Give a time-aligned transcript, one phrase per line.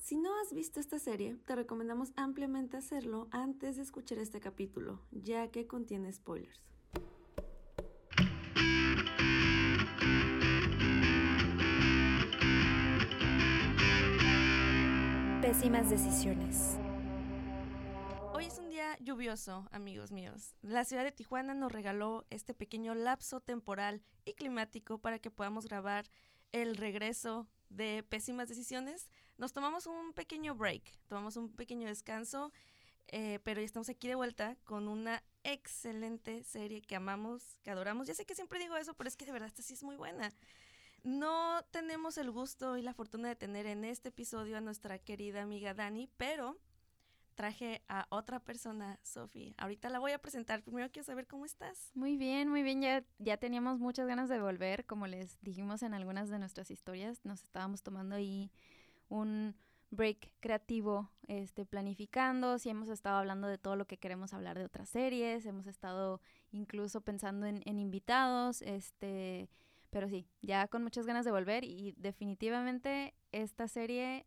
[0.00, 4.98] Si no has visto esta serie, te recomendamos ampliamente hacerlo antes de escuchar este capítulo,
[5.10, 6.58] ya que contiene spoilers.
[15.42, 16.78] Pésimas decisiones.
[18.32, 20.54] Hoy es un día lluvioso, amigos míos.
[20.62, 25.66] La ciudad de Tijuana nos regaló este pequeño lapso temporal y climático para que podamos
[25.66, 26.06] grabar
[26.52, 29.08] el regreso de pésimas decisiones,
[29.38, 32.52] nos tomamos un pequeño break, tomamos un pequeño descanso,
[33.08, 38.06] eh, pero ya estamos aquí de vuelta con una excelente serie que amamos, que adoramos.
[38.06, 39.96] Ya sé que siempre digo eso, pero es que de verdad esta sí es muy
[39.96, 40.30] buena.
[41.02, 45.42] No tenemos el gusto y la fortuna de tener en este episodio a nuestra querida
[45.42, 46.58] amiga Dani, pero
[47.40, 49.54] traje a otra persona, Sofi.
[49.56, 50.62] Ahorita la voy a presentar.
[50.62, 51.90] Primero quiero saber cómo estás.
[51.94, 52.82] Muy bien, muy bien.
[52.82, 54.84] Ya, ya teníamos muchas ganas de volver.
[54.84, 58.50] Como les dijimos en algunas de nuestras historias, nos estábamos tomando ahí
[59.08, 59.54] un
[59.90, 64.66] break creativo, este, planificando, si hemos estado hablando de todo lo que queremos hablar de
[64.66, 66.20] otras series, hemos estado
[66.52, 69.48] incluso pensando en, en invitados, este,
[69.88, 74.26] pero sí, ya con muchas ganas de volver y definitivamente esta serie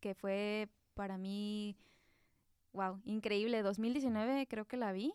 [0.00, 1.76] que fue para mí
[2.72, 3.62] wow, increíble.
[3.62, 5.14] 2019 creo que la vi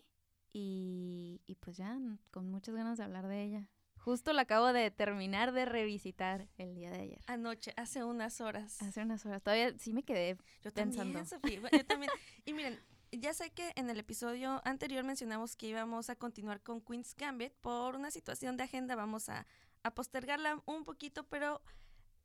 [0.52, 1.98] y, y pues ya
[2.30, 3.70] con muchas ganas de hablar de ella.
[4.06, 7.20] Justo la acabo de terminar de revisitar el día de ayer.
[7.26, 8.80] Anoche, hace unas horas.
[8.80, 9.42] Hace unas horas.
[9.42, 11.18] Todavía sí me quedé yo pensando.
[11.18, 11.26] También,
[11.60, 12.12] Sofía, yo también.
[12.44, 12.78] Y miren,
[13.10, 17.52] ya sé que en el episodio anterior mencionamos que íbamos a continuar con Queen's Gambit.
[17.54, 19.46] Por una situación de agenda vamos a,
[19.82, 21.60] a postergarla un poquito, pero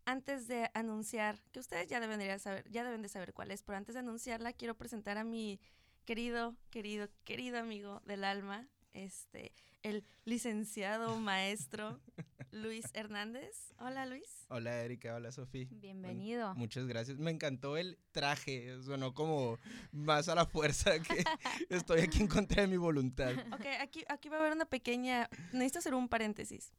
[0.05, 3.77] antes de anunciar, que ustedes ya deben saber, ya deben de saber cuál es, pero
[3.77, 5.59] antes de anunciarla quiero presentar a mi
[6.05, 11.99] querido, querido, querido amigo del alma, este, el licenciado maestro
[12.51, 13.73] Luis Hernández.
[13.79, 14.45] Hola Luis.
[14.49, 15.67] Hola Erika, hola Sofía.
[15.71, 16.53] Bienvenido.
[16.55, 17.17] muchas gracias.
[17.17, 19.57] Me encantó el traje, sonó como
[19.91, 21.23] más a la fuerza que
[21.69, 23.33] estoy aquí en contra de mi voluntad.
[23.53, 26.73] Ok, aquí, aquí va a haber una pequeña, necesito hacer un paréntesis.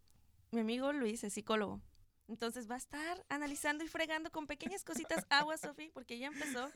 [0.51, 1.81] Mi amigo Luis es psicólogo.
[2.29, 6.71] Entonces va a estar analizando y fregando con pequeñas cositas agua, Sofi, porque ya empezó.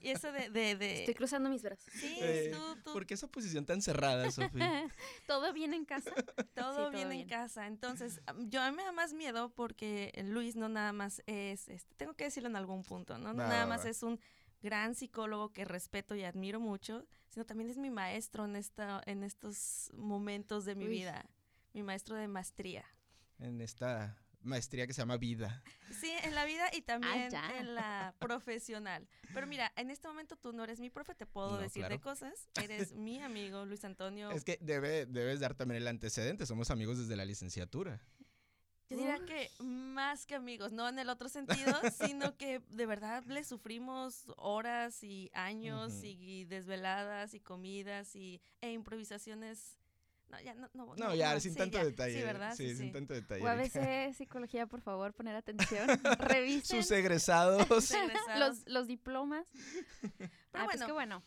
[0.00, 1.92] Y eso de, de, Estoy cruzando mis brazos.
[1.92, 2.18] Sí,
[2.52, 2.92] tú, tú.
[2.92, 4.58] ¿Por qué esa posición tan cerrada, Sofi?
[5.26, 6.10] ¿Todo bien en casa?
[6.54, 7.66] Todo, bien, en casa.
[7.66, 11.94] Entonces, yo a mí me da más miedo porque Luis no nada más es, este,
[11.96, 13.32] tengo que decirlo en algún punto, ¿no?
[13.32, 14.18] No nada más es un
[14.62, 19.22] gran psicólogo que respeto y admiro mucho, sino también es mi maestro en, esta, en
[19.22, 21.26] estos momentos de mi vida.
[21.74, 22.84] Mi maestro de maestría.
[23.38, 25.62] En esta maestría que se llama vida.
[25.90, 27.28] Sí, en la vida y también
[27.58, 29.08] en la profesional.
[29.34, 32.48] Pero mira, en este momento tú no eres mi profe, te puedo decir de cosas.
[32.62, 34.30] Eres mi amigo Luis Antonio.
[34.30, 38.00] Es que debe, debes dar también el antecedente, somos amigos desde la licenciatura.
[38.88, 43.22] Yo diría que más que amigos, no en el otro sentido, sino que de verdad
[43.26, 49.76] le sufrimos horas y años y desveladas y comidas y, e improvisaciones
[50.28, 52.18] no, ya, no, no, no, ya, sin tanto detalle.
[52.18, 52.54] Sí, ¿verdad?
[52.54, 53.42] Sí, sin tanto detalle.
[53.42, 55.88] UABC Psicología, por favor, poner atención.
[56.18, 56.82] Revisen.
[56.82, 57.66] Sus egresados.
[58.38, 59.46] los, los diplomas.
[60.18, 61.22] Pero ah, pues bueno, bueno.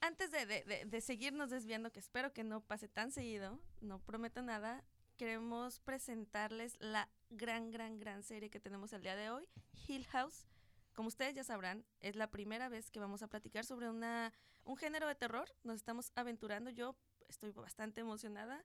[0.00, 4.42] Antes de, de, de, seguirnos desviando, que espero que no pase tan seguido, no prometo
[4.42, 4.84] nada,
[5.16, 9.48] queremos presentarles la gran, gran, gran serie que tenemos el día de hoy,
[9.88, 10.46] Hill House.
[10.94, 14.32] Como ustedes ya sabrán, es la primera vez que vamos a platicar sobre una,
[14.64, 15.46] un género de terror.
[15.62, 16.70] Nos estamos aventurando.
[16.70, 16.96] Yo
[17.28, 18.64] estoy bastante emocionada.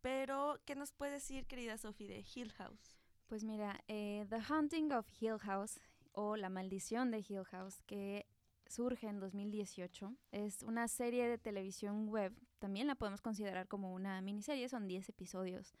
[0.00, 2.96] Pero, ¿qué nos puede decir, querida Sophie, de Hill House?
[3.26, 5.80] Pues mira, eh, The Haunting of Hill House
[6.12, 8.26] o La Maldición de Hill House, que
[8.66, 12.34] surge en 2018, es una serie de televisión web.
[12.58, 15.74] También la podemos considerar como una miniserie, son 10 episodios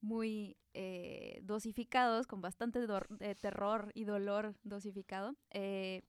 [0.00, 5.36] muy eh, dosificados, con bastante de terror y dolor dosificado.
[5.50, 6.02] Eh,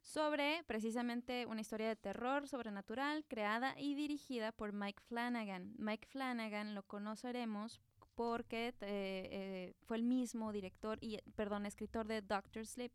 [0.00, 5.74] sobre precisamente una historia de terror sobrenatural creada y dirigida por Mike Flanagan.
[5.78, 7.80] Mike Flanagan lo conoceremos
[8.14, 12.92] porque eh, eh, fue el mismo director y, perdón, escritor de Doctor Sleep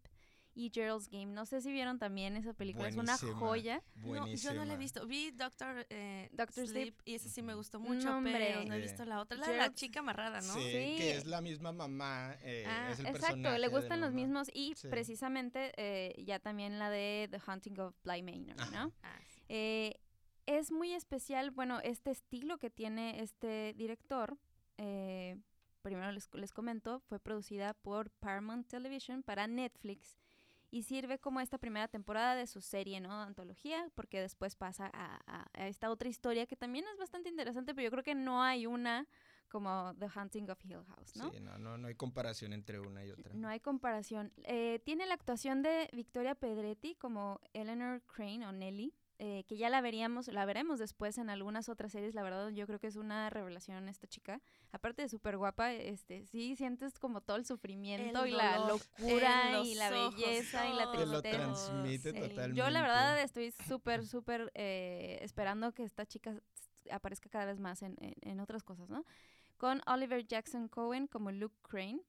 [0.56, 1.28] y Gerald's Game.
[1.28, 3.84] No sé si vieron también esa película, es una joya.
[3.97, 5.06] No, yo no la he visto.
[5.06, 9.06] Vi Doctor, eh, Doctor Sleep, y ese sí me gustó mucho, pero no he visto
[9.06, 9.38] la otra.
[9.38, 10.53] La de la chica amarrada, ¿no?
[10.53, 12.38] Sí, que es la misma mamá.
[12.41, 16.90] Eh, ah, es el exacto, le gustan los mismos y precisamente eh, ya también la
[16.90, 18.94] de The Hunting of Bly Manor, ¿no?
[19.03, 19.20] Ah,
[19.50, 20.00] eh,
[20.46, 24.38] es muy especial, bueno, este estilo que tiene este director.
[25.82, 30.18] primero les, les comento, fue producida por Paramount Television para Netflix
[30.72, 33.22] y sirve como esta primera temporada de su serie, ¿no?
[33.22, 37.91] Antología, porque después pasa a, esta otra historia que también es bastante interesante, pero yo
[37.91, 39.08] creo que no hay una
[39.50, 41.32] como The Hunting of Hill House, ¿no?
[41.32, 43.34] Sí, no, no, no hay comparación entre una y otra.
[43.34, 44.34] No hay comparación.
[44.44, 49.70] Eh, tiene la actuación de Victoria Pedretti como Eleanor Crane o Nelly, eh, que ya
[49.70, 52.16] la veríamos, la veremos después en algunas otras series.
[52.16, 54.41] La verdad, yo creo que es una revelación esta chica.
[54.72, 59.76] Aparte de súper guapa, este, sí sientes como todo el sufrimiento y la locura y
[59.76, 61.38] la belleza y la Te lo tristeza.
[61.38, 62.20] transmite Sí.
[62.20, 62.56] totalmente.
[62.58, 66.40] Yo la verdad estoy súper, súper eh, esperando que esta chica
[66.91, 69.06] aparezca cada vez más en, en- en otras cosas, ¿no?
[69.58, 72.02] Con Oliver Jackson Cohen como Luke Crane,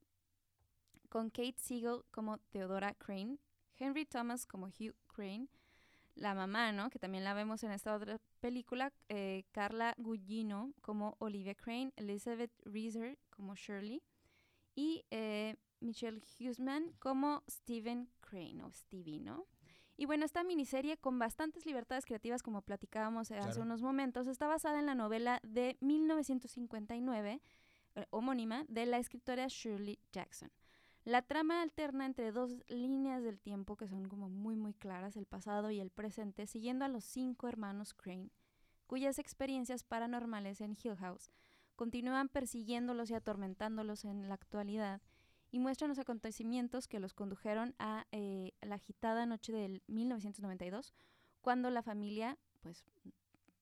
[1.08, 3.38] con Kate Siegel como Theodora Crane,
[3.78, 5.48] Henry Thomas como Hugh Crane,
[6.16, 6.90] la mamá, ¿no?
[6.90, 12.52] Que también la vemos en esta otra película, eh, Carla Gugino como Olivia Crane, Elizabeth
[12.64, 14.02] Reeser como Shirley
[14.74, 19.46] y eh, Michelle Huseman como Stephen Crane o Stevie, ¿no?
[19.98, 24.46] Y bueno, esta miniserie con bastantes libertades creativas, como platicábamos eh, hace unos momentos, está
[24.46, 27.40] basada en la novela de 1959,
[27.94, 30.50] eh, homónima, de la escritora Shirley Jackson.
[31.06, 35.24] La trama alterna entre dos líneas del tiempo que son como muy muy claras, el
[35.24, 38.30] pasado y el presente, siguiendo a los cinco hermanos Crane,
[38.88, 41.30] cuyas experiencias paranormales en Hill House
[41.76, 45.00] continúan persiguiéndolos y atormentándolos en la actualidad
[45.52, 50.92] y muestran los acontecimientos que los condujeron a eh, la agitada noche del 1992,
[51.40, 52.84] cuando la familia, pues,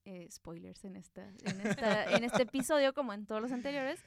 [0.06, 4.00] eh, spoilers en, esta, en, esta- en este episodio, como en todos los anteriores,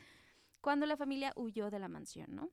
[0.60, 2.50] cuando la familia huyó de la mansión, ¿no?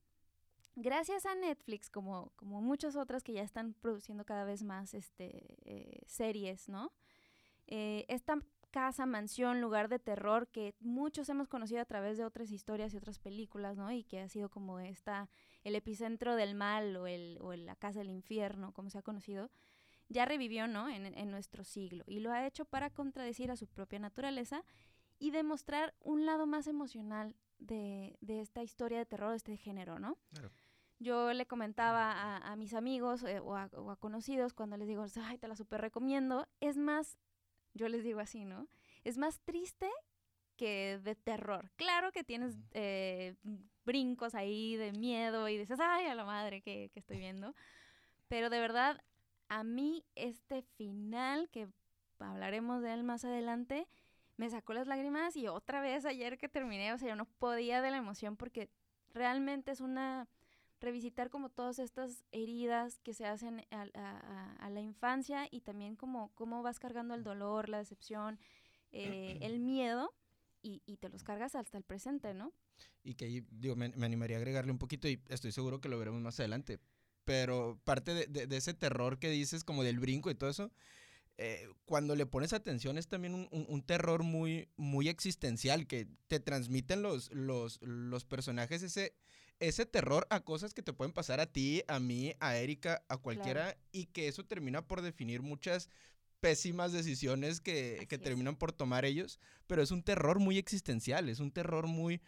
[0.76, 5.56] Gracias a Netflix, como, como muchas otras que ya están produciendo cada vez más este,
[5.64, 6.92] eh, series, ¿no?
[7.66, 8.38] Eh, esta
[8.72, 12.96] casa, mansión, lugar de terror que muchos hemos conocido a través de otras historias y
[12.96, 13.92] otras películas, ¿no?
[13.92, 15.28] Y que ha sido como esta,
[15.62, 19.50] el epicentro del mal o, el, o la casa del infierno, como se ha conocido,
[20.08, 20.88] ya revivió, ¿no?
[20.88, 22.02] En, en nuestro siglo.
[22.08, 24.64] Y lo ha hecho para contradecir a su propia naturaleza
[25.20, 30.00] y demostrar un lado más emocional de, de esta historia de terror, de este género,
[30.00, 30.18] ¿no?
[30.32, 30.50] Claro.
[31.04, 34.88] Yo le comentaba a, a mis amigos eh, o, a, o a conocidos cuando les
[34.88, 37.18] digo, ay, te la super recomiendo, es más,
[37.74, 38.68] yo les digo así, ¿no?
[39.04, 39.90] Es más triste
[40.56, 41.70] que de terror.
[41.76, 43.34] Claro que tienes eh,
[43.84, 47.54] brincos ahí de miedo y dices, ay, a la madre que, que estoy viendo.
[48.28, 49.02] Pero de verdad,
[49.48, 51.68] a mí este final, que
[52.18, 53.86] hablaremos de él más adelante,
[54.38, 57.82] me sacó las lágrimas y otra vez ayer que terminé, o sea, yo no podía
[57.82, 58.70] de la emoción porque
[59.12, 60.26] realmente es una
[60.80, 65.96] revisitar como todas estas heridas que se hacen a, a- a- la infancia y también
[65.96, 68.38] como cómo vas cargando el dolor, la decepción,
[68.92, 70.14] eh, el miedo
[70.62, 72.52] y, y te los cargas hasta el presente, ¿no?
[73.02, 75.88] Y que ahí, digo, me, me animaría a agregarle un poquito y estoy seguro que
[75.88, 76.78] lo veremos más adelante.
[77.24, 80.70] Pero parte de, de- de ese terror que dices, como del brinco y todo eso,
[81.36, 86.06] eh, cuando le pones atención es también un, un- un terror muy, muy existencial que
[86.28, 89.14] te transmiten los, los, los personajes ese,
[89.60, 93.16] ese terror a cosas que te pueden pasar a ti, a mí, a Erika, a
[93.16, 95.88] cualquiera, y que eso termina por definir muchas
[96.40, 101.40] pésimas decisiones que, que terminan por tomar ellos, pero es un terror muy existencial, es
[101.40, 102.20] un terror muy,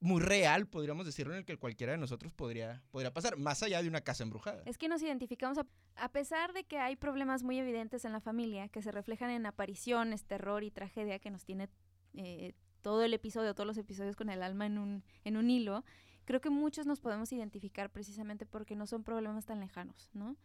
[0.00, 3.80] muy real, podríamos decirlo, en el que cualquiera de nosotros podría, podría pasar, más allá
[3.82, 4.62] de una casa embrujada.
[4.64, 5.66] Es que nos identificamos, a,
[5.96, 9.46] a pesar de que hay problemas muy evidentes en la familia que se reflejan en
[9.46, 11.68] apariciones, terror y tragedia que nos tiene
[12.14, 15.84] eh, todo el episodio, todos los episodios con el alma en un, en un hilo,
[16.30, 20.36] creo que muchos nos podemos identificar precisamente porque no son problemas tan lejanos, ¿no?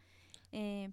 [0.51, 0.89] Eh,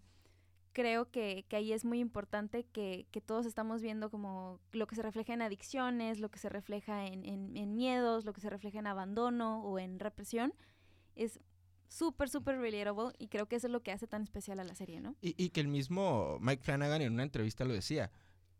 [0.75, 4.95] creo que, que ahí es muy importante que, que todos estamos viendo como lo que
[4.95, 8.51] se refleja en adicciones, lo que se refleja en, en- en miedos, lo que se
[8.51, 10.53] refleja en abandono o en represión,
[11.17, 11.41] es
[11.89, 14.75] súper, súper relatable y creo que eso es lo que hace tan especial a la
[14.75, 15.17] serie, ¿no?
[15.23, 18.11] Y, y que el mismo Mike Flanagan en una entrevista lo decía.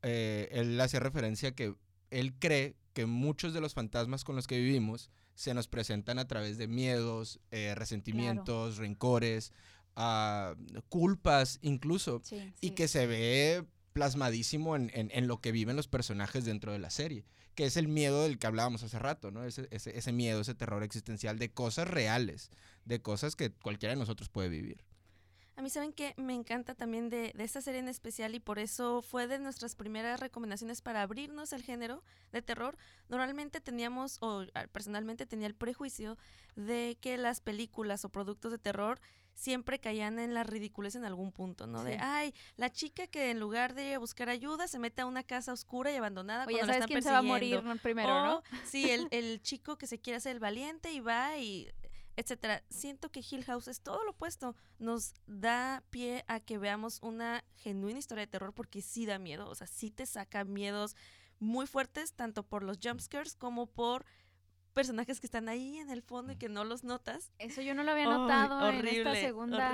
[0.03, 1.75] Eh, él hacía referencia que
[2.11, 6.27] él cree que muchos de los fantasmas con los que vivimos se nos presentan a
[6.29, 9.53] través de miedos, eh, resentimientos, rencores,
[9.97, 10.55] ah,
[10.89, 15.89] culpas incluso, Sí, y que se ve plasmadísimo en, en- en lo que viven los
[15.89, 17.25] personajes dentro de la serie,
[17.55, 19.45] que es el miedo del que hablábamos hace rato, ¿no?
[19.45, 22.51] Ese, ese, ese miedo, ese terror existencial de cosas reales,
[22.87, 24.83] de cosas que cualquiera de nosotros puede vivir.
[25.57, 28.59] A mí saben que me encanta también de, de esta serie en especial y por
[28.59, 32.77] eso fue de nuestras primeras recomendaciones para abrirnos al género de terror.
[33.09, 36.17] Normalmente teníamos, o ah, personalmente tenía el prejuicio
[36.57, 38.99] de que las películas o productos de terror
[39.35, 41.85] siempre caían en la ridiculez en algún punto, ¿no?
[41.85, 45.53] De, ay, la chica que en lugar de buscar ayuda se mete a una casa
[45.53, 47.77] oscura y abandonada O ya cuando la sabes están quién se va a morir ¿no?
[47.77, 48.37] primero, ¿no?
[48.39, 51.71] O, Sí, el, el chico que se quiere hacer el valiente y va y
[52.17, 52.63] etcétera.
[52.71, 54.55] Siento que Hill House es todo lo opuesto.
[54.79, 59.49] Nos da pie a que veamos una genuina historia de terror porque sí da miedo.
[59.49, 60.97] O sea, sí te saca miedos
[61.39, 64.05] muy fuertes, tanto por los jumpscares como por
[64.75, 67.33] personajes que están ahí en el fondo y que no los notas.
[67.39, 69.71] Eso yo no lo había notado en esta segunda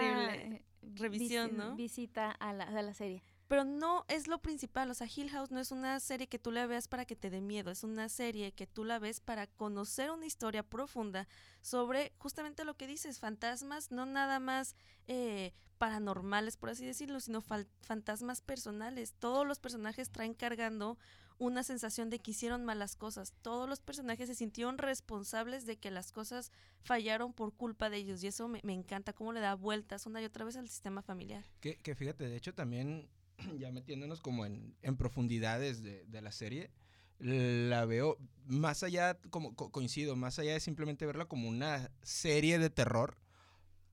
[0.83, 1.77] Revisión, visi- ¿no?
[1.77, 3.23] visita a la, a la serie.
[3.49, 6.53] Pero no es lo principal, o sea, Hill House no es una serie que tú
[6.53, 9.47] la veas para que te dé miedo, es una serie que tú la ves para
[9.47, 11.27] conocer una historia profunda
[11.63, 14.77] sobre justamente lo que dices, fantasmas, no nada más
[15.07, 19.15] eh, paranormales, por así decirlo, sino fantasmas personales.
[19.19, 20.99] Todos los personajes traen cargando
[21.39, 23.33] una sensación de que hicieron malas cosas.
[23.43, 26.53] Todos los personajes se sintieron responsables de que las cosas
[26.83, 30.21] fallaron por culpa de ellos y eso me, me encanta, cómo le da vueltas una
[30.21, 31.45] y otra vez al sistema familiar.
[31.61, 33.09] Que, que fíjate, de hecho también,
[33.59, 36.71] ya metiéndonos como en, en profundidades de, de la serie,
[37.19, 38.17] la veo
[38.47, 43.17] más allá, como co- coincido, más allá de simplemente verla como una serie de terror,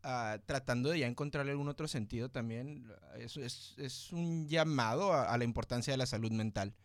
[0.03, 2.87] ah, tratando de ya encontrarle algún otro sentido también,
[3.17, 6.75] es, es, es un llamado a, a la importancia de la salud mental.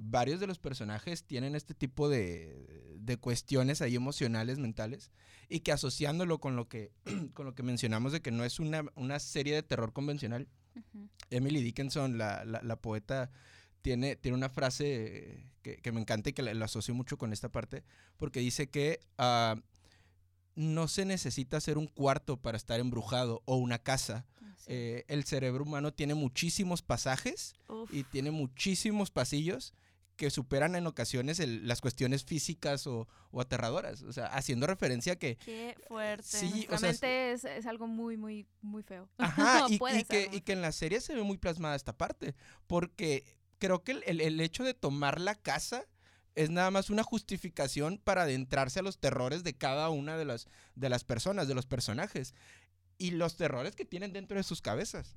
[0.00, 5.10] Varios de los personajes tienen este tipo de, de cuestiones ahí emocionales, mentales,
[5.48, 6.92] y que asociándolo con lo que,
[7.34, 10.46] con lo que mencionamos de que no es una, una serie de terror convencional,
[11.30, 13.30] Emily Dickinson, la, la- la poeta,
[13.82, 17.32] tiene, tiene una frase que, que me encanta y que la, la asocio mucho con
[17.32, 17.84] esta parte,
[18.16, 19.56] porque dice que ah,
[20.54, 24.26] no se necesita hacer un cuarto para estar embrujado o una casa.
[24.66, 27.92] Eh, el cerebro humano tiene muchísimos pasajes Uf.
[27.94, 29.72] y tiene muchísimos pasillos
[30.18, 34.02] que superan en ocasiones el- las cuestiones físicas o, o aterradoras.
[34.02, 36.24] O sea, haciendo referencia a que Qué fuerte.
[36.24, 39.08] Sí, o sea, es, es algo muy, muy, muy feo.
[39.18, 42.34] Ajá, y, y que, y que en la serie se ve muy plasmada esta parte,
[42.66, 43.24] porque
[43.58, 45.86] creo que el, el- el hecho de tomar la casa
[46.34, 50.46] es nada más una justificación para adentrarse a los terrores de cada una de las,
[50.74, 52.34] de las personas, de los personajes,
[52.98, 55.14] y los terrores que tienen dentro de sus cabezas.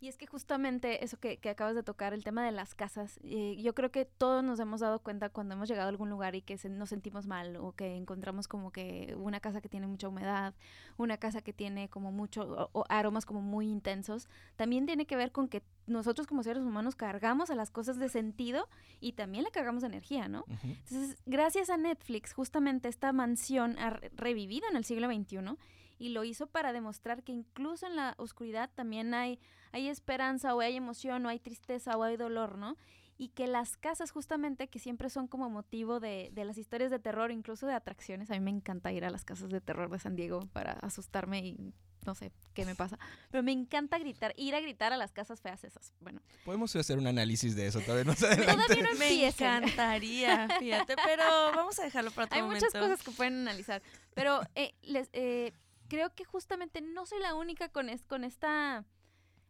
[0.00, 3.20] Y es que justamente eso que, que acabas de tocar, el tema de las casas,
[3.22, 6.34] eh, yo creo que todos nos hemos dado cuenta cuando hemos llegado a algún lugar
[6.34, 9.86] y que se- nos sentimos mal o que encontramos como que una casa que tiene
[9.86, 10.54] mucha humedad,
[10.96, 12.42] una casa que tiene como mucho
[12.72, 14.26] o- o aromas como muy intensos,
[14.56, 18.08] también tiene que ver con que nosotros como seres humanos cargamos a las cosas de
[18.08, 18.68] sentido
[19.00, 20.44] y también le cargamos energía, ¿no?
[20.62, 25.58] Entonces, gracias a Netflix, justamente esta mansión ha re- revivido en el siglo XXI
[26.00, 29.38] y lo hizo para demostrar que incluso en la oscuridad también hay,
[29.70, 32.76] hay esperanza o hay emoción o hay tristeza o hay dolor, ¿no?
[33.18, 36.98] Y que las casas justamente, que siempre son como motivo de, de las historias de
[36.98, 39.98] terror, incluso de atracciones, a mí me encanta ir a las casas de terror de
[39.98, 41.74] San Diego para asustarme y
[42.06, 42.98] no sé qué me pasa,
[43.30, 45.92] pero me encanta gritar, ir a gritar a las casas feas esas.
[46.00, 48.74] Bueno, Podemos hacer un análisis de eso todavía más adelante.
[48.74, 51.22] todavía no Me encantaría, fíjate, pero
[51.54, 52.64] vamos a dejarlo para otro Hay momento.
[52.64, 53.82] muchas cosas que pueden analizar,
[54.14, 55.52] pero eh, les, eh,
[55.90, 58.86] creo que justamente no soy la única con, es- con esta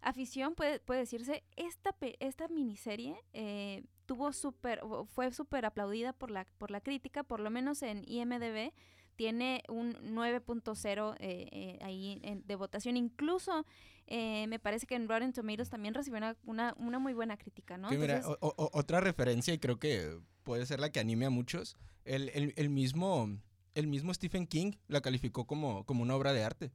[0.03, 1.45] afición, puede, puede decirse.
[1.57, 7.23] Esta, esta miniserie eh, tuvo súper, o- fue súper aplaudida por la, por la crítica,
[7.23, 8.73] por lo menos en IMDB.
[9.17, 12.97] Tiene un 9.0 eh, eh, ahí en- de votación.
[12.97, 13.67] Incluso
[14.07, 17.77] eh, me parece que en Rotten Tomatoes también recibió una, una, una muy buena crítica,
[17.77, 17.91] ¿no?
[17.91, 21.27] Que mira, Entonces- o- o- otra referencia, y creo que puede ser la que anime
[21.27, 23.29] a muchos, el, el- el mismo,
[23.75, 26.73] el mismo Stephen King la calificó como, como una obra de arte.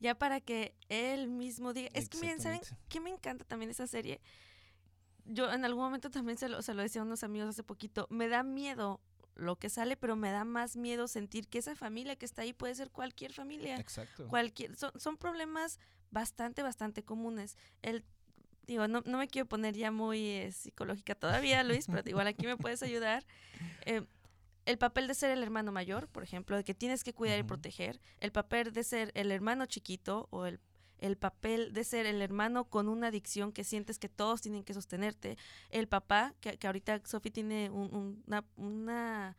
[0.00, 1.88] Ya para que él mismo diga.
[1.92, 4.20] Es que miren, ¿saben qué me encanta también esa serie?
[5.24, 8.06] Yo en algún momento también se lo, se lo decía a unos amigos hace poquito.
[8.10, 9.00] Me da miedo
[9.34, 12.52] lo que sale, pero me da más miedo sentir que esa familia que está ahí
[12.52, 13.78] puede ser cualquier familia.
[13.78, 14.28] Exacto.
[14.28, 15.78] Cualquier, son, son problemas
[16.10, 17.56] bastante, bastante comunes.
[17.82, 18.04] El,
[18.66, 22.46] digo, no, no me quiero poner ya muy eh, psicológica todavía, Luis, pero igual aquí
[22.46, 23.24] me puedes ayudar.
[23.86, 24.02] Eh,
[24.68, 27.42] el papel de ser el hermano mayor, por ejemplo, de que tienes que cuidar y
[27.42, 28.00] proteger.
[28.20, 30.60] El papel de ser el hermano chiquito o el,
[30.98, 34.74] el papel de ser el hermano con una adicción que sientes que todos tienen que
[34.74, 35.36] sostenerte.
[35.70, 39.36] El papá, que, que ahorita Sophie tiene un- un- una, una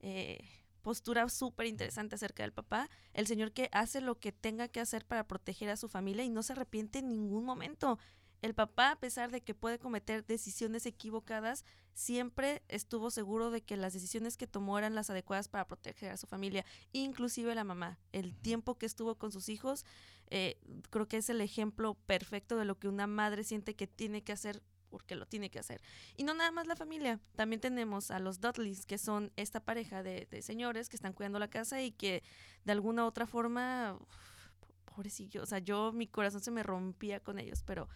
[0.00, 0.38] eh,
[0.82, 2.88] postura súper interesante acerca del papá.
[3.14, 6.28] El señor que hace lo que tenga que hacer para proteger a su familia y
[6.30, 7.98] no se arrepiente en ningún momento.
[8.42, 13.76] El papá, a pesar de que puede cometer decisiones equivocadas, siempre estuvo seguro de que
[13.76, 18.00] las decisiones que tomó eran las adecuadas para proteger a su familia, inclusive la mamá.
[18.10, 19.86] El tiempo que estuvo con sus hijos,
[20.28, 20.58] eh,
[20.90, 24.32] creo que es el ejemplo perfecto de lo que una madre siente que tiene que
[24.32, 25.80] hacer porque lo tiene que hacer.
[26.16, 30.02] Y no nada más la familia, también tenemos a los Dudleys, que son esta pareja
[30.02, 32.22] de, de señores que están cuidando la casa y que
[32.64, 37.20] de alguna u otra forma, uf, pobrecillo, o sea, yo mi corazón se me rompía
[37.20, 37.88] con ellos, pero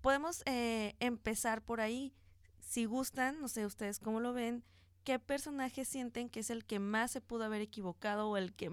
[0.00, 2.14] podemos eh, empezar por ahí.
[2.60, 4.64] Si gustan, no sé ustedes cómo lo ven,
[5.04, 8.70] ¿qué personaje sienten que es el que más se pudo haber equivocado o el que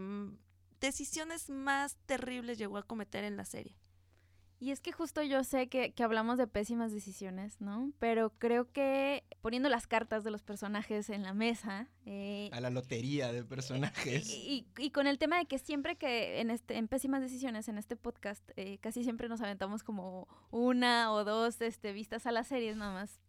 [0.79, 3.77] decisiones más terribles llegó a cometer en la serie?
[4.65, 7.91] Y es que justo yo sé que, que, hablamos de pésimas decisiones, ¿no?
[7.99, 11.87] Pero creo que poniendo las cartas de los personajes en la mesa...
[12.07, 14.27] Eh, a la lotería de personajes.
[14.27, 17.77] Y, y, con el tema de que siempre que en, este, en pésimas decisiones, en
[17.77, 22.47] este podcast, eh, casi siempre nos aventamos como una o dos este, vistas a las
[22.47, 23.19] series, nada más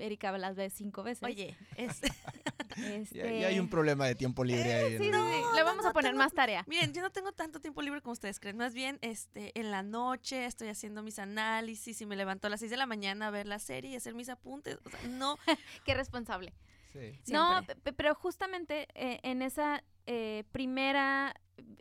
[0.00, 1.22] Erika las ve cinco veces.
[1.22, 2.00] Oye, es...
[2.76, 3.40] este...
[3.40, 4.98] ya, hay un problema de tiempo libre ahí.
[4.98, 6.64] Sí, no, le vamos a poner más tarea.
[6.66, 8.56] Miren, yo no tengo tanto tiempo libre como ustedes creen.
[8.56, 12.60] Más bien, este, en la noche estoy haciendo mis análisis y me levanto a las
[12.60, 14.78] 6 de la mañana a ver la serie y hacer mis apuntes.
[14.84, 15.36] O sea, no.
[15.84, 16.54] Qué responsable.
[16.92, 17.18] Sí.
[17.32, 17.60] No,
[17.96, 21.34] pero justamente eh, en esa eh, primera,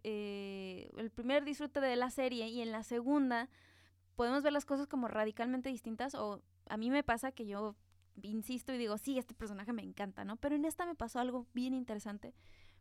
[0.03, 3.49] eh, el primer disfrute de la serie y en la segunda
[4.15, 7.75] podemos ver las cosas como radicalmente distintas o a mí me pasa que yo
[8.23, 10.37] insisto y digo, sí, este personaje me encanta, ¿no?
[10.37, 12.33] Pero en esta me pasó algo bien interesante,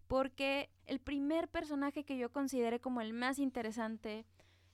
[0.06, 4.24] porque el primer personaje que yo consideré como el más interesante,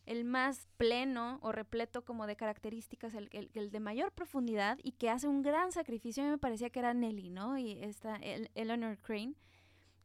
[0.06, 5.11] el más pleno o repleto como de características, el, el, de mayor profundidad y que
[5.11, 7.56] hace un gran sacrificio, a mí me parecía que era Nelly, ¿no?
[7.59, 9.35] Y esta Eleanor Crane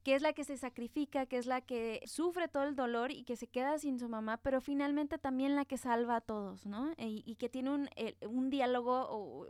[0.04, 3.24] que es la que se sacrifica, que es la que sufre todo el dolor y
[3.24, 6.94] que se queda sin su mamá, pero finalmente también la que salva a todos, ¿no?
[6.98, 7.90] Y, que tiene un,
[8.28, 9.48] un diálogo o,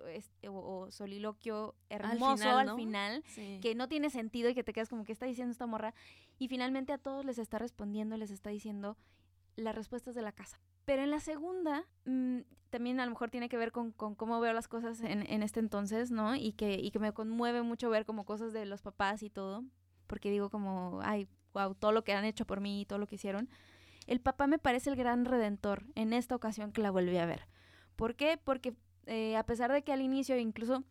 [0.48, 3.24] o, soliloquio hermoso al final,
[3.62, 5.94] que no tiene sentido y que te quedas como que está diciendo esta morra,
[6.39, 8.98] y finalmente a todos les está respondiendo, les está diciendo
[9.56, 10.60] las respuestas de la casa.
[10.86, 12.39] Pero en la segunda, mm,
[12.72, 15.44] también a lo mejor tiene que ver con, con cómo veo las cosas en, en,
[15.44, 16.36] este entonces, ¿no?
[16.36, 19.63] Y que, y que me conmueve mucho ver como cosas de los papás y todo
[20.10, 23.16] porque digo como, ay, wow, todo lo que han hecho por mí, todo lo que
[23.16, 23.48] hicieron.
[24.08, 27.48] El papá me parece el gran redentor en esta ocasión que la volví a ver.
[27.96, 28.39] ¿Por qué?
[28.44, 28.75] Porque
[29.06, 30.84] eh, a pesar de que al inicio, incluso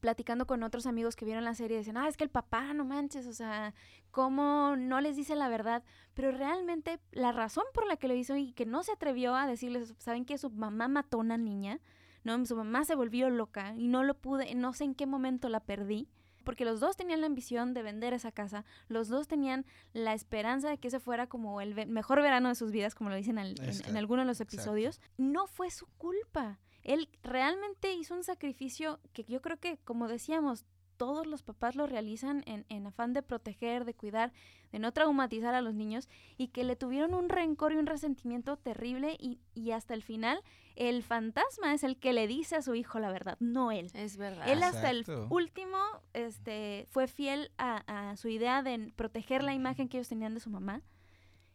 [0.00, 2.84] platicando con otros amigos que vieron la serie, decían, ah, es que el papá, no
[2.84, 3.74] manches, o sea,
[4.10, 5.82] ¿cómo no les dice la verdad?
[6.12, 9.46] Pero realmente la razón por la que lo hizo y que no se atrevió a
[9.46, 11.80] decirles, ¿saben que su mamá mató a una niña?
[12.24, 12.44] ¿No?
[12.44, 15.60] Su mamá se volvió loca y no lo pude, no sé en qué momento la
[15.60, 16.08] perdí
[16.44, 20.68] porque los dos tenían la ambición de vender esa casa, los dos tenían la esperanza
[20.68, 23.54] de que ese fuera como el mejor verano de sus vidas, como lo dicen en,
[23.60, 25.00] en, algunos de los episodios.
[25.16, 26.58] No fue su culpa.
[26.82, 30.64] Él realmente hizo un sacrificio que yo creo que, como decíamos,
[31.00, 34.34] todos los papás lo realizan en, en, afán de proteger, de cuidar,
[34.70, 38.58] de no traumatizar a los niños y que le tuvieron un rencor y un resentimiento
[38.58, 40.42] terrible y, y, hasta el final
[40.80, 43.90] el fantasma es el que le dice a su hijo la verdad, no él.
[43.92, 44.48] Es verdad.
[44.48, 45.76] Él hasta el último
[46.14, 50.40] este, fue fiel a, a su idea de proteger la imagen que ellos tenían de
[50.40, 50.80] su mamá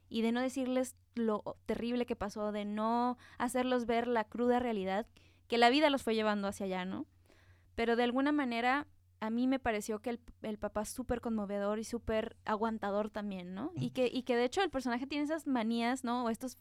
[0.10, 5.08] y de no decirles lo terrible que pasó, de no hacerlos ver la cruda realidad
[5.48, 7.08] que la vida los fue llevando hacia allá, ¿no?
[7.74, 8.86] Pero de alguna manera
[9.26, 13.72] a mí me pareció que el, el papá súper conmovedor y súper aguantador también, ¿no?
[13.76, 16.26] Y que, y que de hecho el personaje tiene esas manías, ¿no?
[16.26, 16.58] O estos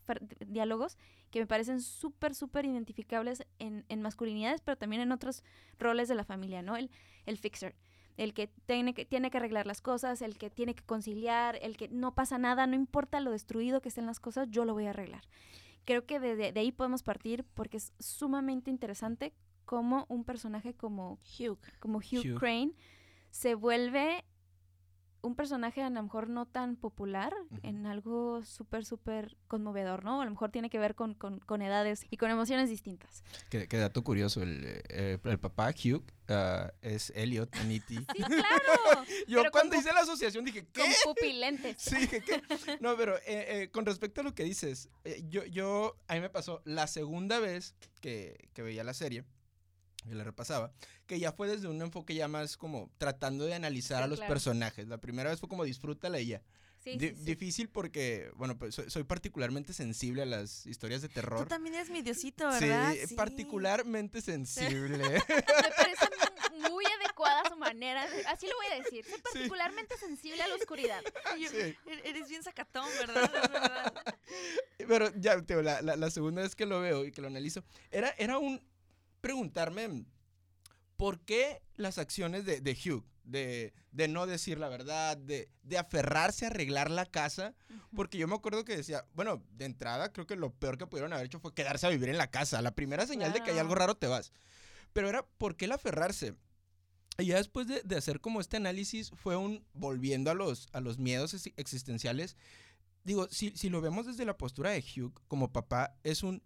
[0.46, 0.96] diálogos
[1.30, 5.42] que me parecen súper, súper identificables en, en, masculinidades, pero también en otros
[5.78, 6.76] roles de la familia, ¿no?
[6.76, 6.90] El,
[7.26, 7.76] el fixer,
[8.16, 11.76] el que tiene, que tiene que arreglar las cosas, el que tiene que conciliar, el
[11.76, 14.86] que no pasa nada, no importa lo destruido que estén las cosas, yo lo voy
[14.86, 15.22] a arreglar.
[15.84, 21.18] Creo que de, de ahí podemos partir porque es sumamente interesante cómo un personaje como
[21.38, 22.72] Hugh, como Hugh, Crane
[23.30, 24.24] se vuelve
[25.24, 30.20] un personaje a lo mejor no tan popular en algo súper, súper conmovedor, ¿no?
[30.20, 33.24] A lo mejor tiene que ver con, con, edades y con emociones distintas.
[33.48, 37.96] Qué, dato curioso, el, eh, el papá Hugh uh, es Elliot Nitti.
[38.14, 39.04] Sí, claro.
[39.26, 40.82] Yo cuando hice la asociación dije, ¿qué?
[40.82, 41.76] Con pupilentes.
[41.80, 42.42] Sí, ¿qué?
[42.80, 44.88] No, pero eh, eh, con respecto a lo que dices,
[45.28, 49.24] yo, yo, a mí me pasó la segunda vez que, que veía la serie,
[50.08, 50.72] que la repasaba,
[51.06, 54.88] que ya fue desde un enfoque ya más como tratando de analizar a los personajes.
[54.88, 56.42] La primera vez fue como disfrútala y ya.
[56.84, 61.40] Sí, Difícil porque, bueno, pues soy, particularmente sensible a las historias de terror.
[61.40, 62.92] Tú también eres mi diosito, ¿verdad?
[63.06, 64.98] Sí, particularmente sensible.
[65.28, 66.08] Me parece
[66.70, 69.04] muy adecuada su manera, así lo voy a decir.
[69.06, 71.02] Soy particularmente sensible a la oscuridad.
[71.54, 73.92] E-, eres bien sacatón, ¿verdad?
[74.76, 77.64] Pero ya, tío, la, la, la, segunda vez que lo veo y que lo analizo,
[77.90, 78.60] era, era un,
[79.24, 80.04] preguntarme
[80.98, 83.72] por qué las acciones de, Hugh, de,
[84.10, 87.54] no decir la verdad, de, aferrarse a arreglar la casa,
[87.96, 91.14] porque yo me acuerdo que decía, bueno, de entrada creo que lo peor que pudieron
[91.14, 93.58] haber hecho fue quedarse a vivir en la casa, la primera señal de que hay
[93.58, 94.30] algo raro te vas,
[94.92, 96.34] pero era, ¿por qué el aferrarse?
[97.16, 100.98] Y ya después de, hacer como este análisis fue un, volviendo a los, a los
[100.98, 102.36] miedos existenciales,
[103.04, 106.42] digo, si, si lo vemos desde la postura de Hugh como papá, es un,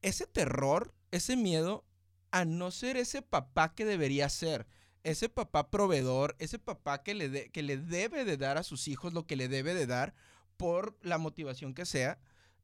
[0.00, 1.84] ese terror, ese miedo
[2.32, 4.66] a no ser ese papá que debería ser.
[5.04, 9.12] Ese papá proveedor, ese papá que le, que le debe de dar a sus hijos
[9.12, 10.14] lo que le debe de dar
[10.56, 12.18] por la motivación que sea.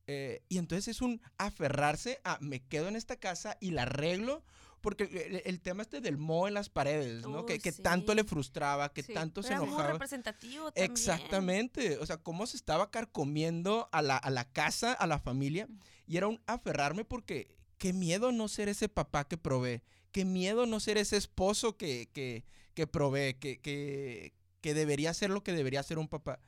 [0.07, 4.45] Eh, y entonces es un aferrarse a me quedo en esta casa y la arreglo.
[4.81, 7.45] Porque el, el tema este del mo en las paredes, ¿no?
[7.45, 9.93] que, que tanto le frustraba, que Sí, tanto se Era muy enojaba.
[9.95, 10.93] representativo también.
[10.93, 11.99] Exactamente.
[11.99, 15.69] O sea, cómo se estaba carcomiendo a la, a la casa, a la familia.
[16.07, 19.81] Y era un aferrarme porque qué miedo no ser ese papá que provee.
[20.13, 25.31] Qué miedo no ser ese esposo que, que, que provee, que, que, que debería ser
[25.31, 26.41] lo que debería ser un papá.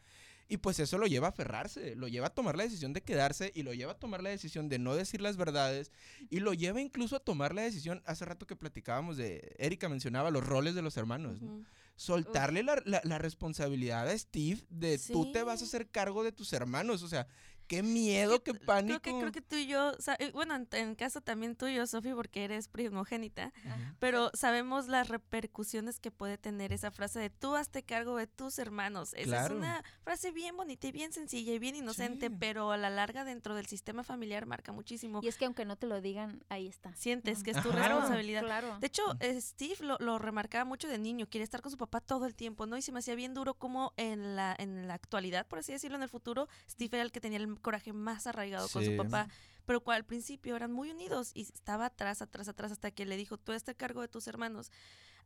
[0.49, 3.53] Y pues eso lo lleva a aferrarse, lo lleva a tomar la decisión de quedarse
[3.55, 5.93] y lo lleva a tomar la decisión de no decir las verdades
[6.29, 10.33] y lo lleva incluso a tomar la decisión, hace rato que platicábamos de, Erika mencionaba
[10.33, 11.64] los roles de los hermanos, ¿no?
[11.95, 16.33] Soltarle la, la- la responsabilidad a Steve de tú te vas a hacer cargo de
[16.33, 17.03] tus hermanos.
[17.03, 17.29] O sea,
[17.70, 19.00] qué miedo, qué pánico.
[19.00, 21.76] Creo que, creo que tú y yo, eh, bueno, en, en caso también tú y
[21.76, 23.52] yo, Sofi, porque eres primogénita,
[24.00, 28.59] pero sabemos las repercusiones que puede tener esa frase de tú hazte cargo de tus
[28.59, 29.14] hermanos.
[29.14, 29.54] Esa Claro.
[29.54, 32.37] es una frase bien bonita y bien sencilla y bien inocente, Sí.
[32.40, 35.20] pero a la larga dentro del sistema familiar marca muchísimo.
[35.22, 36.92] Y es que aunque no te lo digan, ahí está.
[36.96, 37.87] Sientes que es tu Ajá.
[37.87, 38.42] responsabilidad.
[38.42, 38.78] Claro.
[38.80, 42.00] De hecho, eh, Steve lo, lo remarcaba mucho de niño, quiere estar con su papá
[42.00, 42.76] todo el tiempo, ¿no?
[42.76, 45.96] Y se me hacía bien duro como en la, en la actualidad, por así decirlo,
[45.96, 49.29] en el futuro, Steve era el que tenía el coraje más arraigado con su papá,
[49.66, 53.16] pero cual al principio eran muy unidos y estaba atrás, atrás, atrás, hasta que le
[53.16, 54.70] dijo, tú estás a cargo de tus hermanos.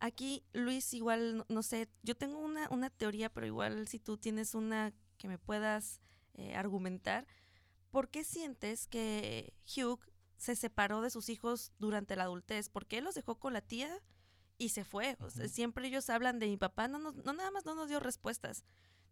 [0.00, 4.18] Aquí, Luis, igual, no, no sé, yo tengo una, una teoría, pero igual si tú
[4.18, 6.00] tienes una que me puedas
[6.34, 7.26] eh, argumentar,
[7.90, 10.00] ¿por qué sientes que Hugh
[10.36, 12.68] se separó de sus hijos durante la adultez?
[12.68, 14.02] ¿Por qué los dejó con la tía
[14.58, 15.16] y se fue?
[15.20, 15.54] O sea, Ujú.
[15.54, 18.64] siempre ellos hablan de mi papá, no, nos- no nada más no nos dio respuestas,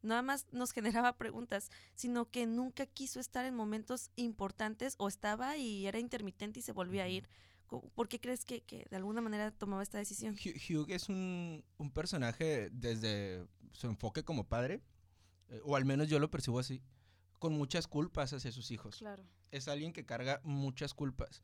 [0.03, 5.57] nada más nos generaba preguntas, sino que nunca quiso estar en momentos importantes o estaba
[5.57, 7.29] y era intermitente y se volvía a ir.
[7.95, 10.35] ¿Por qué crees que, que de alguna manera tomaba esta decisión?
[10.35, 14.83] Hugh, Hugh es un, un personaje desde su enfoque como padre,
[15.49, 16.83] eh, o al menos yo lo percibo así,
[17.39, 18.99] con muchas culpas hacia sus hijos.
[18.99, 19.25] Claro.
[19.51, 21.43] Es alguien que carga muchas culpas.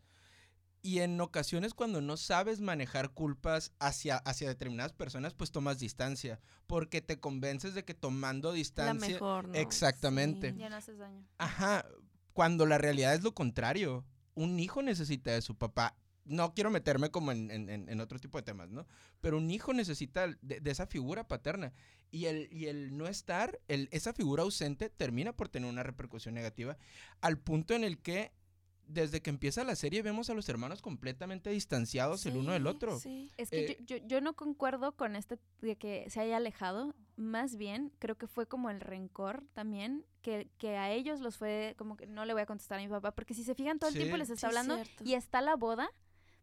[0.89, 6.41] Y en ocasiones cuando no sabes manejar culpas hacia, hacia determinadas personas, pues tomas distancia,
[6.67, 9.09] porque te convences de que tomando La distancia...
[9.11, 9.55] mejor, ¿no?
[9.55, 10.53] exactamente.
[10.53, 10.59] Sí.
[10.59, 11.27] Ya no haces daño.
[11.37, 11.85] Ajá,
[12.33, 14.07] cuando la realidad es lo contrario.
[14.35, 15.95] Un hijo necesita de su papá.
[16.25, 18.87] No quiero meterme como en, en- en- en otro tipo de temas, ¿no?
[19.21, 21.73] Pero un hijo necesita de, de esa figura paterna.
[22.11, 26.35] Y el, y el no estar, el, esa figura ausente termina por tener una repercusión
[26.35, 26.79] negativa
[27.21, 28.33] al punto en el que
[28.89, 32.99] desde que empieza la serie vemos a los hermanos completamente distanciados el uno del otro.
[32.99, 33.31] sí.
[33.37, 36.95] Es que Eh, yo, yo, yo no concuerdo con este de que se haya alejado.
[37.17, 41.75] Más bien, creo que fue como el rencor también, que, que a ellos los fue
[41.77, 43.91] como que no le voy a contestar a mi papá, porque si se fijan todo
[43.91, 45.91] el tiempo les está Sí, hablando y está la boda,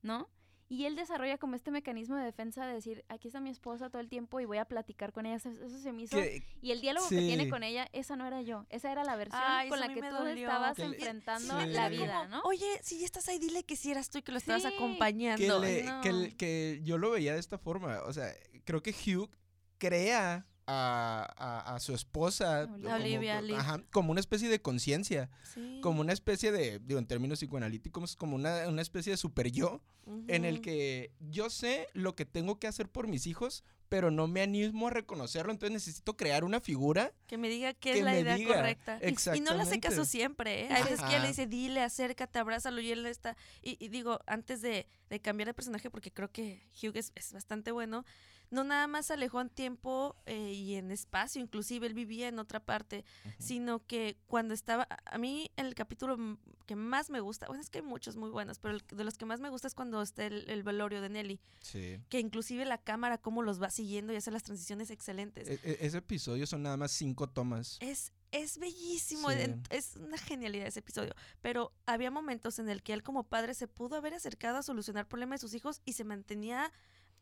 [0.02, 0.30] ¿no?
[0.68, 4.02] Y él desarrolla como este mecanismo de defensa de decir, aquí está mi esposa todo
[4.02, 5.36] el tiempo y voy a platicar con ella.
[5.36, 6.18] Eso, eso se me hizo.
[6.62, 7.50] Y el diálogo que tiene Sí.
[7.52, 8.66] con ella, esa no era yo.
[8.70, 10.48] Esa era la versión Ay, con la que tú dolió.
[10.48, 11.68] estabas Que le- enfrentando Sí.
[11.68, 12.42] la vida, Como, ¿no?
[12.46, 14.70] Oye, si ya estás ahí, dile que si eras tú y que lo estabas Sí.
[14.74, 15.62] acompañando.
[15.62, 16.02] que, le- no.
[16.02, 18.00] que el- que yo lo veía de esta forma.
[18.06, 19.30] O sea, creo que Hugh
[19.78, 22.82] crea a, a- a su esposa Olivia.
[22.92, 25.80] como- Olivia, ajá, como una especie de conciencia, Sí.
[25.82, 29.82] como una especie de, digo, en términos psicoanalíticos, como una, una especie de super yo,
[30.28, 34.28] en el que yo sé lo que tengo que hacer por mis hijos, pero no
[34.28, 37.12] me animo a reconocerlo, entonces necesito crear una figura.
[37.28, 39.00] Que me diga qué que es la idea diga, correcta.
[39.02, 40.68] Y- Y no le hace caso siempre, ¿eh?
[40.72, 43.36] Hay veces que ella le dice, dile, acércate, abrázalo, y él está...
[43.64, 47.34] Y, y digo, antes de, de cambiar de personaje, porque creo que Hugh es, es
[47.34, 48.06] bastante bueno,
[48.52, 52.40] no nada más se alejó en tiempo eh, y en espacio, inclusive él vivía en
[52.40, 53.04] otra parte,
[53.40, 54.88] sino que cuando estaba...
[55.06, 56.18] a- mí el capítulo
[56.66, 59.18] que más me gusta, bueno, es que hay muchos muy buenos, pero el- de los
[59.18, 62.00] que más me gusta es cuando está el, el velorio de Nelly, Sí.
[62.10, 65.48] que inclusive la cámara cómo los va siguiendo y hace las transiciones excelentes.
[65.48, 67.78] E- e- ese episodio son nada más cinco tomas.
[67.82, 69.38] Es, es bellísimo, Sí.
[69.70, 71.14] es una genialidad ese episodio.
[71.42, 75.08] Pero había momentos en el que él como padre se pudo haber acercado a solucionar
[75.08, 76.72] problemas de sus hijos y se mantenía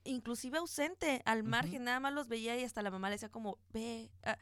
[0.06, 3.58] inclusive ausente, al margen, nada más los veía y hasta la mamá le decía como,
[3.74, 4.10] ve.
[4.24, 4.38] ah".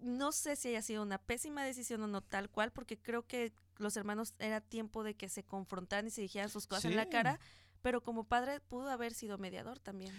[0.00, 3.52] No sé si haya sido una pésima decisión o no tal cual, porque creo que
[3.78, 7.08] los hermanos era tiempo de que se confrontaran y se dijeran sus cosas en la
[7.08, 7.40] cara,
[7.82, 10.12] pero como padre pudo haber sido mediador también.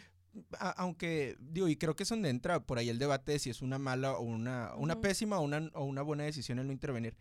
[0.59, 3.49] A- aunque, digo, y creo que es donde entra por ahí el debate de si
[3.51, 6.73] es una mala o una, una pésima o una, o una buena decisión el no
[6.73, 7.15] intervenir.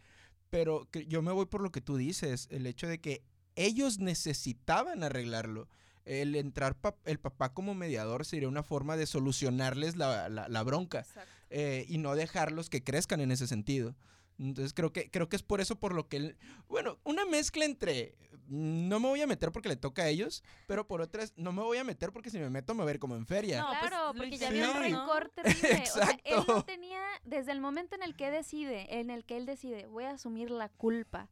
[0.48, 3.22] Pero que yo me voy por lo que tú dices, el hecho de que
[3.54, 5.68] ellos necesitaban arreglarlo.
[6.06, 10.62] El entrar pap- el papá como mediador sería una forma de solucionarles la, la- la
[10.62, 11.04] bronca
[11.50, 13.94] eh, y no dejarlos que crezcan en ese sentido.
[14.38, 16.36] Entonces creo que, creo que es por eso por lo que él,
[16.68, 18.14] bueno, una mezcla entre
[18.48, 21.52] mm, no me voy a meter porque le toca a ellos, pero por otras no
[21.52, 23.62] me voy a meter porque si me meto me voy a ver como en feria.
[23.62, 25.82] No, pues, claro, porque ya había un rencor terrible.
[25.82, 26.64] O sea, él no Exacto.
[26.66, 30.10] tenía, desde el momento en el que decide, en el que él decide, voy a
[30.12, 31.30] asumir la culpa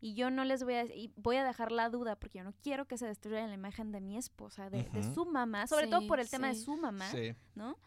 [0.00, 2.52] y yo no les voy a y voy a dejar la duda porque yo no
[2.62, 6.06] quiero que se destruya la imagen de mi esposa, de, de su mamá, sobre todo
[6.06, 7.34] por el tema de su mamá, Sí.
[7.54, 7.78] ¿no?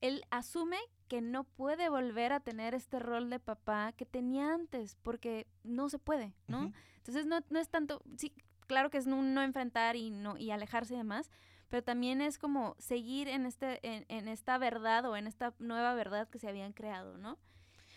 [0.00, 0.78] Él asume
[1.08, 5.88] que no puede volver a tener este rol de papá que tenía antes, porque no
[5.88, 6.72] se puede, ¿no?
[6.98, 8.34] Entonces no, no es tanto, sí,
[8.66, 11.30] claro que es no, no enfrentar y no y alejarse y demás,
[11.68, 15.94] pero también es como seguir en este en, en esta verdad o en esta nueva
[15.94, 17.38] verdad que se habían creado, ¿no?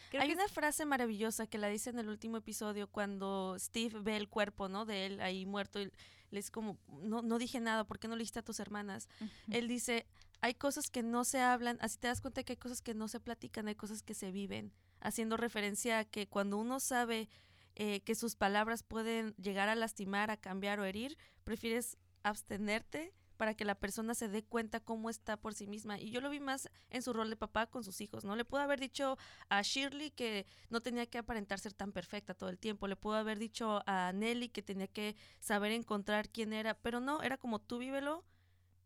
[0.09, 3.99] Creo Hay que una frase maravillosa que la dice en el último episodio cuando Steve
[3.99, 4.85] ve el cuerpo, ¿no?
[4.85, 5.91] De él ahí muerto y
[6.29, 9.07] le es como, no, no dije nada, ¿por qué no le dijiste a tus hermanas?
[9.49, 10.05] Él dice,
[10.41, 13.07] hay cosas que no se hablan, así te das cuenta que hay cosas que no
[13.07, 17.29] se platican, hay cosas que se viven, haciendo referencia a que cuando uno sabe
[17.75, 23.53] eh, que sus palabras pueden llegar a lastimar, a cambiar o herir, prefieres abstenerte para
[23.53, 25.99] que la persona se dé cuenta cómo está por sí misma.
[25.99, 28.35] Y yo lo vi más en su rol de papá con sus hijos, ¿no?
[28.35, 29.17] Le pudo haber dicho
[29.49, 33.15] a Shirley que no tenía que aparentar ser tan perfecta todo el tiempo, le pudo
[33.15, 37.59] haber dicho a Nelly que tenía que saber encontrar quién era, pero no, era como
[37.59, 38.25] tú vívelo,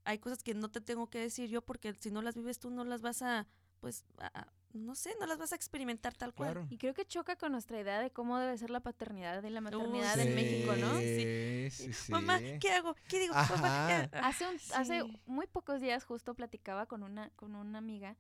[0.04, 2.70] hay cosas que no te tengo que decir yo porque si no las vives tú
[2.70, 3.48] no las vas a,
[3.82, 6.54] pues, a- a- no sé, no las vas a experimentar tal cual.
[6.54, 6.68] Claro.
[6.70, 9.60] Y creo que choca con nuestra idea de cómo debe ser la paternidad y la
[9.60, 10.98] maternidad en México, ¿no?
[11.00, 12.10] Sí, sí, sí.
[12.12, 12.96] Mamá, ¿qué hago?
[13.10, 13.34] ¿Qué digo?
[13.34, 14.08] Papá, Ajá.
[14.10, 18.16] ¿qué- Hace, un- hace muy pocos días justo platicaba con una, con una amiga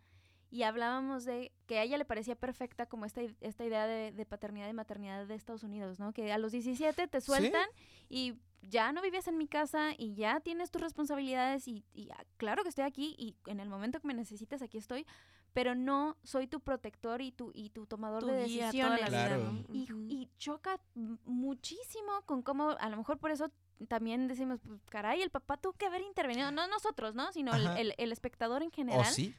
[0.50, 4.26] y hablábamos de que a ella le parecía perfecta como esta, esta idea de, de
[4.26, 6.12] paternidad y maternidad de Estados Unidos, ¿no?
[6.12, 7.66] Que a los 17 te sueltan
[8.10, 12.26] y ya no vives en mi casa y ya tienes tus responsabilidades y, y, ah,
[12.36, 15.08] claro que estoy aquí y en el momento que me necesites aquí estoy,
[15.54, 19.10] pero no soy tu protector y tu, y tu tomador tu de guía toda la
[19.10, 19.68] decisiones.
[19.68, 19.96] vida.
[20.08, 20.80] Y, y choca
[21.26, 23.52] muchísimo con cómo, a lo mejor por eso
[23.88, 27.32] también decimos, pues, caray, el papá tuvo que haber intervenido, no nosotros, ¿no?
[27.34, 29.06] Sino el, el- el espectador en ¿O general.
[29.06, 29.34] sí?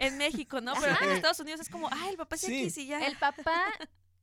[0.00, 0.72] en, México, ¿no?
[0.80, 2.62] Pero en Estados Unidos es como, ay, el papá es Sí.
[2.62, 3.06] X y ya.
[3.06, 3.62] El papá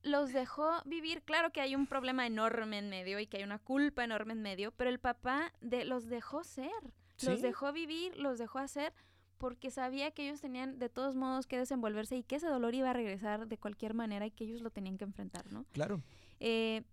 [0.02, 3.60] los dejó vivir, claro que hay un problema enorme en medio y que hay una
[3.60, 6.72] culpa enorme en medio, pero el papá de, los dejó ser,
[7.22, 8.94] los dejó vivir, los dejó hacer
[9.38, 12.90] porque sabía que ellos tenían de todos modos que desenvolverse y que ese dolor iba
[12.90, 15.66] a regresar de cualquier manera y que ellos lo tenían que enfrentar, ¿no?
[15.74, 16.02] Claro.
[16.40, 16.84] Eh,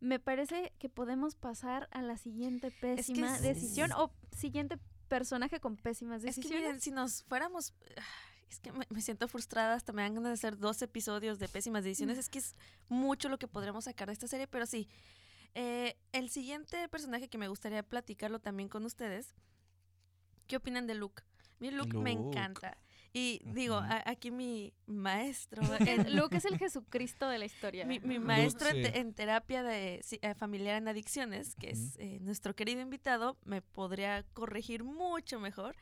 [0.00, 5.76] me parece que podemos pasar a la siguiente pésima es- decisión o siguiente personaje con
[5.76, 6.62] pésimas Es que decisiones.
[6.66, 7.74] miren, si nos fuéramos,
[8.50, 11.48] es que me, me siento frustrada, hasta me dan ganas de hacer dos episodios de
[11.48, 12.54] pésimas decisiones, es que es
[12.88, 14.88] mucho lo que podremos sacar de esta serie, pero sí.
[15.54, 19.34] Eh, el siguiente personaje que me gustaría platicarlo también con ustedes,
[20.46, 21.22] ¿qué opinan de Luke?
[21.62, 22.76] Mi Luke, me encanta.
[23.14, 25.62] Y digo, a- aquí mi maestro,
[26.08, 27.84] Luke es el Jesucristo de la historia.
[27.86, 28.82] mi, maestro en, sí.
[28.90, 33.62] te- en terapia de eh, familiar en adicciones, que es eh, nuestro querido invitado, me
[33.62, 35.76] podría corregir mucho mejor.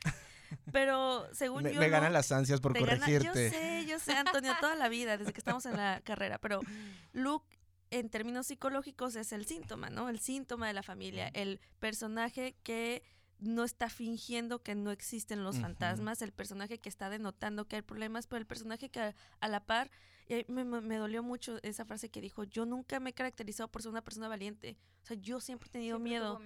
[0.73, 1.79] Pero según Me, yo.
[1.79, 3.25] me no, ganan las ansias por gana- corregirte.
[3.25, 6.37] yo sé, yo sé, Antonio, toda la vida, desde que estamos en la carrera.
[6.39, 6.59] Pero
[7.13, 7.57] Luke,
[7.89, 10.09] en términos psicológicos, es el síntoma, ¿no?
[10.09, 11.29] El síntoma de la familia.
[11.33, 13.01] El personaje que
[13.41, 17.81] no está fingiendo que no existen los fantasmas, el personaje que está denotando que hay
[17.81, 19.89] problemas, pero el personaje que a, a la par,
[20.29, 23.13] y ahí me, me- me dolió mucho esa frase que dijo, yo nunca me he
[23.13, 26.39] caracterizado por ser una persona valiente, o sea, yo siempre he tenido Siempre miedo,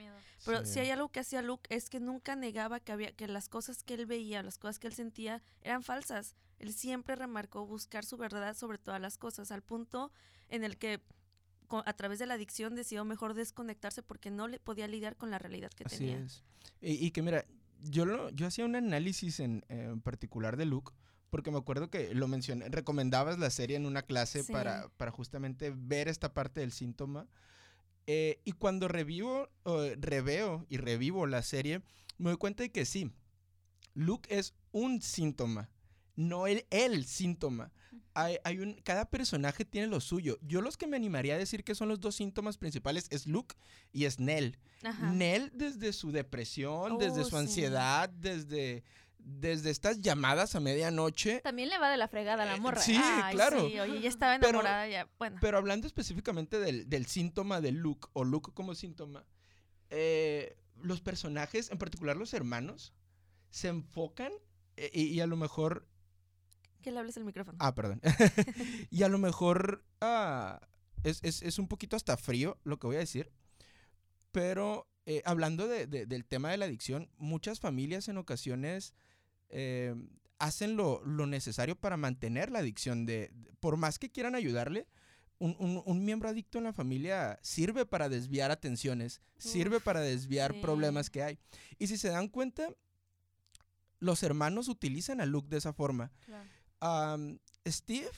[0.46, 0.74] pero Sí.
[0.74, 3.84] si hay algo que hacía Luke es que nunca negaba que había que las cosas
[3.84, 6.36] que él veía, las cosas que él sentía eran falsas.
[6.60, 10.14] Él siempre remarcó buscar su verdad sobre todas las cosas, al punto
[10.48, 11.02] en el que
[11.86, 15.40] a través de la adicción decidió mejor desconectarse porque no le podía lidiar con la
[15.40, 16.20] realidad que Así tenía.
[16.20, 16.44] es.
[16.82, 17.46] Y, y que mira,
[17.82, 20.92] yo, lo, yo hacía un análisis en, en particular de Luke,
[21.30, 24.52] porque me acuerdo que lo mencioné, recomendabas la serie en una clase Sí.
[24.54, 27.28] para, para justamente ver esta parte del síntoma.
[28.08, 31.82] Eh, y cuando revivo, eh, reveo y revivo la serie,
[32.18, 33.12] me doy cuenta de que sí,
[33.96, 35.70] Luke es un síntoma,
[36.16, 37.72] no el, el síntoma.
[38.14, 40.38] Hay, hay un, cada personaje tiene lo suyo.
[40.42, 43.56] Yo los que me animaría a decir que son los dos síntomas principales es Luke
[43.92, 44.58] y es Nell.
[44.84, 45.12] Ajá.
[45.12, 47.36] Nell desde su depresión, desde Oh, su sí.
[47.36, 48.86] ansiedad, desde,
[49.18, 51.42] desde estas llamadas a medianoche.
[51.42, 52.80] También le va de la fregada a la Eh, morra.
[52.82, 52.96] sí.
[52.98, 53.68] Ay, claro.
[53.68, 55.10] Sí, oye, ya estaba Pero- enamorada ya.
[55.18, 59.26] Bueno, Pero hablando específicamente del, del síntoma de Luke o Luke como síntoma,
[59.90, 62.94] eh, los personajes, en particular los hermanos,
[63.50, 64.32] se enfocan
[64.78, 65.86] eh, y, y a lo mejor...
[66.86, 67.58] que le hables el micrófono.
[67.60, 68.00] Ah, perdón.
[68.92, 70.62] y a lo mejor ah,
[71.04, 73.32] es, es- es un poquito hasta frío lo que voy a decir,
[74.32, 78.94] pero eh, hablando de- de- del tema de la adicción, muchas familias en ocasiones
[79.50, 79.96] eh,
[80.40, 83.06] hacen lo, lo necesario para mantener la adicción.
[83.06, 84.88] De, de- por más que quieran ayudarle,
[85.40, 90.54] un, un- un miembro adicto en la familia sirve para desviar atenciones, sirve para desviar
[90.54, 90.60] sí.
[90.62, 91.40] problemas que hay.
[91.80, 92.70] Y si se dan cuenta,
[94.00, 96.12] los hermanos utilizan a Luke de esa forma.
[96.26, 96.48] Claro.
[97.68, 98.10] Steve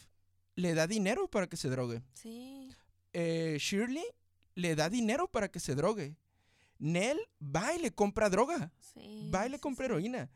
[0.55, 2.01] le da dinero para que se drogue.
[2.13, 2.69] Sí.
[3.13, 4.05] eh, Shirley
[4.55, 6.15] le da dinero para que se drogue.
[6.79, 8.71] Nell va y le compra droga.
[8.79, 9.91] Sí, va y le compra sí.
[9.91, 10.29] heroína.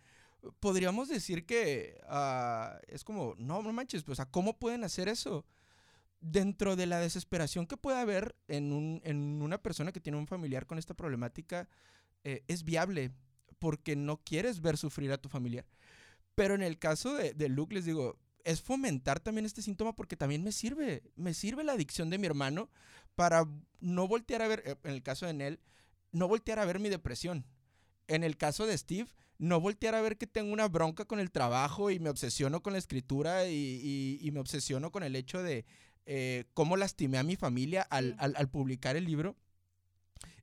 [0.59, 5.45] Podríamos decir que ah, es como, no, no manches, pues, ¿cómo pueden hacer eso?
[6.19, 10.27] Dentro de la desesperación que puede haber en, un- en una persona que tiene un
[10.27, 11.67] familiar con esta problemática,
[12.23, 13.11] eh, es viable
[13.59, 15.65] porque no quieres ver sufrir a tu familiar.
[16.35, 20.17] Pero en el caso de, de Luke, les digo, es fomentar también este síntoma porque
[20.17, 21.03] también me sirve.
[21.15, 22.69] Me sirve la adicción de mi hermano
[23.15, 23.45] para
[23.79, 25.59] no voltear a ver, eh, en el caso de Nell,
[26.11, 27.45] no voltear a ver mi depresión.
[28.07, 31.31] En el caso de Steve, no voltear a ver que tengo una bronca con el
[31.31, 35.41] trabajo y me obsesiono con la escritura y, y- y me obsesiono con el hecho
[35.43, 35.65] de
[36.05, 39.35] eh, cómo lastimé a mi familia al, al- al publicar el libro.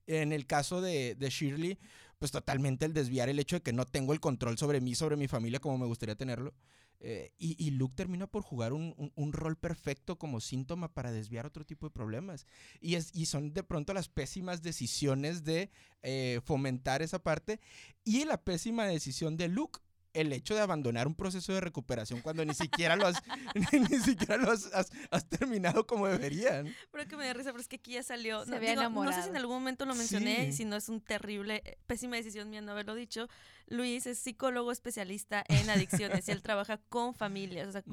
[0.07, 1.77] En el caso de, de Shirley,
[2.19, 5.15] pues totalmente el desviar el hecho de que no tengo el control sobre mí, sobre
[5.15, 6.53] mi familia como me gustaría tenerlo.
[7.01, 11.45] Eh, y, y Luke termina por jugar un, un- rol perfecto como síntoma para desviar
[11.45, 12.45] otro tipo de problemas.
[12.81, 15.71] Y, es, y son de pronto las pésimas decisiones de
[16.03, 17.61] eh, fomentar esa parte
[18.03, 19.79] y la pésima decisión de Luke.
[20.13, 23.21] El hecho de abandonar un proceso de recuperación cuando ni siquiera lo has,
[23.71, 26.73] ni siquiera lo has, has- has terminado como deberían.
[26.91, 28.43] Pero que me da risa, pero es que aquí ya salió.
[28.45, 29.29] Se no, había digo, no sé si enamorado.
[29.29, 30.53] en algún momento lo mencioné, Sí.
[30.57, 33.27] si no es un terrible, eh, pésima decisión mía no haberlo dicho.
[33.67, 37.67] Luis es psicólogo especialista en adicciones y él trabaja con familias.
[37.67, 37.83] O sea,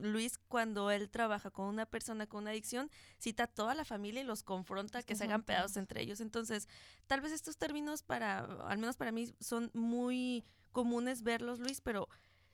[0.00, 4.22] Luis, cuando él trabaja con una persona con una adicción, cita a toda la familia
[4.22, 6.20] y los confronta a que se hagan pedazos entre ellos.
[6.22, 6.66] Entonces,
[7.06, 12.08] tal vez estos términos para, al menos para mí, son muy comunes verlos, Luis, pero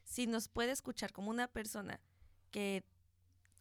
[0.05, 2.01] si nos puede escuchar como una persona
[2.51, 2.85] que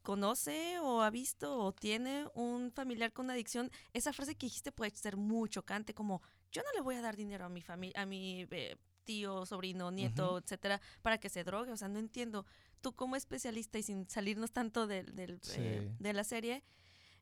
[0.02, 4.92] conoce o ha visto o tiene un familiar con adicción, esa frase que dijiste puede
[4.96, 8.06] ser muy chocante, como yo no le voy a dar dinero a mi familia, a
[8.06, 11.72] mi eh, tío, sobrino, nieto, etcétera, para que se drogue.
[11.72, 12.46] O sea, no entiendo.
[12.82, 16.63] Tú como especialista y sin salirnos tanto del, del, eh, de la serie,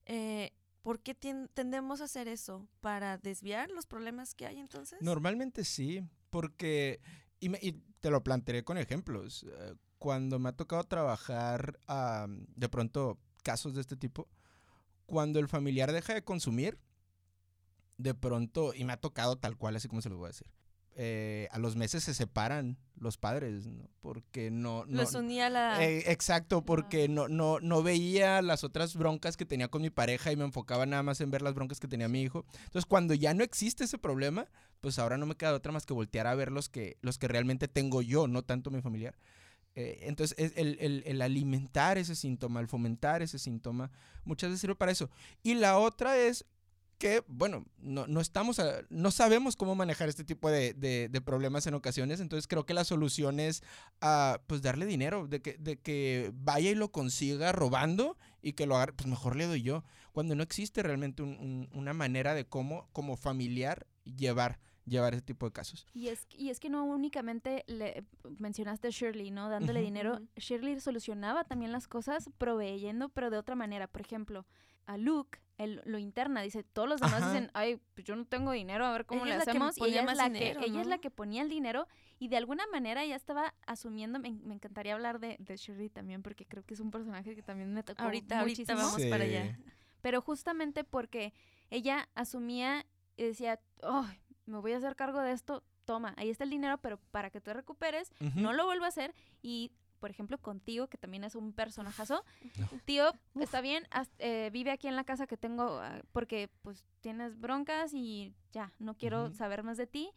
[0.06, 2.68] eh, ¿por qué tendemos a hacer eso?
[2.80, 5.02] ¿Para desviar los problemas que hay entonces?
[5.02, 7.00] Normalmente sí, porque,
[7.40, 12.26] y, me- y te lo plantearé con ejemplos, eh, cuando me ha tocado trabajar ah,
[12.28, 14.28] de pronto casos de este tipo,
[15.06, 16.80] cuando el familiar deja de consumir,
[17.98, 20.48] de pronto, y me ha tocado tal cual, así como se lo voy a decir,
[20.96, 23.90] eh, a los meses se separan los padres, ¿no?
[24.02, 24.86] Porque no...
[24.88, 25.84] no Los unía la...
[25.84, 30.32] eh, exacto, porque no, no, no veía las otras broncas que tenía con mi pareja
[30.32, 32.46] y me enfocaba nada más en ver las broncas que tenía mi hijo.
[32.66, 34.48] Entonces, cuando ya no existe ese problema,
[34.82, 37.28] pues ahora no me queda otra más que voltear a ver los que, los que
[37.28, 39.16] realmente tengo yo, no tanto mi familiar.
[39.76, 43.90] Eh, entonces, es el, el- alimentar ese síntoma, el fomentar ese síntoma,
[44.26, 45.10] muchas veces sirve para eso.
[45.44, 46.46] Y la otra es
[46.98, 51.74] que, bueno, no, no estamos, no sabemos cómo manejar este tipo de, de- problemas en
[51.74, 53.64] ocasiones, entonces creo que la solución es,
[54.02, 58.66] ah, pues, darle dinero, de que, de que vaya y lo consiga robando y que
[58.68, 62.34] lo haga, pues mejor le doy yo, cuando no existe realmente un- un- una manera
[62.36, 65.86] de cómo, como familiar, llevar, llevar ese tipo de casos.
[65.94, 68.04] Y es, y es que no únicamente le
[68.40, 69.50] mencionaste a Shirley, ¿no?
[69.50, 70.20] Dándole dinero.
[70.36, 73.88] Shirley solucionaba también las cosas proveyendo, pero de otra manera.
[73.88, 74.46] Por ejemplo,
[74.86, 77.32] a Luke, él lo interna, dice, todos los demás Ajá.
[77.32, 79.78] dicen, ay, pues yo no tengo dinero, a ver cómo Ella le hacemos.
[79.78, 82.38] Y ella, es la, dinero, que, ella es la que ponía el dinero y de
[82.38, 86.64] alguna manera ya estaba asumiendo, me, me encantaría hablar de, de Shirley también, porque creo
[86.64, 89.10] que es un personaje que también me tocó ahorita, ahorita muchísimo.
[89.12, 89.60] para allá.
[90.02, 91.34] Pero justamente porque
[91.70, 96.44] ella asumía y decía, ay, me voy a hacer cargo de esto, toma, ahí está
[96.44, 99.14] el dinero, pero para que tú recuperes, no lo vuelvo a hacer.
[99.42, 102.24] Y, por ejemplo, contigo, que también es un personajazo,
[102.86, 103.88] tío, está bien,
[104.20, 108.72] eh, vive aquí en la casa que tengo, ah, porque pues tienes broncas y ya,
[108.80, 110.10] no quiero saber más de ti.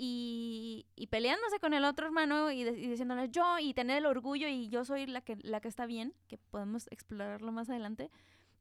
[0.00, 4.06] Y, y peleándose con el otro hermano y, de- y diciéndole yo y tener el
[4.06, 8.10] orgullo y yo soy la que, la que está bien, que podemos explorarlo más adelante.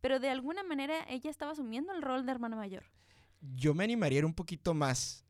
[0.01, 2.86] Pero de alguna manera ella estaba asumiendo el rol de hermana mayor.
[3.55, 5.23] Yo me animaría a ir un poquito más.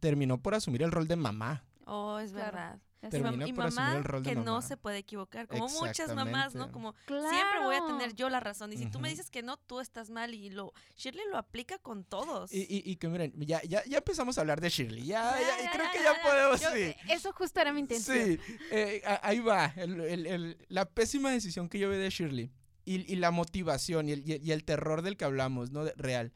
[0.00, 1.64] Terminó por asumir el rol de mamá.
[1.86, 2.52] Oh, es Claro.
[2.56, 2.78] verdad.
[3.10, 6.14] Termina y por asumir mamá el rol de que no se puede equivocar, como muchas
[6.14, 6.72] mamás, ¿no?
[6.72, 8.72] Como siempre voy a tener yo la razón.
[8.72, 10.32] Y si tú me dices que no, tú estás mal.
[10.32, 12.50] Y lo Shirley lo aplica con todos.
[12.50, 15.04] Y, y- y que miren, ya, ya, ya empezamos a hablar de Shirley.
[15.04, 16.22] Ya, Ya, ya, ya, creo ya, que ya, ya ya.
[16.22, 16.60] podemos.
[16.62, 16.94] Yo- sí.
[17.10, 18.16] Eso justo era mi intención.
[18.18, 18.38] Sí,
[18.70, 19.66] eh, ahí va.
[19.76, 22.50] el- el- el- la pésima decisión que yo vi de Shirley
[22.86, 25.84] y, y la motivación y el, y el- y el terror del que hablamos, ¿no?
[25.84, 26.32] De- real.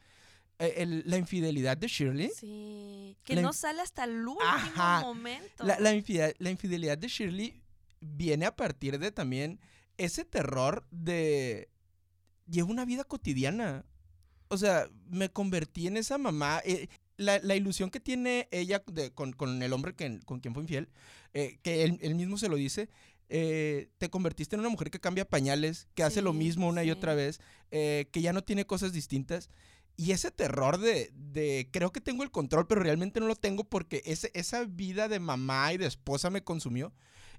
[0.60, 2.30] Eh, el- la infidelidad de Shirley.
[2.34, 3.16] Sí.
[3.24, 5.00] Que La no sale hasta el último Ajá.
[5.02, 5.64] momento.
[5.64, 7.62] La, la infidel- la infidelidad de Shirley
[8.00, 9.60] viene a partir de también
[9.96, 11.68] ese terror de...
[12.50, 13.84] Llevo una vida cotidiana.
[14.48, 16.60] O sea, me convertí en esa mamá.
[16.64, 20.54] eh, la, la ilusión que tiene ella de- con, con el hombre que, con quien
[20.54, 20.88] fue infiel,
[21.34, 22.88] eh, que él, él mismo se lo dice,
[23.28, 26.90] eh, te convertiste en una mujer que cambia pañales, que hace lo mismo una y
[26.92, 27.40] otra vez,
[27.70, 29.50] que ya no tiene cosas distintas.
[30.00, 33.64] Y ese terror de, de creo que tengo el control, pero realmente no lo tengo
[33.64, 36.94] porque ese, esa vida de mamá y de esposa me consumió.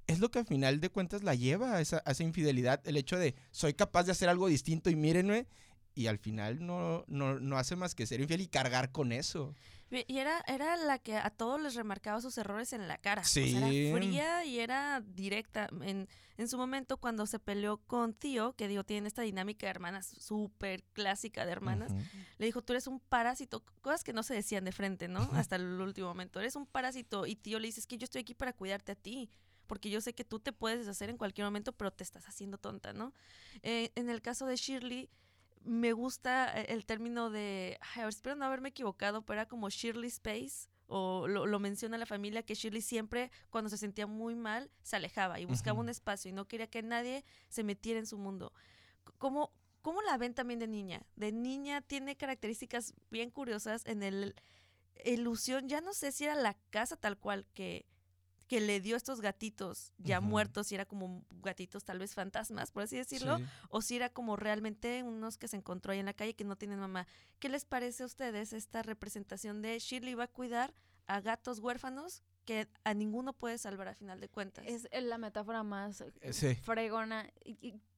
[0.07, 2.86] Es lo que al final de cuentas la lleva a esa, a esa infidelidad.
[2.86, 5.47] El hecho de soy capaz de hacer algo distinto y mírenme.
[5.95, 9.55] Y al final no, no, no hace más que ser infiel y cargar con eso.
[9.92, 13.24] Y era, era la que a todos les remarcaba sus errores en la cara.
[13.24, 13.56] O sea, Sí.
[13.56, 15.68] era fría y era directa.
[15.82, 19.72] En, en su momento, cuando se peleó con Tío, que digo, tienen esta dinámica de
[19.72, 21.92] hermanas súper clásica de hermanas,
[22.38, 25.22] le dijo, tú eres un parásito, cosas que no se decían de frente, ¿no?
[25.34, 28.22] Hasta el último momento, eres un parásito y tío le dice, es que yo estoy
[28.22, 29.30] aquí para cuidarte a ti,
[29.68, 32.58] porque yo sé que tú te puedes deshacer en cualquier momento, pero te estás haciendo
[32.58, 33.14] tonta, ¿no?
[33.64, 35.10] Eh, en el caso de Shirley,
[35.64, 39.47] me gusta eh, el término de, ay, a ver, espero no haberme equivocado, pero era
[39.47, 40.70] como Shirley Space.
[40.91, 44.95] O lo, lo menciona la familia que Shirley siempre, cuando se sentía muy mal, se
[44.95, 48.53] alejaba y buscaba un espacio y no quería que nadie se metiera en su mundo.
[49.20, 49.51] ¿Cómo,
[49.84, 51.05] ¿Cómo la ven también de niña?
[51.16, 54.36] De niña tiene características bien curiosas en el
[55.05, 57.86] ilusión, ya no sé si era la casa tal cual que,
[58.50, 62.84] que le dio estos gatitos ya muertos y era como gatitos tal vez fantasmas, por
[62.84, 63.45] así decirlo, Sí.
[63.70, 66.56] o si era como realmente unos que se encontró ahí en la calle que no
[66.58, 67.06] tienen mamá.
[67.39, 70.74] ¿Qué les parece a ustedes esta representación de Shirley va a cuidar
[71.06, 74.66] a gatos huérfanos que a ninguno puede salvar a final de cuentas?
[74.68, 76.56] Es eh, la metáfora más eh, sí.
[76.56, 77.32] fregona.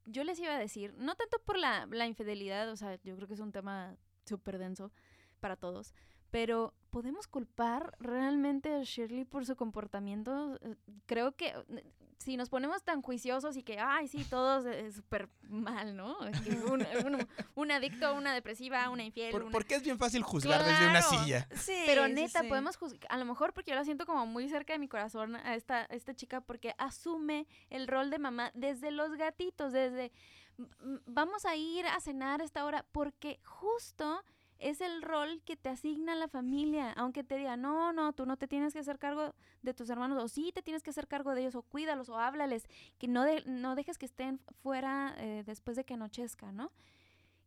[0.05, 3.27] Yo les iba a decir, no tanto por la, la infidelidad, o sea, yo creo
[3.27, 3.95] que es un tema
[4.25, 4.91] súper denso
[5.39, 5.93] para todos,
[6.31, 10.57] pero ¿podemos culpar realmente a Shirley por su comportamiento?
[10.63, 10.75] Eh,
[11.05, 11.83] Creo que eh,
[12.17, 16.17] si nos ponemos tan juiciosos y que, ay, sí, todos es súper mal, ¿no?
[16.19, 16.85] Un,
[17.21, 20.87] un- un adicto, una depresiva, una infiel, Por- una- porque es bien fácil juzgar desde
[20.89, 21.47] una silla.
[21.55, 22.47] Sí, pero neta, sí.
[22.47, 25.35] podemos juzgar, a lo mejor porque yo la siento como muy cerca de mi corazón
[25.35, 30.11] a esta, a esta chica porque asume el rol de mamá desde los gatitos, desde
[30.59, 34.23] "M- m- vamos a ir a cenar a esta hora porque justo
[34.61, 38.37] es el rol que te asigna la familia, aunque te diga, no, no, tú no
[38.37, 41.33] te tienes que hacer cargo de tus hermanos, o sí te tienes que hacer cargo
[41.35, 45.43] de ellos, o cuídalos, o háblales, que no, de- no dejes que estén fuera eh,
[45.45, 46.71] después de que anochezca, ¿no?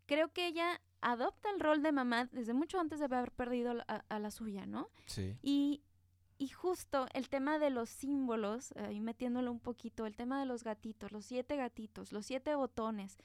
[0.06, 4.04] Creo que ella adopta el rol de mamá desde mucho antes de haber perdido a,
[4.08, 4.90] a la suya, ¿no?
[5.06, 5.36] Sí.
[5.42, 5.82] Y,
[6.36, 10.46] y justo el tema de los símbolos, eh, y metiéndolo un poquito, el tema de
[10.46, 13.16] los gatitos, los siete gatitos, los siete botones,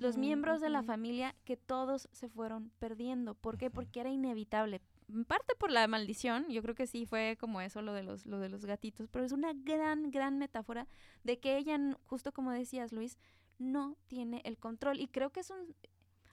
[0.00, 3.34] los miembros de la familia que todos se fueron perdiendo.
[3.34, 3.70] ¿Por qué?
[3.70, 4.80] Porque era inevitable.
[5.08, 8.24] En parte por la maldición, yo creo que sí fue como eso lo de los,
[8.24, 10.86] lo de los gatitos, pero es una gran, gran metáfora
[11.24, 13.18] de que ella, justo como decías Luis,
[13.58, 15.00] no tiene el control.
[15.00, 15.74] Y creo que es un,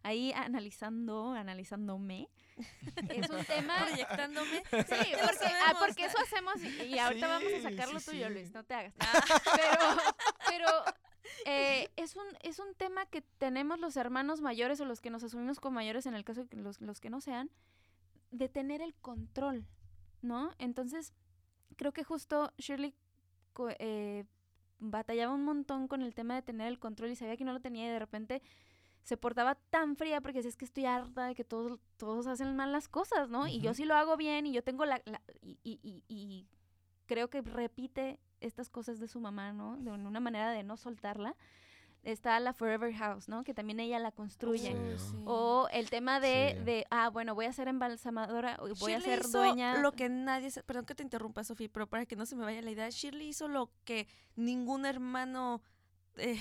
[0.03, 2.27] ahí analizando, analizándome,
[3.09, 3.75] es un tema...
[3.85, 4.63] Proyectándome.
[4.71, 8.33] Sí, porque, ah, porque eso hacemos y, ahorita vamos a sacar lo sí, tuyo, sí.
[8.33, 8.93] Luis, no te hagas.
[9.55, 9.79] Pero,
[10.47, 10.67] pero
[11.45, 15.23] eh, es, un, es un tema que tenemos los hermanos mayores o los que nos
[15.23, 17.49] asumimos como mayores, en el caso de que los, los que no sean,
[18.31, 19.65] de tener el control,
[20.21, 20.51] ¿no?
[20.57, 21.13] Entonces,
[21.77, 22.93] creo que justo Shirley
[23.53, 24.25] co- eh,
[24.79, 27.59] batallaba un montón con el tema de tener el control y sabía que no lo
[27.61, 28.41] tenía y de repente
[29.03, 32.55] se portaba tan fría porque decía, es que estoy harta de que todos, todos hacen
[32.55, 33.47] mal las cosas, ¿no?
[33.47, 35.01] Y yo sí lo hago bien y yo tengo la...
[35.05, 36.47] la- y, y- y- y
[37.07, 39.75] creo que repite estas cosas de su mamá, ¿no?
[39.77, 41.35] De una manera de no soltarla.
[42.03, 43.43] Está la Forever House, ¿no?
[43.43, 44.73] Que también ella la construye.
[44.73, 45.05] Uy, Sí.
[45.11, 45.23] sí.
[45.25, 46.63] O el tema de, Sí.
[46.63, 49.77] de, ah, bueno, voy a ser embalsamadora, voy a Shirley ser hizo dueña.
[49.81, 52.61] Lo que nadie, perdón que te interrumpa, Sofía, pero para que no se me vaya
[52.63, 55.61] la idea, Shirley hizo lo que ningún hermano
[56.15, 56.39] eh,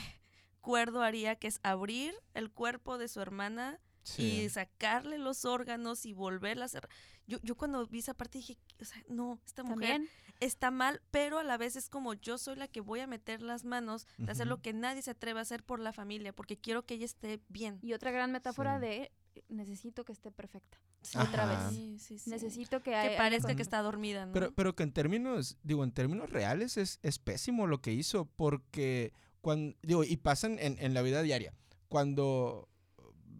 [0.60, 3.80] cuerdo haría, que es abrir el cuerpo de su hermana
[4.16, 6.88] y sacarle los órganos y volverla a hacer.
[7.26, 10.10] Yo, yo cuando vi esa parte dije, o sea, no, esta mujer También.
[10.40, 13.40] está mal, pero a la vez es como yo soy la que voy a meter
[13.42, 16.56] las manos de hacer lo que nadie se atreve a hacer por la familia, porque
[16.58, 17.78] quiero que ella esté bien.
[17.82, 18.86] Y otra gran metáfora Sí.
[18.86, 19.12] de
[19.48, 20.80] necesito que esté perfecta.
[21.02, 21.58] Sí, Otra vez.
[21.76, 22.30] Sí, sí, sí.
[22.30, 24.32] Necesito que, que parezca que está dormida, ¿no?
[24.32, 28.24] Pero, pero que en términos, digo, en términos reales es, es pésimo lo que hizo,
[28.36, 31.54] porque cuando, digo, y pasan en, en la vida diaria,
[31.88, 32.68] cuando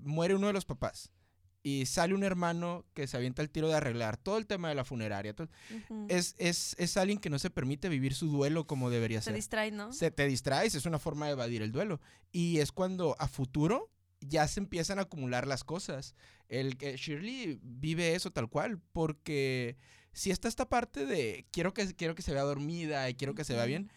[0.03, 1.11] muere uno de los papás
[1.62, 4.74] y sale un hermano que se avienta el tiro de arreglar todo el tema de
[4.74, 6.07] la funeraria, todo- Ujú.
[6.09, 9.34] es, es, es alguien que no se permite vivir su duelo como debería se ser.
[9.34, 9.92] distrae, ¿no?
[9.92, 12.01] Se te distraes, es una forma de evadir el duelo.
[12.32, 13.90] Y es cuando a futuro
[14.20, 16.14] ya se empiezan a acumular las cosas.
[16.48, 19.76] El que Shirley vive eso tal cual, porque
[20.12, 23.44] si está esta parte de quiero que, quiero que se vea dormida y quiero que
[23.44, 23.92] se vea bien,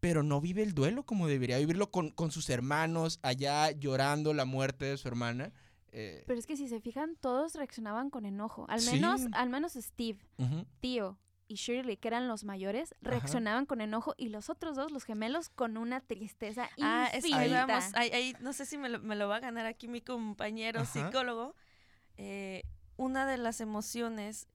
[0.00, 4.44] pero no vive el duelo como debería vivirlo con, con sus hermanos allá llorando la
[4.44, 5.52] muerte de su hermana.
[5.92, 8.64] Eh, Pero es que si se fijan, todos reaccionaban con enojo.
[8.68, 8.92] Al Sí.
[8.92, 10.18] menos, al menos Steve,
[10.80, 15.02] tío y Shirley, que eran los mayores, reaccionaban con enojo y los otros dos, los
[15.04, 17.66] gemelos, con una tristeza Ah, es que ahí infinita.
[17.66, 17.84] vamos.
[17.94, 20.80] Ahí, ahí, no sé si me lo, me lo va a ganar aquí mi compañero
[20.80, 20.92] Ajá.
[21.06, 21.56] psicólogo.
[22.16, 22.62] Eh,
[22.96, 24.46] una de las emociones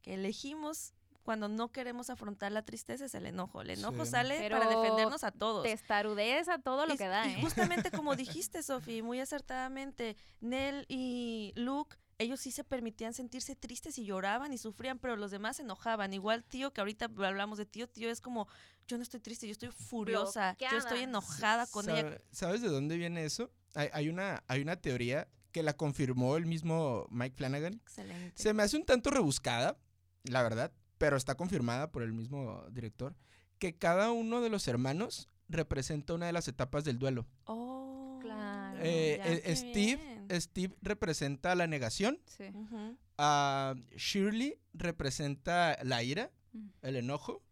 [0.00, 0.94] que elegimos
[1.30, 3.62] cuando no queremos afrontar la tristeza es el enojo.
[3.62, 4.10] El enojo Sí.
[4.10, 5.62] sale para defendernos a todos.
[5.62, 7.38] Testarudez a todo lo Y- que da, y ¿eh?
[7.40, 13.96] justamente como dijiste, Sofi, muy acertadamente, Nell y Luke, ellos sí se permitían sentirse tristes
[13.96, 16.12] y lloraban y sufrían, pero los demás se enojaban.
[16.12, 18.48] Igual tío, que ahorita hablamos de tío, tío es como,
[18.88, 22.00] yo no estoy triste, yo estoy furiosa, yo estoy enojada con ella.
[22.02, 23.52] ¿Sabe- ¿Sabes de dónde viene eso?
[23.76, 27.74] Hay, hay una, hay una teoría que la confirmó el mismo Mike Flanagan.
[27.74, 28.32] Excelente.
[28.42, 29.78] Se me hace un tanto rebuscada,
[30.24, 33.16] la verdad, pero está confirmada por el mismo director,
[33.58, 37.26] que cada uno de los hermanos representa una de las etapas del duelo.
[37.44, 38.78] Oh, Claro.
[38.82, 40.40] Eh, ya, eh, qué Steve.
[40.40, 42.44] Steve representa la negación, Sí.
[42.54, 42.98] Ujú.
[43.16, 46.68] a Shirley representa la ira, Mm.
[46.82, 47.42] el enojo.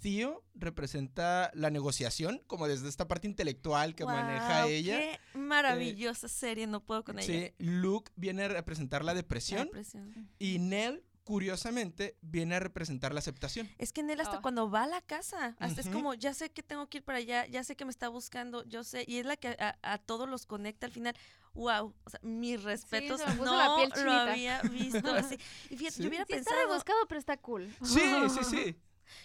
[0.00, 5.00] Theo representa la negociación, como desde esta parte intelectual que maneja ella.
[5.14, 7.26] Eh, Qué maravillosa serie, no puedo con ella.
[7.26, 10.28] Sí, Luke viene a representar la La depresión depresión.
[10.38, 13.68] y Nell, curiosamente, viene a representar la aceptación.
[13.78, 14.42] Es que Nel hasta Ah.
[14.42, 17.18] cuando va a la casa, hasta es como, ya sé que tengo que ir para
[17.18, 19.98] allá, ya sé que me está buscando, yo sé, y es la que a, a
[19.98, 21.16] todos los conecta al final.
[21.54, 25.36] Wow, o sea, mis respetos, puso no la piel lo había visto así.
[25.70, 26.02] Y fíjate, Sí.
[26.02, 27.74] yo hubiera Sí está pensado, rebuscado, pero está cool.
[27.84, 28.00] Sí,
[28.30, 28.76] sí, sí.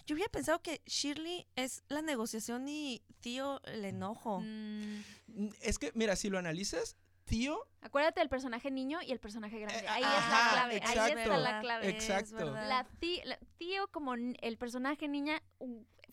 [0.06, 4.42] yo hubiera pensado que Shirley es la negociación y Tío el enojo.
[4.42, 6.96] Mm, Es que, mira, si lo analizas,
[7.28, 9.80] Theo, Acuérdate del personaje niño y el personaje grande.
[9.84, 10.74] Eh, ahí es ajá, la clave.
[10.74, 11.20] Ahí exacto.
[11.20, 11.90] está la clave.
[11.90, 12.52] Exacto.
[12.52, 15.42] La tí- la- tío como el personaje niña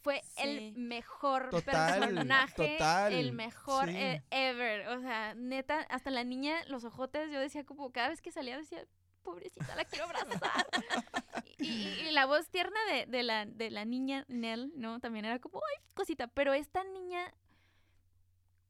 [0.02, 0.42] fue Sí.
[0.42, 3.96] el mejor Total, personaje, total, el mejor sí.
[3.96, 4.88] eh, ever.
[4.88, 8.56] O sea, neta, hasta la niña, los ojotes, yo decía como cada vez que salía
[8.58, 8.84] decía,
[9.22, 10.66] pobrecita, la quiero abrazar.
[11.58, 15.00] y, y- y la voz tierna de, de la, de la niña Nell, ¿no?
[15.00, 16.26] También era como, ay, cosita.
[16.26, 17.32] Pero esta niña,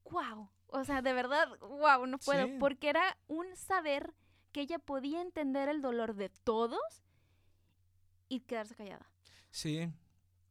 [0.05, 0.49] wow.
[0.77, 2.47] O sea, de verdad, wow, no puedo.
[2.47, 2.57] Sí.
[2.59, 4.13] Porque era un saber
[4.53, 6.81] que ella podía entender el dolor de todos
[8.29, 9.09] y quedarse callada.
[9.51, 9.89] sí,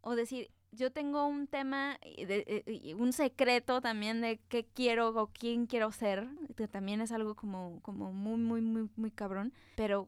[0.01, 5.09] O decir, yo tengo un tema, de- eh, y un secreto también de qué quiero
[5.09, 9.53] o quién quiero ser, que también es algo como, como muy, muy, muy, muy cabrón,
[9.75, 10.07] pero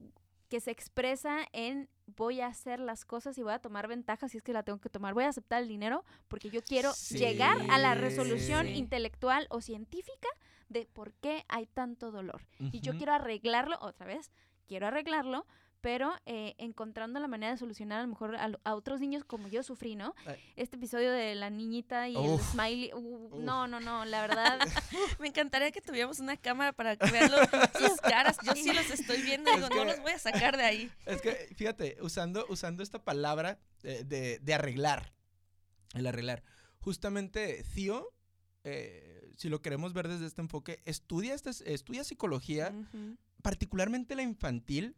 [0.50, 4.38] que se expresa en voy a hacer las cosas y voy a tomar ventajas si
[4.38, 5.14] es que la tengo que tomar.
[5.14, 8.74] Voy a aceptar el dinero porque yo quiero llegar a la resolución Sí.
[8.76, 10.28] intelectual o científica
[10.70, 12.42] de por qué hay tanto dolor.
[12.60, 14.32] Y yo quiero arreglarlo, otra vez,
[14.68, 15.46] quiero arreglarlo,
[15.82, 19.62] pero eh, encontrando la manera de solucionar a lo mejor a, otros niños como yo
[19.62, 20.16] sufrí, ¿no?
[20.56, 22.40] Este episodio de la niñita y Uf.
[22.42, 24.60] el smiley, uh, no, no, no, la verdad,
[25.20, 27.30] Me encantaría que tuviéramos una cámara para que vean
[27.78, 28.38] sus caras.
[28.44, 30.92] Yo sí los estoy viendo Es que- no los voy a sacar de ahí.
[31.06, 35.14] Es que, fíjate, usando, usando esta palabra eh, de, de arreglar,
[35.94, 36.44] el arreglar,
[36.80, 38.12] justamente Theo,
[38.64, 42.74] eh, si lo queremos ver desde este enfoque, estudia, este- estudia psicología,
[43.44, 44.96] particularmente la infantil,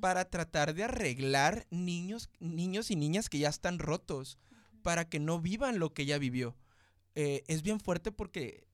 [0.00, 4.38] para tratar de arreglar niños, niños y niñas que ya están rotos,
[4.82, 6.56] para que no vivan lo que ella vivió.
[7.14, 8.66] Eh, es bien fuerte porque,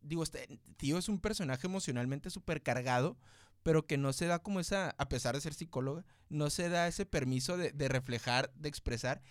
[0.00, 3.16] digo, este tío es un personaje emocionalmente súper cargado,
[3.62, 6.88] pero que no se da como esa, a pesar de ser psicóloga, no se da
[6.88, 9.22] ese permiso de, de reflejar, de expresar,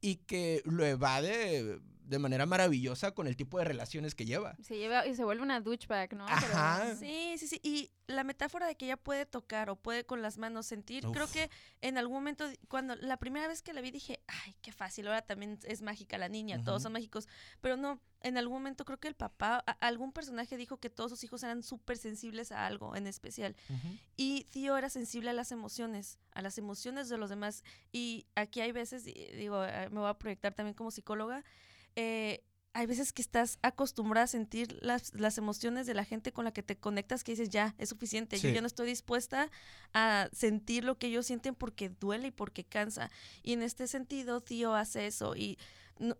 [0.00, 4.56] y que lo evade de manera maravillosa con el tipo de relaciones que lleva.
[4.62, 6.26] se lleva y se vuelve una douchebag, ¿no?
[6.26, 6.94] Pero- Ajá.
[6.96, 7.60] Sí, sí, sí.
[7.62, 11.26] Y la metáfora de que ella puede tocar o puede con las manos sentir, creo
[11.30, 11.50] que
[11.80, 15.22] en algún momento, cuando la primera vez que la vi dije, ay, qué fácil, ahora
[15.22, 17.26] también es mágica la niña, todos son mágicos.
[17.60, 21.10] Pero no, en algún momento creo que el papá, a- algún personaje dijo que todos
[21.10, 23.56] sus hijos eran súper sensibles a algo en especial.
[24.16, 27.64] Y Tío era sensible a las emociones, a las emociones de los demás.
[27.90, 31.42] Y aquí hay veces, digo, eh, me voy a proyectar también como psicóloga,
[31.96, 32.42] eh,
[32.72, 36.52] hay veces que estás acostumbrada a sentir las, las emociones de la gente con la
[36.52, 39.50] que te conectas que dices, ya, es suficiente, yo ya no estoy dispuesta
[39.94, 43.10] a sentir lo que ellos sienten porque duele y porque cansa.
[43.42, 45.34] Y en este sentido, Tío hace eso.
[45.34, 45.58] Y
[45.98, 46.18] no,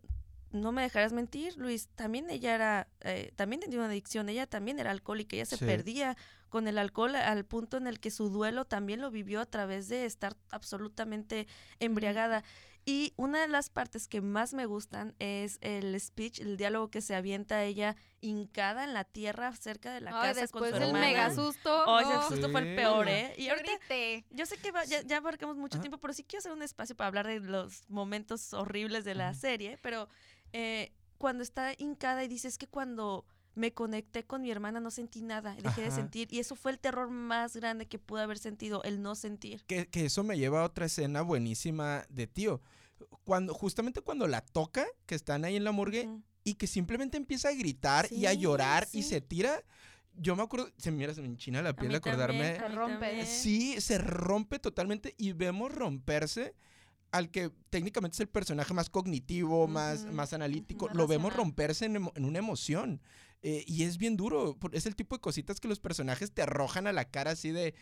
[0.51, 4.79] no me dejarás mentir, Luis, también ella era, eh, también tenía una adicción, ella también
[4.79, 5.65] era alcohólica, ella se Sí.
[5.67, 6.17] perdía
[6.49, 9.89] con el alcohol al punto en el que su duelo también lo vivió a través
[9.89, 11.47] de estar absolutamente
[11.81, 12.45] embriagada.
[12.89, 17.01] Y una de las partes que más me gustan es el speech, el diálogo que
[17.01, 20.79] se avienta ella hincada en la tierra cerca de la Ay, casa con después su
[20.79, 21.07] del hermana.
[21.07, 21.85] mega susto.
[21.85, 22.29] Oh, ese no.
[22.29, 23.35] susto fue el peor, ¿eh?
[23.37, 24.25] Y Yo ahorita grité.
[24.31, 26.95] yo sé que va- ya, ya abarcamos mucho tiempo, pero sí quiero hacer un espacio
[26.97, 29.79] para hablar de los momentos horribles de la serie.
[29.83, 30.09] Pero
[30.53, 33.25] eh, cuando está hincada y dices que cuando
[33.57, 36.29] me conecté con mi hermana, no sentí nada, dejé de sentir.
[36.31, 39.65] Y eso fue el terror más grande que pude haber sentido, el no sentir.
[39.67, 42.61] Que, que eso me lleva a otra escena buenísima de tío.
[43.25, 46.09] Cuando, justamente cuando la toca, que están ahí en la morgue,
[46.45, 49.63] y que simplemente empieza a gritar y a Sí, llorar y se tira.
[50.19, 52.53] Yo me acuerdo, se me, mira, se me enchina la A piel mí de acordarme.
[52.59, 53.27] también, Se rompe.
[53.27, 56.55] Sí, se rompe totalmente y vemos romperse
[57.11, 60.87] al que técnicamente es el personaje más cognitivo, más, más analítico.
[60.87, 63.01] más Lo vemos romperse en, emo- en una emoción.
[63.43, 64.57] Eh, y es bien duro.
[64.73, 67.75] Es el tipo de cositas que los personajes te arrojan a la cara así de...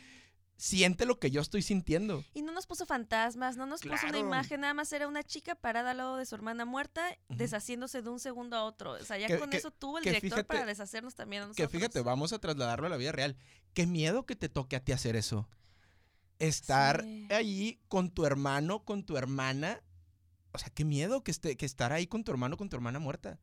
[0.56, 2.22] Siente lo que yo estoy sintiendo.
[2.32, 5.56] Y no nos puso fantasmas, no nos puso una imagen, nada más era una chica
[5.56, 8.92] parada al lado de su hermana muerta, deshaciéndose de un segundo a otro.
[8.92, 11.42] O sea, ya Que- con que- eso tuvo el que director fíjate- para deshacernos también
[11.42, 11.72] a Que nosotros.
[11.72, 13.36] fíjate, vamos a trasladarlo a la vida real.
[13.72, 15.48] Qué miedo que te toque a ti hacer eso.
[16.38, 17.26] Estar Sí.
[17.30, 19.80] ahí con tu hermano, con tu hermana.
[20.52, 23.00] O sea, qué miedo que, esté, que estar ahí con tu hermano, con tu hermana
[23.00, 23.40] muerta.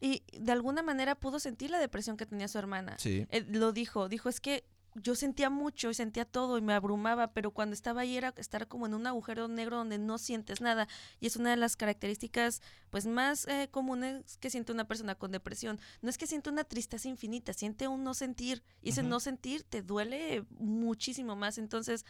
[0.00, 2.96] Y de alguna manera pudo sentir la depresión que tenía su hermana.
[2.98, 3.26] Sí.
[3.30, 4.64] Él lo dijo, dijo, es que
[5.02, 8.66] yo sentía mucho y sentía todo y me abrumaba, pero cuando estaba ahí era estar
[8.66, 10.88] como en un agujero negro donde no sientes nada.
[11.20, 15.32] Y es una de las características pues más eh, comunes que siente una persona con
[15.32, 15.78] depresión.
[16.00, 18.62] No es que siente una tristeza infinita, siente un no sentir.
[18.82, 21.58] Y ese no sentir te duele muchísimo más.
[21.58, 22.04] Entonces,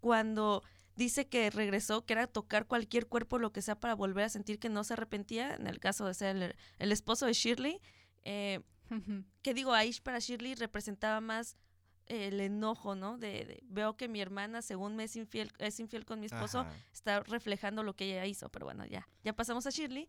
[0.00, 0.62] cuando
[0.96, 4.58] dice que regresó, que era tocar cualquier cuerpo, lo que sea, para volver a sentir
[4.58, 7.80] que no se arrepentía, en el caso de ser el, el esposo de Shirley,
[8.24, 8.60] eh,
[9.42, 11.56] que digo, Aish para Shirley representaba más
[12.06, 13.18] eh, el enojo, ¿no?
[13.18, 16.60] De, de, veo que mi hermana, según me es infiel, es infiel con mi esposo,
[16.60, 16.72] Ajá.
[16.92, 18.48] está reflejando lo que ella hizo.
[18.48, 20.08] Pero bueno, ya, ya pasamos a Shirley.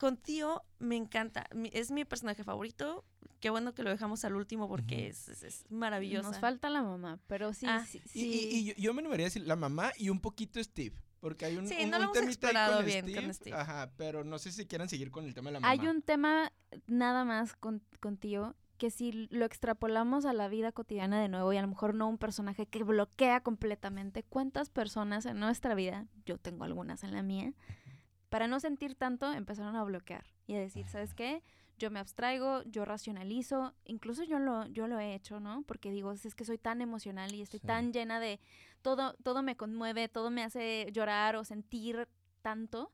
[0.00, 3.04] Con Tío me encanta, mi- es mi personaje favorito.
[3.38, 6.30] Qué bueno que lo dejamos al último porque es, es, es maravillosa.
[6.30, 9.28] Nos falta la mamá, pero sí, Ah, sí, Y, y- yo, yo me animaría a
[9.28, 10.96] decir la mamá y un poquito Steve.
[11.20, 13.20] Porque hay un, Sí, un, no lo un hemos temita ahí explorado con bien Steve,
[13.22, 13.56] con Steve.
[13.56, 15.70] Ajá, pero no sé si quieran seguir con el tema de la mamá.
[15.70, 16.50] Hay un tema
[16.86, 21.58] nada más con, contigo que si lo extrapolamos a la vida cotidiana de nuevo y
[21.58, 26.38] a lo mejor no un personaje que bloquea completamente, ¿cuántas personas en nuestra vida, yo
[26.38, 27.52] tengo algunas en la mía,
[28.30, 31.42] para no sentir tanto empezaron a bloquear y a decir, ¿sabes qué?
[31.78, 35.62] Yo me abstraigo, yo racionalizo, incluso yo lo, yo lo he hecho, ¿no?
[35.62, 37.66] Porque digo, es que soy tan emocional y estoy Sí.
[37.66, 38.38] tan llena de
[38.82, 42.06] todo, todo me conmueve, todo me hace llorar o sentir
[42.42, 42.90] tanto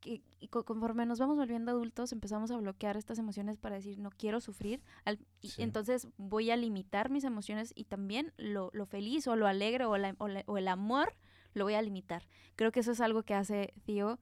[0.00, 4.08] que y conforme nos vamos volviendo adultos empezamos a bloquear estas emociones para decir no
[4.10, 5.62] quiero sufrir al- y Sí.
[5.62, 9.98] entonces voy a limitar mis emociones y también lo, lo feliz o lo alegre o,
[9.98, 11.14] la- o la- o el amor
[11.52, 12.26] lo voy a limitar
[12.56, 14.18] creo que eso es algo que hace Tío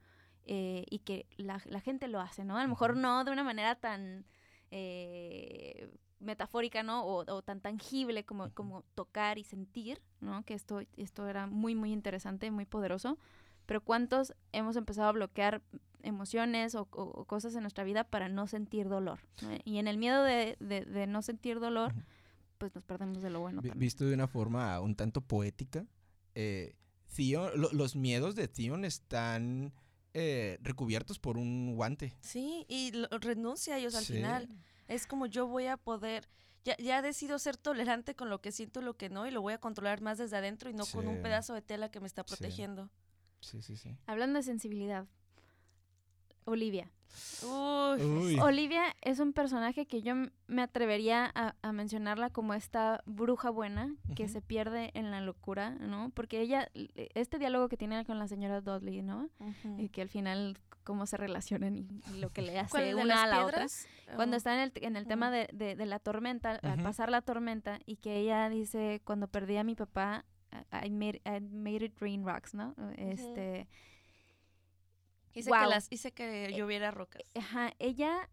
[0.49, 3.45] eh, y que la, la gente lo hace no a lo mejor no de una
[3.45, 4.25] manera tan
[4.71, 5.89] eh,
[6.21, 11.29] metafórica no o, o tan tangible como, como tocar y sentir no que esto esto
[11.29, 13.19] era muy muy interesante muy poderoso
[13.67, 15.61] pero ¿cuántos hemos empezado a bloquear
[16.03, 19.19] emociones o, o- o cosas en nuestra vida para no sentir dolor?
[19.43, 19.51] ¿no?
[19.67, 21.93] Y en el miedo de, de- de no sentir dolor,
[22.57, 23.57] pues nos perdemos de lo bueno.
[23.61, 23.79] También.
[23.79, 25.85] Visto de una forma un tanto poética,
[26.35, 26.77] eh,
[27.15, 29.75] Theon- lo- los miedos de Theon están
[30.19, 32.15] eh, recubiertos por un guante.
[32.21, 34.15] Sí, y lo- renuncia a ellos al Sí.
[34.15, 34.49] final.
[34.87, 36.29] Es como yo voy a poder,
[36.65, 39.41] ya, ya decido ser tolerante con lo que siento y lo que no, y lo
[39.43, 42.07] voy a controlar más desde adentro y no con un pedazo de tela que me
[42.07, 42.29] está Sí.
[42.37, 42.91] protegiendo.
[43.41, 43.97] Sí, sí, sí.
[44.07, 45.07] Hablando de sensibilidad,
[46.49, 46.91] Olivia.
[47.43, 48.39] Uy, Uy.
[48.41, 50.15] Olivia es un personaje que yo
[50.47, 55.71] me atrevería a, a mencionarla como esta bruja buena que se pierde en la locura,
[55.71, 56.11] ¿no?
[56.15, 56.69] Porque ella,
[57.15, 59.29] este diálogo que tiene con la señora Dudley, ¿no?
[59.79, 63.25] Y que al final cómo se relacionan y, y lo que le ¿Cuál, hace una
[63.25, 63.67] a la otra.
[64.17, 64.39] Cuando Oh.
[64.39, 67.79] está en el, en el tema de, de- de la tormenta, al pasar la tormenta,
[67.85, 70.25] y que ella dice, cuando perdí a mi papá,
[70.83, 72.75] I- I made, I made it rain rocks, ¿no?
[72.97, 73.69] Este,
[75.39, 77.23] Hice, que las, hice que lloviera rocas.
[77.35, 78.29] ajá, ella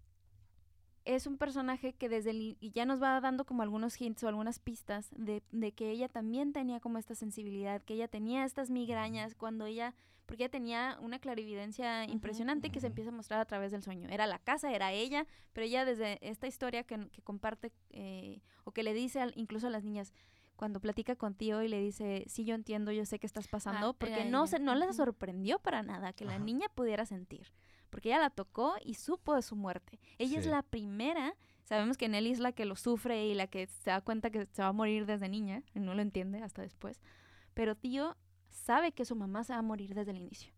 [1.05, 4.27] es un personaje que desde el, y ya nos va dando como algunos hints o
[4.27, 8.71] algunas pistas de, de que ella también tenía como esta sensibilidad, que ella tenía estas
[8.71, 9.93] migrañas cuando ella,
[10.25, 14.09] porque ella tenía una clarividencia impresionante que se empieza a mostrar a través del sueño.
[14.09, 18.71] Era la casa, era ella, pero ella desde esta historia que, que comparte eh, o
[18.71, 20.11] que le dice al- incluso a las niñas,
[20.55, 23.89] cuando platica con tío y le dice, sí, yo entiendo, yo sé qué estás pasando,
[23.89, 24.93] era porque no, se, no le ujú.
[24.93, 26.43] sorprendió para nada que la Ajá.
[26.43, 27.51] niña pudiera sentir,
[27.89, 29.99] porque ella la tocó y supo de su muerte.
[30.17, 33.67] Ella es la primera, sabemos que Nelly es la que lo sufre y la que
[33.67, 36.61] se da cuenta que se va a morir desde niña, y no lo entiende hasta
[36.61, 37.01] después,
[37.53, 38.15] pero tío
[38.49, 40.53] sabe que su mamá se va a morir desde el inicio.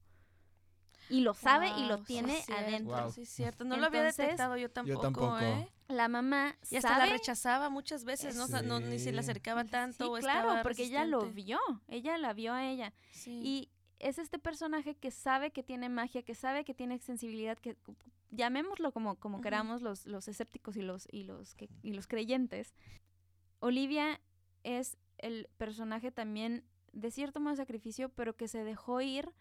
[1.10, 3.04] Y lo sabe y lo sí tiene adentro.
[3.04, 3.12] Wow.
[3.14, 3.64] Sí, es cierto.
[3.64, 5.40] No lo había detectado yo tampoco, tampoco.
[5.40, 5.72] ¿eh?
[5.88, 9.64] La mamá Y hasta sabe la rechazaba muchas veces, no, no ni se le acercaba
[9.64, 10.04] tanto.
[10.04, 12.94] Sí, o claro, porque ella lo vio, ella la vio a ella.
[13.12, 13.40] Sí.
[13.44, 13.70] Y
[14.00, 17.78] es este personaje que sabe que tiene magia, que sabe que tiene sensibilidad, que
[18.32, 22.74] llamémoslo como, como queramos los, los escépticos y los, y, los que, y los creyentes.
[23.60, 24.20] Olivia
[24.64, 26.64] es el personaje también
[26.94, 29.32] de cierto modo de sacrificio, pero que se dejó ir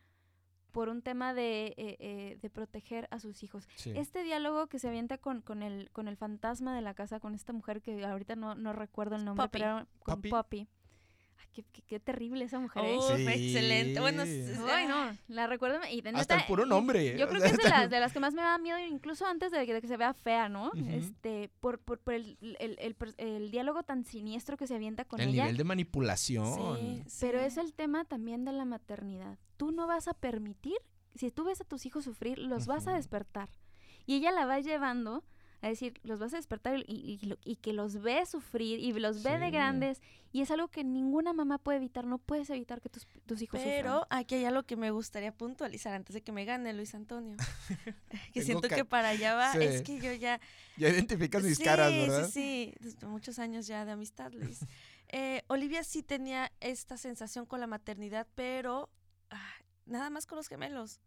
[0.76, 3.66] por un tema de, eh, eh, de proteger a sus hijos.
[3.86, 7.34] Este diálogo que se avienta con, con, el, con el fantasma de la casa, con
[7.34, 10.68] esta mujer que ahorita no, no recuerdo el nombre, pero con Poppy
[11.86, 12.84] qué, terrible esa mujer.
[12.84, 12.98] ¿eh?
[12.98, 14.00] excelente.
[14.00, 15.78] Bueno, no, la recuerdo.
[15.90, 17.16] Y Hasta el puro nombre.
[17.16, 19.50] Yo creo que es de las, de las que más me da miedo, incluso antes
[19.52, 20.72] de que, se vea fea, ¿no?
[20.90, 25.30] Este, por, por, el, el, el, diálogo tan siniestro que se avienta con ella.
[25.30, 27.02] El nivel de manipulación.
[27.20, 29.38] Pero es el tema también de la maternidad.
[29.56, 30.76] Tú no vas a permitir,
[31.14, 33.48] si tú ves a tus hijos sufrir, los vas a despertar.
[34.06, 35.24] Y ella la va llevando
[35.62, 39.38] a decir, los vas a despertar y, y, que los ve sufrir y los ve
[39.38, 40.00] de grandes.
[40.32, 43.60] Y es algo que ninguna mamá puede evitar, no puedes evitar que tus, tus hijos
[43.60, 43.76] sufran.
[43.76, 47.36] Pero aquí hay algo que me gustaría puntualizar antes de que me gane Luis Antonio.
[48.34, 50.40] que siento que para allá va, es que yo ya...
[50.76, 52.28] Ya identificas mis caras, ¿verdad?
[52.30, 54.60] Sí, sí, muchos años ya de amistad, Luis.
[55.08, 58.90] Eh, Olivia sí tenía esta sensación con la maternidad, pero
[59.30, 59.54] ah,
[59.84, 61.00] nada más con los gemelos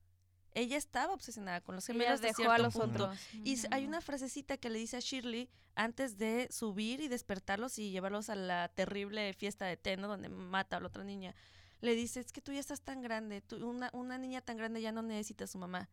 [0.54, 3.12] ella estaba obsesionada con los gemelos de cierto a los punto.
[3.44, 7.92] Y hay una frasecita que le dice a Shirley antes de subir y despertarlos y
[7.92, 11.36] llevarlos a la terrible fiesta de Teno donde mata a la otra niña.
[11.82, 14.92] Le dice, es que tú ya estás tan grande, una, una, niña tan grande ya
[14.92, 15.90] no necesita a su mamá.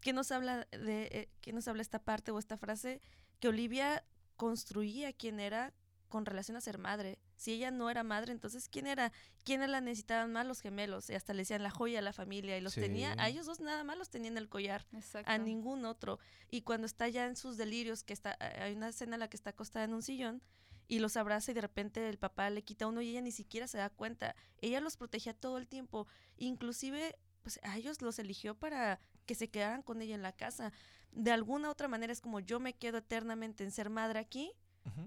[0.00, 3.02] ¿Qué nos habla de, eh, qué nos habla esta parte o esta frase?
[3.40, 4.04] Que Olivia
[4.36, 5.74] construía quién era
[6.08, 7.18] con relación a ser madre.
[7.36, 9.12] Si ella no era madre, entonces ¿quién era?
[9.44, 10.46] ¿Quiénes la necesitaban más?
[10.46, 11.10] Los gemelos.
[11.10, 12.56] Y hasta le decían la joya a la familia.
[12.56, 14.86] Y los tenía, a ellos dos nada más los tenía en el collar.
[15.26, 16.18] A ningún otro.
[16.50, 19.36] Y cuando está ya en sus delirios, que está, hay una escena en la que
[19.36, 20.42] está acostada en un sillón
[20.88, 23.68] y los abraza y de repente el papá le quita uno y ella ni siquiera
[23.68, 24.34] se da cuenta.
[24.60, 26.06] Ella los protegía todo el tiempo.
[26.38, 30.72] Inclusive, pues a ellos los eligió para que se quedaran con ella en la casa.
[31.12, 34.52] De alguna otra manera es como yo me quedo eternamente en ser madre aquí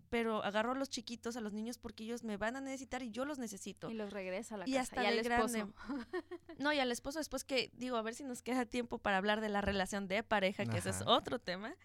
[0.10, 3.12] pero agarro a los chiquitos, a los niños, porque ellos me van a necesitar y
[3.12, 3.90] yo los necesito.
[3.90, 4.82] Y los regresa a la y casa.
[4.82, 5.66] Hasta y al grande.
[6.60, 9.42] no, y al esposo después que, digo, a ver si nos queda tiempo para hablar
[9.42, 11.76] de la relación de pareja, que ese es otro tema.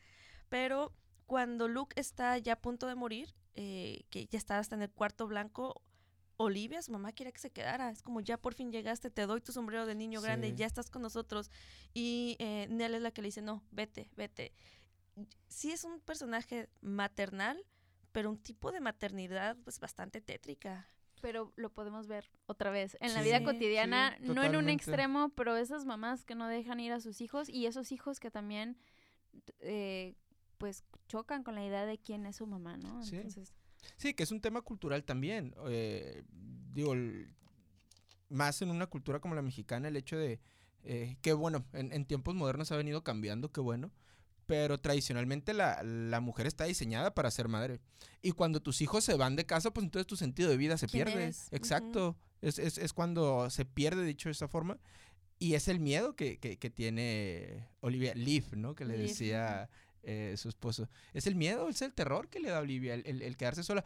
[0.49, 0.93] Pero
[1.27, 4.91] cuando Luke está ya a punto de morir, eh, que ya está hasta en el
[4.91, 5.83] cuarto blanco,
[6.39, 7.91] Olivia, su mamá quiere que se quedara.
[7.91, 10.91] Es como, ya por fin llegaste, te doy tu sombrero de niño grande, ya estás
[10.91, 11.51] con nosotros.
[11.95, 14.53] Y eh, Nell es la que le dice, no, vete, vete.
[15.49, 17.65] Sí es un personaje maternal,
[18.17, 20.89] pero un tipo de maternidad pues bastante tétrica.
[21.21, 25.55] Pero lo podemos ver otra vez en la vida cotidiana, no en un extremo, pero
[25.55, 28.79] esas mamás que no dejan ir a sus hijos y esos hijos que también
[29.61, 30.14] eh,
[30.57, 33.03] pues chocan con la idea de quién es su mamá, ¿no?
[33.03, 33.21] Sí.
[33.99, 35.55] Sí, que es un tema cultural también.
[35.69, 36.25] Eh,
[36.73, 36.95] digo,
[38.31, 40.41] más en una cultura como la mexicana, el hecho de
[40.85, 43.93] eh, que, bueno, en, en, tiempos modernos ha venido cambiando, qué bueno,
[44.47, 47.81] pero tradicionalmente la, mujer está diseñada para ser madre.
[48.23, 50.89] Y cuando tus hijos se van de casa, pues entonces tu sentido de vida se
[50.89, 51.33] pierde.
[51.51, 52.17] Exacto.
[52.41, 54.79] es, cuando se pierde, dicho de esa forma.
[55.39, 56.39] Y es el miedo que,
[56.75, 58.75] tiene Olivia Leaf, ¿no?
[58.75, 59.69] Que le decía
[60.03, 60.89] eh, su esposo.
[61.13, 63.85] Es el miedo, es el terror que le da a Olivia, el quedarse sola.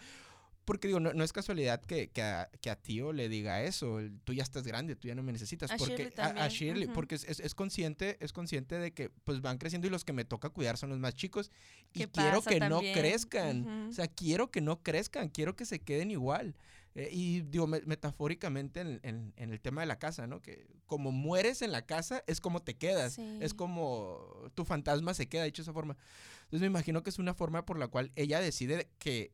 [0.65, 4.33] Porque digo, no, es casualidad que, que, a, que, a, Tío le diga eso, tú
[4.33, 5.71] ya estás grande, tú ya no me necesitas.
[5.71, 9.59] A porque, Shirley a, Shirley, porque es, es, consciente, es consciente de que pues van
[9.59, 11.51] creciendo y los que me toca cuidar son los más chicos.
[11.93, 13.89] Y quiero que no crezcan.
[13.89, 16.55] O sea, quiero que no crezcan, quiero que se queden igual.
[16.97, 20.43] Eh, y digo, metafóricamente en, en, en, el tema de la casa, ¿no?
[20.43, 25.29] Que como mueres en la casa es como te quedas, es como tu fantasma se
[25.29, 25.97] queda, dicho de esa forma.
[26.43, 29.31] Entonces me imagino que es una forma por la cual ella decide que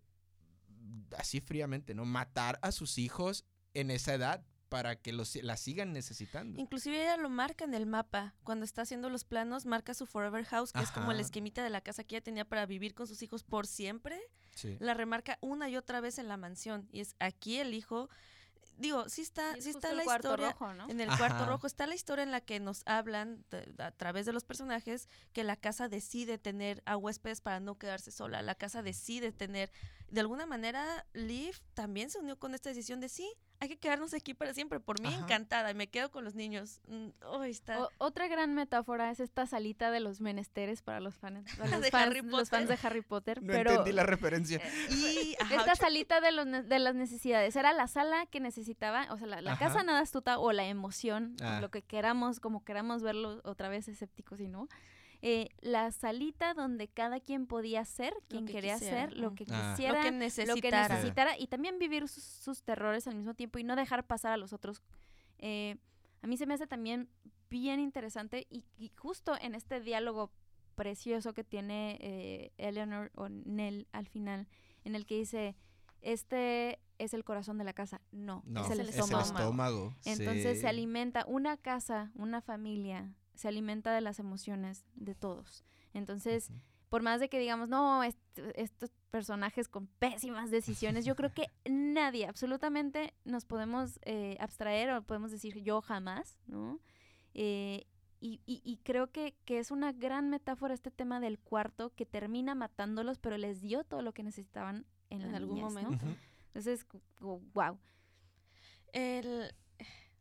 [1.16, 2.04] así fríamente, ¿no?
[2.04, 3.44] Matar a sus hijos
[3.74, 6.60] en esa edad para que los, la sigan necesitando.
[6.60, 8.34] Inclusive ella lo marca en el mapa.
[8.42, 11.70] Cuando está haciendo los planos, marca su Forever House, que es como el esquemita de
[11.70, 14.20] la casa que ella tenía para vivir con sus hijos por siempre.
[14.80, 16.88] La remarca una y otra vez en la mansión.
[16.90, 18.08] Y es aquí el hijo
[18.76, 20.88] digo, sí está, sí está la historia rojo, ¿no?
[20.88, 23.44] en el cuarto rojo está la historia en la que nos hablan
[23.78, 28.10] a través de los personajes que la casa decide tener a huéspedes para no quedarse
[28.10, 28.42] sola.
[28.42, 29.72] La casa decide tener,
[30.08, 34.14] de alguna manera, Liv también se unió con esta decisión de sí, hay que quedarnos
[34.14, 34.80] aquí para siempre.
[34.80, 35.70] Por mí, encantada.
[35.70, 36.80] Y me quedo con los niños.
[37.24, 37.88] Oh, está.
[37.98, 41.44] otra gran metáfora es esta salita de los menesteres para los fans,
[41.80, 43.42] de, Harry los fans de Harry Potter.
[43.42, 44.58] No entendí la referencia.
[44.58, 47.56] Eh, y esta salita de, los, de las necesidades.
[47.56, 51.60] Era la sala que necesitaba, o sea, la, casa nada astuta o la emoción, ah.
[51.60, 54.68] lo que queramos, como queramos verlo otra vez escépticos y no.
[55.28, 59.72] Eh, la salita donde cada quien podía ser quien quería ser, lo que ah.
[59.72, 64.06] quisiera, lo que necesitara, y también vivir sus, terrores al mismo tiempo y no dejar
[64.06, 64.84] pasar a los otros.
[65.40, 65.78] Eh,
[66.22, 67.08] a mí se me hace también
[67.50, 70.30] bien interesante y, y justo en este diálogo
[70.76, 74.46] precioso que tiene eh, Eleanor o Nell al final,
[74.84, 75.56] en el que dice,
[76.02, 78.00] este es el corazón de la casa.
[78.12, 79.18] No, No, es el es estómago.
[79.18, 79.96] el estómago.
[80.04, 80.60] Entonces sí.
[80.60, 85.64] se alimenta, una casa, una familia, se alimenta de las emociones de todos.
[85.94, 86.50] Entonces,
[86.88, 88.18] por más de que digamos, no, est-
[88.54, 95.02] estos personajes con pésimas decisiones, yo creo que nadie, absolutamente nos podemos eh, abstraer o
[95.02, 96.80] podemos decir yo jamás, ¿no?
[97.34, 97.86] Eh,
[98.20, 102.06] y, y- y creo que, que es una gran metáfora este tema del cuarto que
[102.06, 105.82] termina matándolos, pero les dio todo lo que necesitaban en, algún niñez, ¿no?
[105.82, 106.06] momento.
[106.48, 106.86] Entonces,
[107.20, 107.78] wow.
[108.92, 109.52] El,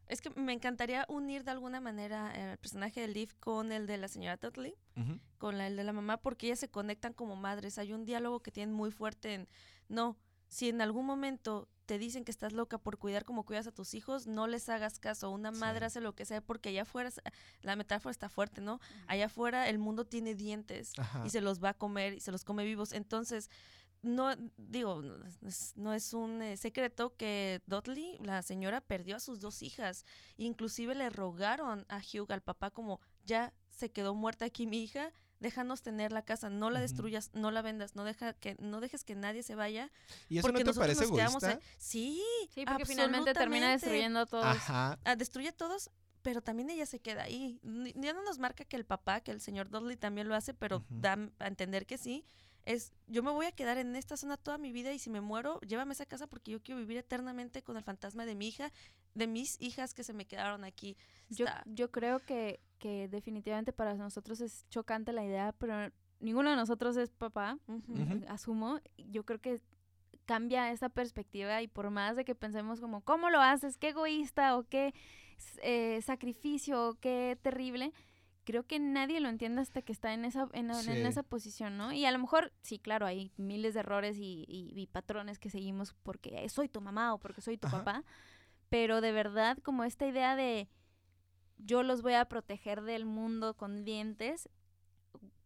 [0.08, 3.98] es que me encantaría unir de alguna manera el personaje de Liv con el de
[3.98, 5.20] la señora Dudley, Ujú.
[5.38, 7.78] con la, el de la mamá, porque ellas se conectan como madres.
[7.78, 9.48] Hay un diálogo que tienen muy fuerte en,
[9.90, 13.72] no, si en algún momento te dicen que estás loca por cuidar como cuidas a
[13.72, 15.30] tus hijos, no les hagas caso.
[15.30, 15.86] Una madre Sí.
[15.86, 17.12] hace lo que sea porque allá afuera,
[17.62, 18.80] la metáfora está fuerte, ¿no?
[19.08, 21.24] Allá afuera el mundo tiene dientes Ajá.
[21.26, 22.92] y se los va a comer y se los come vivos.
[22.92, 23.50] Entonces,
[24.06, 25.02] no, digo,
[25.76, 30.06] no es, un eh, secreto que Dudley, la señora, perdió a sus dos hijas.
[30.38, 35.12] Inclusive le rogaron a Hugh, al papá, como, ya se quedó muerta aquí mi hija,
[35.40, 39.04] déjanos tener la casa, no la destruyas, no la vendas, no, deja que, no dejes
[39.04, 39.92] que nadie se vaya.
[40.30, 41.60] ¿Y eso porque no te parece nos egoísta?
[41.78, 44.46] Sí, Sí, porque finalmente termina destruyendo a todos.
[44.46, 45.00] Ajá.
[45.04, 45.90] Ah, destruye a todos,
[46.22, 47.60] pero también ella se queda ahí.
[47.96, 50.86] Ya no nos marca que el papá, que el señor Dudley también lo hace, pero
[50.90, 52.24] da a entender que sí.
[52.66, 55.22] Es, yo me voy a quedar en esta zona toda mi vida y si me
[55.22, 58.48] muero, llévame a esa casa porque yo quiero vivir eternamente con el fantasma de mi
[58.48, 58.72] hija,
[59.14, 60.98] de mis hijas que se me quedaron aquí.
[61.30, 66.50] Yo, Está- yo creo que, que definitivamente para nosotros es chocante la idea, pero ninguno
[66.50, 67.60] de nosotros es papá,
[68.30, 68.80] asumo.
[68.98, 69.62] Yo creo que
[70.26, 73.78] cambia esa perspectiva y por más de que pensemos como, ¿cómo lo haces?
[73.78, 74.92] ¿Qué egoísta o qué
[75.62, 77.94] eh, sacrificio o qué terrible?
[78.46, 81.92] Creo que nadie lo entiende hasta que está en esa, en, en esa posición, ¿no?
[81.92, 85.50] Y a lo mejor, sí, claro, hay miles de errores y, y- y patrones que
[85.50, 87.80] seguimos porque soy tu mamá o porque soy tu Ajá.
[87.84, 88.04] papá,
[88.70, 90.70] pero de verdad como esta idea de
[91.58, 94.48] yo los voy a proteger del mundo con dientes,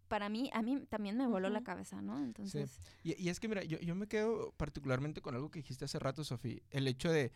[0.08, 2.18] para mí, a mí también me voló la cabeza, ¿no?
[2.24, 5.86] Entonces, Y, y es que, mira, yo, yo me quedo particularmente con algo que dijiste
[5.86, 6.60] hace rato, Sofía.
[6.72, 7.32] El hecho de,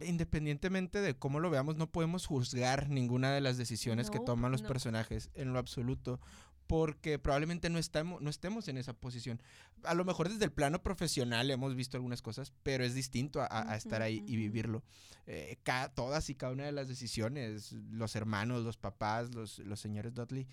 [0.00, 4.52] independientemente de cómo lo veamos, no podemos juzgar ninguna de las decisiones que No, toman
[4.52, 4.68] los no.
[4.68, 6.20] personajes en lo absoluto.
[6.66, 9.40] Porque probablemente no estamos, no estemos en esa posición.
[9.84, 13.46] A lo mejor desde el plano profesional hemos visto algunas cosas, pero es distinto a,
[13.72, 14.82] a- estar ahí y vivirlo.
[15.28, 19.78] Eh, ca- todas y cada una de las decisiones, los hermanos, los papás, los, los
[19.78, 20.48] señores Dudley,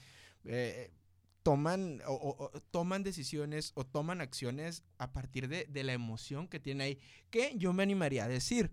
[0.45, 0.91] eh,
[1.41, 6.47] toman o, o- o toman decisiones o toman acciones a partir de, de la emoción
[6.47, 6.99] que tienen ahí.
[7.31, 8.71] Que yo me animaría a decir,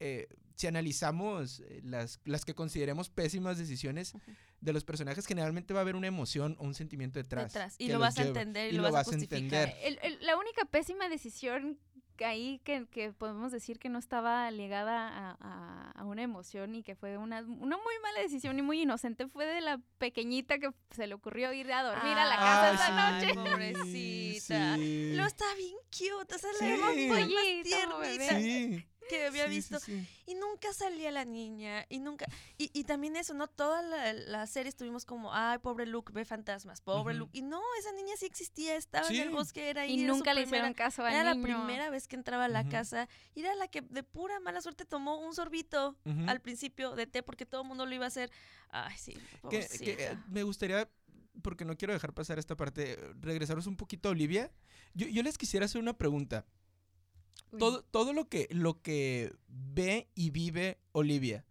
[0.00, 4.14] eh, si analizamos eh, las, las que consideremos pésimas decisiones
[4.60, 7.52] de los personajes, generalmente va a haber una emoción o un sentimiento detrás.
[7.52, 7.74] Detrás.
[7.78, 9.68] Y lo los vas a entender y, lo vas, a justificar.
[9.68, 9.74] entender.
[9.82, 11.78] el- el- la única pésima decisión
[12.16, 16.74] que ahí que, que podemos decir que no estaba ligada a, a- a una emoción
[16.74, 20.58] y que fue una, una muy mala decisión y muy inocente fue de la pequeñita
[20.58, 23.50] que se le ocurrió ir a dormir a la casa Ay, esa sí, noche.
[23.50, 24.76] pobrecita.
[24.76, 25.12] sí.
[25.14, 26.64] Lo está bien cute, o sea, Sí.
[26.66, 29.78] la más Sí, que había sí, visto.
[29.80, 30.06] sí.
[30.26, 32.26] Y nunca salía la niña, y nunca,
[32.58, 33.46] y, y también eso, ¿no?
[33.46, 37.14] Toda la, la serie estuvimos como, ay, pobre Luke, ve fantasmas, pobre.
[37.14, 37.30] Luke.
[37.36, 39.92] Y no, esa niña sí existía, estaba en el bosque, era ahí.
[40.00, 41.46] Y era su nunca le primera- hicieron caso al Era niño.
[41.48, 44.60] la primera vez que entraba a la casa y era la que de pura mala
[44.60, 45.96] suerte tomó un sorbito
[46.26, 48.30] al principio de té porque todo el mundo lo iba a hacer.
[48.70, 49.16] Ay, sí,
[49.48, 50.88] que, eh, me gustaría,
[51.42, 54.50] porque no quiero dejar pasar esta parte, eh, regresaros un poquito a Olivia.
[54.94, 56.44] Yo, yo les quisiera hacer una pregunta.
[57.58, 61.44] Todo, todo lo que lo que ve y vive Olivia,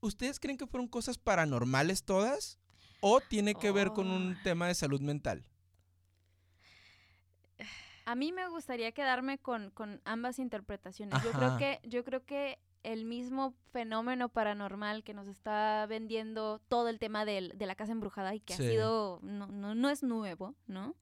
[0.00, 2.58] ¿ustedes creen que fueron cosas paranormales todas?
[3.00, 4.42] ¿O tiene que ver con un Oh.
[4.42, 5.44] tema de salud mental?
[8.04, 11.20] A mí me gustaría quedarme con, con ambas interpretaciones.
[11.24, 16.88] Yo creo que, yo creo que el mismo fenómeno paranormal que nos está vendiendo todo
[16.88, 18.62] el tema del- de la casa embrujada y que Sí.
[18.64, 20.94] ha sido, no, no, no es nuevo, ¿no?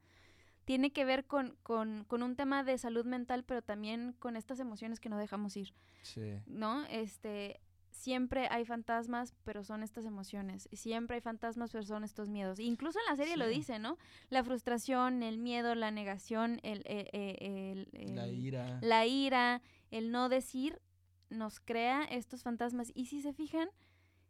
[0.65, 4.61] Tiene que ver con, con, con un tema de salud mental, pero también con estas
[4.61, 5.75] emociones que no dejamos ir.
[6.03, 6.39] Sí.
[6.47, 6.85] ¿no?
[6.87, 7.61] Este,
[7.91, 10.69] siempre hay fantasmas, pero son estas emociones.
[10.73, 12.59] Siempre hay fantasmas, pero son estos miedos.
[12.61, 13.99] Incluso en la serie lo dice, ¿no?
[14.31, 18.79] La frustración, el miedo, la negación, el, eh, eh, el- La el- ira.
[18.83, 20.81] la ira, el no decir,
[21.31, 22.91] nos crea estos fantasmas.
[22.95, 23.69] Y si se fijan,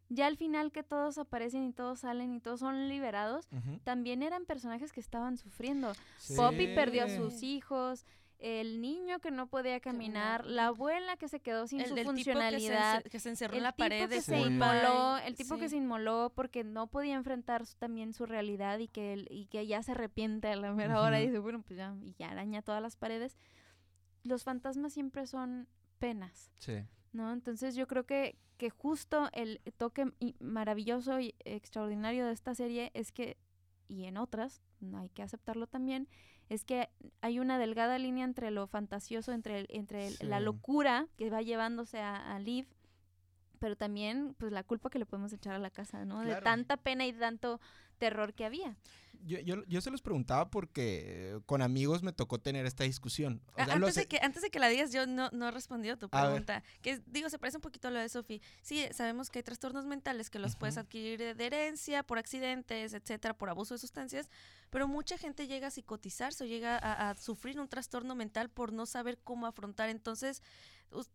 [0.09, 3.47] ya al final que todos aparecen y todos salen y todos son liberados,
[3.83, 5.93] también eran personajes que estaban sufriendo.
[6.35, 8.05] Poppy perdió a sus hijos,
[8.37, 12.03] el niño que no podía caminar, la abuela que se quedó sin El su del
[12.05, 14.21] tipo que se, funcionalidad, ence- que se encerró el en la tipo pared que de
[14.21, 18.25] se su inmoló, el tipo que se inmoló porque no podía enfrentar su- también su
[18.25, 21.39] realidad y que él- y que ya se arrepiente a la mera hora y dice,
[21.39, 23.37] bueno, pues ya, y ya araña todas las paredes.
[24.23, 26.51] Los fantasmas siempre son penas.
[26.59, 26.73] Sí.
[27.15, 27.31] ¿No?
[27.33, 33.11] Entonces yo creo que, que justo el toque maravilloso y extraordinario de esta serie es
[33.11, 33.37] que,
[33.87, 36.07] y en otras, no hay que aceptarlo también,
[36.49, 36.89] es que
[37.21, 41.41] hay una delgada línea entre lo fantasioso, entre, el- entre el- la locura que va
[41.41, 42.67] llevándose a, a Liv,
[43.59, 46.21] pero también pues la culpa que le podemos echar a la casa, ¿no?
[46.21, 47.59] De tanta pena y tanto
[47.97, 48.75] terror que había.
[49.25, 53.41] Yo, yo, yo se los preguntaba porque con amigos me tocó tener esta discusión.
[53.53, 55.51] O sea, lo antes, de que, antes de que la digas, yo no, no he
[55.51, 56.63] respondido a tu A pregunta.
[56.81, 58.41] Que digo, se parece un poquito a lo de Sofi.
[58.61, 63.37] Sí, sabemos que hay trastornos mentales que los puedes adquirir de, herencia, por accidentes, etcétera,
[63.37, 64.29] por abuso de sustancias,
[64.69, 68.73] pero mucha gente llega a psicotizarse o llega a, a sufrir un trastorno mental por
[68.73, 69.89] no saber cómo afrontar.
[69.89, 70.41] Entonces,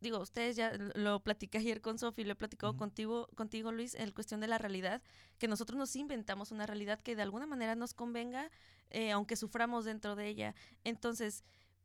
[0.01, 4.11] digo, ustedes ya lo platicé ayer con Sofi, lo he platicado contigo, contigo, Luis, en
[4.13, 5.03] cuestión de la realidad,
[5.39, 8.51] que nosotros nos inventamos una realidad que de alguna manera nos convenga,
[8.91, 10.55] eh, aunque suframos dentro de ella.
[10.85, 11.45] Entonces,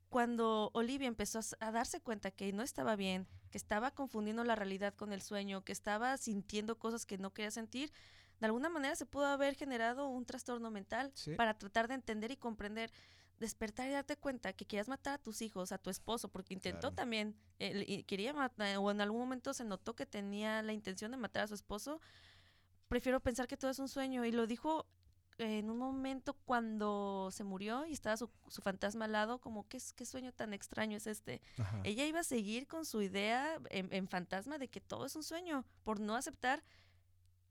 [0.10, 4.94] cuando Olivia empezó a darse cuenta que no estaba bien, que estaba confundiendo la realidad
[4.94, 7.92] con el sueño, que estaba sintiendo cosas que no quería sentir,
[8.40, 11.36] de alguna manera se pudo haber generado un trastorno mental Sí.
[11.36, 12.92] para tratar de entender y comprender,
[13.40, 16.80] despertar y darte cuenta que querías matar a tus hijos, a tu esposo, porque intentó
[16.82, 16.96] Claro.
[16.96, 21.12] también, él- y quería matar, o en algún momento se notó que tenía la intención
[21.12, 22.00] de matar a su esposo,
[22.88, 24.86] prefiero pensar que todo es un sueño, y lo dijo
[25.38, 29.80] en un momento cuando se murió y estaba su, su fantasma al lado, como, ¿qué,
[29.98, 31.42] ¿qué sueño tan extraño es este?
[31.58, 31.82] Ajá.
[31.84, 35.24] Ella iba a seguir con su idea en, en fantasma de que todo es un
[35.24, 36.64] sueño, por no aceptar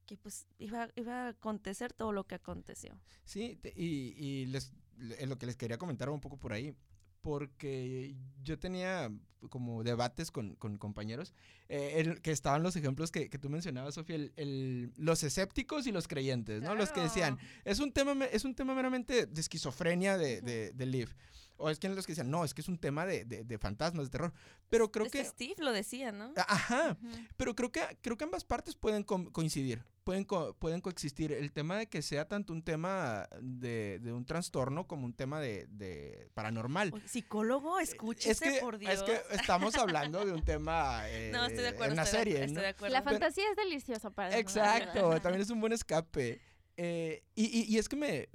[0.06, 2.98] que pues iba, iba a acontecer todo lo que aconteció.
[3.24, 4.83] Sí, y, y les, le-
[5.18, 6.74] es lo que les quería comentar un poco por ahí,
[7.20, 9.10] porque yo tenía
[9.50, 11.34] como debates con, con compañeros,
[11.68, 15.86] eh, el- que estaban los ejemplos que, que tú mencionabas, Sofía, el, el- los escépticos
[15.86, 16.74] y los creyentes, ¿no?
[16.74, 20.86] Los que decían, es un tema, es un tema meramente de esquizofrenia de, de, de
[20.86, 21.14] Liv.
[21.56, 23.58] O es que los que decían, no, es que es un tema de, de- de
[23.58, 24.32] fantasmas, de terror.
[24.68, 25.24] Pero creo Este que...
[25.24, 26.32] Steve lo decía, ¿no?
[26.36, 26.96] Ajá,
[27.36, 31.30] pero creo que, creo que ambas partes pueden co- coincidir, pueden, co- pueden coexistir.
[31.32, 35.40] El tema de que sea tanto un tema de, de un trastorno como un tema
[35.40, 36.90] de, de paranormal.
[36.92, 38.92] Oye, Psicólogo, escúchese, es que, por Dios.
[38.92, 41.92] es que estamos hablando de un tema eh, no, estoy de acuerdo.
[41.94, 42.60] en estoy de- serie, estoy ¿no?
[42.62, 42.92] de acuerdo.
[42.92, 46.40] La Pero- fantasía es deliciosa para Exacto, también es un buen escape.
[46.76, 48.28] Eh, y, y- y es que me,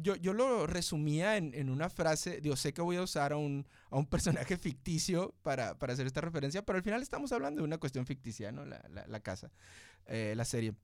[0.00, 3.36] yo, yo lo resumía en, en una frase, digo, sé que voy a usar a
[3.36, 4.06] un, a un
[4.46, 8.06] personaje ficticio para, para hacer esta referencia, pero al final estamos hablando de una cuestión
[8.06, 8.64] ficticia, ¿no?
[8.64, 9.50] La, la- la casa,
[10.06, 10.74] eh, la serie.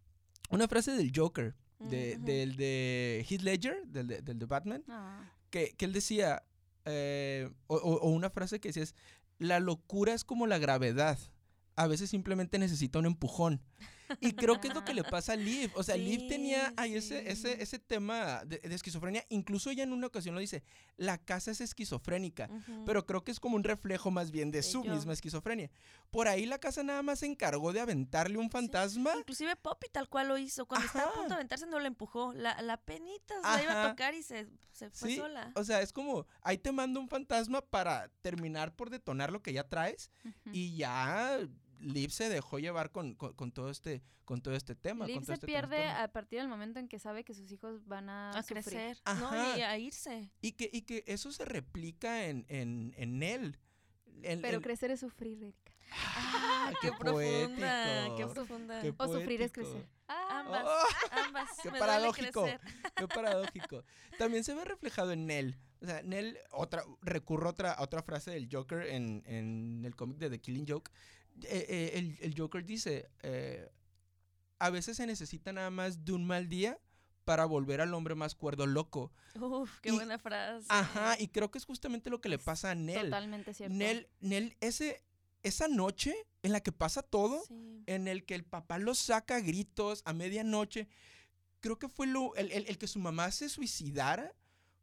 [0.50, 2.24] Una frase del Joker, de, Ujú.
[2.24, 5.30] del de Heath Ledger, del de, del de Batman, Ah.
[5.50, 6.42] que, que él decía,
[6.86, 8.94] eh, o, o- o una frase que decía es,
[9.38, 11.18] la locura es como la gravedad,
[11.76, 13.60] a veces simplemente necesita un empujón.
[14.20, 15.70] Y creo que es lo que le pasa a Liv.
[15.74, 17.24] O sea, Liv tenía Sí, ahí ese, sí.
[17.28, 19.24] ese, ese tema de, de esquizofrenia.
[19.28, 20.62] Incluso ella en una ocasión lo dice,
[20.96, 22.48] la casa es esquizofrénica.
[22.50, 22.84] Ujú.
[22.84, 24.94] Pero creo que es como un reflejo más bien de De su yo.
[24.94, 25.70] misma esquizofrenia.
[26.10, 29.12] Por ahí la casa nada más se encargó de aventarle un fantasma.
[29.18, 30.66] Inclusive Poppy tal cual lo hizo.
[30.66, 31.34] Cuando estaba a punto de Ajá.
[31.36, 32.32] aventarse no la empujó.
[32.32, 33.90] La, la penita la iba a Ajá.
[33.90, 35.52] tocar y se, se fue Sí, sola.
[35.54, 39.52] O sea, es como, ahí te mando un fantasma para terminar por detonar lo que
[39.52, 40.10] ya traes.
[40.24, 40.34] Ujú.
[40.52, 41.38] Y ya
[41.80, 45.06] Liv se dejó llevar con, con- con todo este con todo este tema.
[45.06, 46.04] Liv con todo se este pierde trastorno.
[46.04, 48.98] a partir del momento en que sabe que sus hijos van a, a crecer.
[49.04, 49.30] Ajá.
[49.52, 50.30] No, y a irse.
[50.40, 53.58] Y que, y que eso se replica en, en, en él.
[54.22, 55.72] En- Pero en- crecer es sufrir, Erika.
[55.92, 58.34] Ah, qué qué profunda, qué poético.
[58.34, 58.82] profunda.
[58.82, 59.86] Qué O sufrir es crecer.
[60.08, 61.20] Ah, Ambas, ¡Oh!
[61.24, 61.50] ambas.
[61.62, 62.42] Qué paradójico.
[62.42, 62.60] crecer.
[62.96, 63.84] Qué paradójico.
[64.18, 65.56] También se ve reflejado en Nell.
[65.80, 69.94] O sea, Nell, otra, recurro a otra, a otra frase del Joker en, en el
[69.94, 70.90] cómic de The Killing Joke.
[71.42, 73.68] Eh, eh, el, el Joker dice, eh,
[74.58, 76.78] a veces se necesita nada más de un mal día
[77.24, 79.12] para volver al hombre más cuerdo loco.
[79.34, 80.66] Uf, qué Y- buena frase.
[80.70, 83.06] Ajá, y creo que es justamente lo que le pasa a Nell.
[83.06, 83.74] totalmente cierto.
[83.74, 85.02] Nell, Nell, ese,
[85.42, 87.82] esa noche en la que pasa todo, Sí.
[87.86, 90.88] en el que el papá lo saca a gritos a medianoche,
[91.60, 94.32] creo que fue lo, el, el- el que su mamá se suicidara,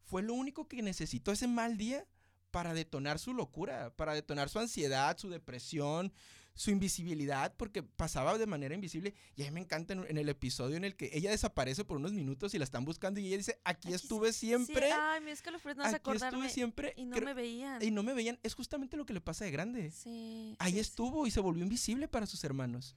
[0.04, 2.06] fue lo único que necesitó ese mal día
[2.52, 6.14] para detonar su locura, para detonar su ansiedad, su depresión,
[6.56, 9.14] su invisibilidad, porque pasaba de manera invisible.
[9.36, 11.98] Y a mí me encanta en, en el episodio en el que ella desaparece por
[11.98, 15.22] unos minutos y la están buscando y ella dice, aquí, Aquí estuve Sí, siempre, ay,
[15.22, 16.94] me es que lo no aquí estuve siempre.
[16.96, 17.84] Y no Creo- me veían.
[17.84, 18.40] y no me veían.
[18.44, 19.92] Es justamente lo que le pasa de grande.
[19.92, 20.56] Sí.
[20.60, 20.80] Ahí sí, sí.
[20.82, 22.96] estuvo y se volvió invisible para sus hermanos.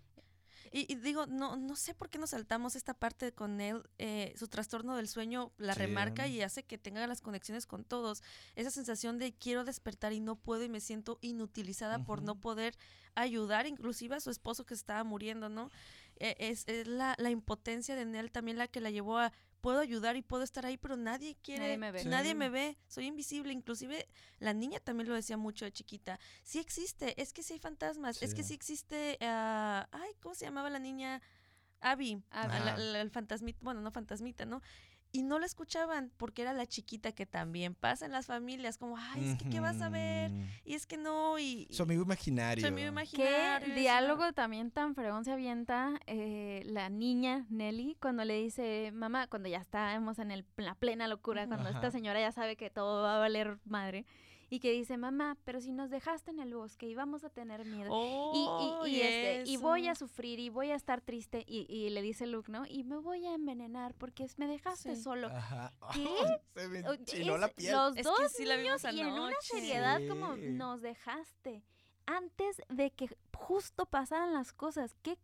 [0.76, 3.82] Y, y digo, no, no sé por qué nos saltamos esta parte con él.
[3.96, 5.78] eh, su trastorno del sueño la Sí.
[5.80, 8.22] remarca y hace que tenga las conexiones con todos.
[8.56, 12.76] Esa sensación de quiero despertar y no puedo y me siento inutilizada por no poder
[13.14, 15.70] ayudar, inclusive a su esposo que estaba muriendo, ¿no?
[16.18, 19.80] Eh, es es la, la impotencia de Nell también la que la llevó a puedo
[19.80, 22.04] ayudar y puedo estar ahí, pero nadie quiere, me ve.
[22.04, 22.36] nadie Sí.
[22.36, 24.06] me ve, soy invisible, inclusive
[24.38, 28.22] la niña también lo decía mucho de chiquita, sí existe, es que sí hay fantasmas,
[28.22, 28.48] es que Sí.
[28.50, 31.20] sí existe, ah, ay, ¿cómo se llamaba la niña?
[31.80, 34.62] Abby, la- el fantasmita, bueno, no fantasmita, ¿no?
[35.16, 38.98] Y no la escuchaban porque era la chiquita que también pasa en las familias, como,
[38.98, 40.30] ay, es que ¿qué vas a ver?
[40.66, 41.66] Y es que no, y...
[41.70, 42.60] Su amigo imaginario.
[42.60, 43.68] Su amigo Qué imaginario.
[43.68, 49.26] eso, diálogo también tan fregón se avienta eh, la niña Nelly cuando le dice, mamá,
[49.26, 51.90] cuando ya estamos en el, la plena locura, cuando esta Ajá.
[51.92, 54.04] señora ya sabe que todo va a valer madre,
[54.48, 57.64] y que dice, mamá, pero si nos dejaste en el bosque y vamos a tener
[57.64, 57.90] miedo.
[58.34, 61.66] Y, y- Oh, y, este, y voy a sufrir y voy a estar triste y,
[61.68, 62.64] y le dice Luke, ¿no?
[62.66, 65.02] Y me voy a envenenar porque me dejaste Sí.
[65.02, 65.28] solo.
[65.28, 65.72] Ajá.
[65.92, 66.08] ¿Qué?
[66.54, 67.72] Se me O- enchinó es- la piel.
[67.72, 71.64] Los Es que dos sí la vimos niños y en una seriedad como nos dejaste
[72.06, 74.94] antes de que justo pasaran las cosas.
[75.02, 75.18] Qué,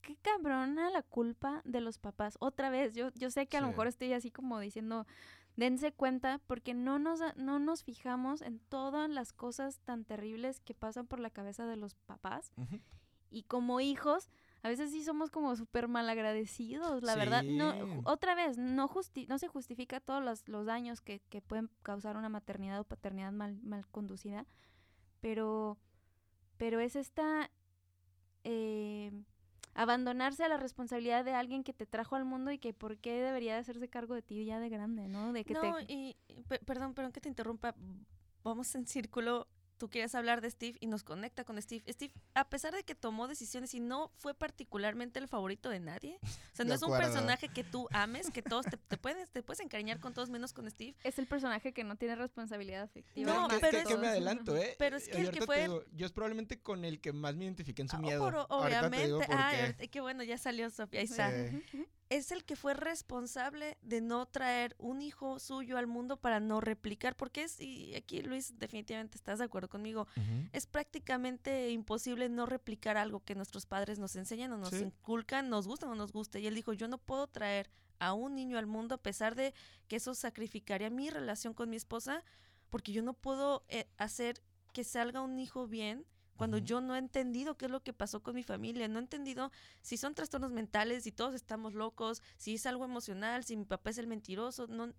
[0.00, 2.36] qué cabrona la culpa de los papás.
[2.40, 5.06] Otra vez, yo, yo sé que a lo mejor estoy así como diciendo,
[5.58, 10.72] dense cuenta porque no nos, no nos fijamos en todas las cosas tan terribles que
[10.72, 12.52] pasan por la cabeza de los papás.
[13.30, 14.30] Y como hijos,
[14.62, 17.42] a veces sí somos como súper malagradecidos, la verdad.
[17.58, 17.72] No,
[18.04, 22.16] otra vez, no, justi- no se justifica todos los, los daños que, que pueden causar
[22.16, 24.46] una maternidad o paternidad mal, mal conducida,
[25.20, 25.76] pero,
[26.56, 27.50] pero es esta...
[28.44, 29.12] eh,
[29.82, 33.20] abandonarse a la responsabilidad de alguien que te trajo al mundo y que por qué
[33.22, 35.32] debería de hacerse cargo de ti ya de grande, ¿no?
[35.32, 37.74] De que no, y y pe- perdón, perdón que te interrumpa.
[38.42, 39.46] Vamos en círculo.
[39.78, 41.84] Tú quieres hablar de Steve y nos conecta con Steve.
[41.92, 46.18] Steve, a pesar de que tomó decisiones y no fue particularmente el favorito de nadie,
[46.22, 46.26] o
[46.56, 47.12] sea, De no es un acuerdo.
[47.12, 50.52] personaje que tú ames, que todos te, te puedes, te puedes encariñar con todos menos
[50.52, 50.96] con Steve.
[51.04, 53.32] Es el personaje que no tiene responsabilidad afectiva.
[53.32, 54.74] No, que, pero es- que me adelanto, ¿eh?
[54.78, 57.44] Pero es que el que fue- digo, yo es probablemente con el que más me
[57.44, 58.20] identifiqué en su Ah, miedo.
[58.24, 59.06] por- Ahorita te obviamente.
[59.06, 59.60] digo por Ah, qué.
[59.60, 61.00] ahorita- qué bueno, ya salió Sofía.
[61.00, 61.30] Ahí está.
[61.30, 61.86] Sí.
[62.10, 66.60] Es el que fue responsable de no traer un hijo suyo al mundo para no
[66.60, 70.06] replicar, porque es, y aquí Luis definitivamente estás de acuerdo conmigo,
[70.52, 74.84] es prácticamente imposible no replicar algo que nuestros padres nos enseñan o nos Sí.
[74.84, 76.38] inculcan, nos gusta o no nos gusta.
[76.38, 79.52] Y él dijo, yo no puedo traer a un niño al mundo a pesar de
[79.88, 82.24] que eso sacrificaría mi relación con mi esposa,
[82.70, 84.42] porque yo no puedo eh, hacer
[84.72, 86.04] que salga un hijo bien
[86.38, 89.02] cuando yo no he entendido qué es lo que pasó con mi familia, no he
[89.02, 89.50] entendido
[89.82, 93.90] si son trastornos mentales, si todos estamos locos, si es algo emocional, si mi papá
[93.90, 94.94] es el mentiroso, no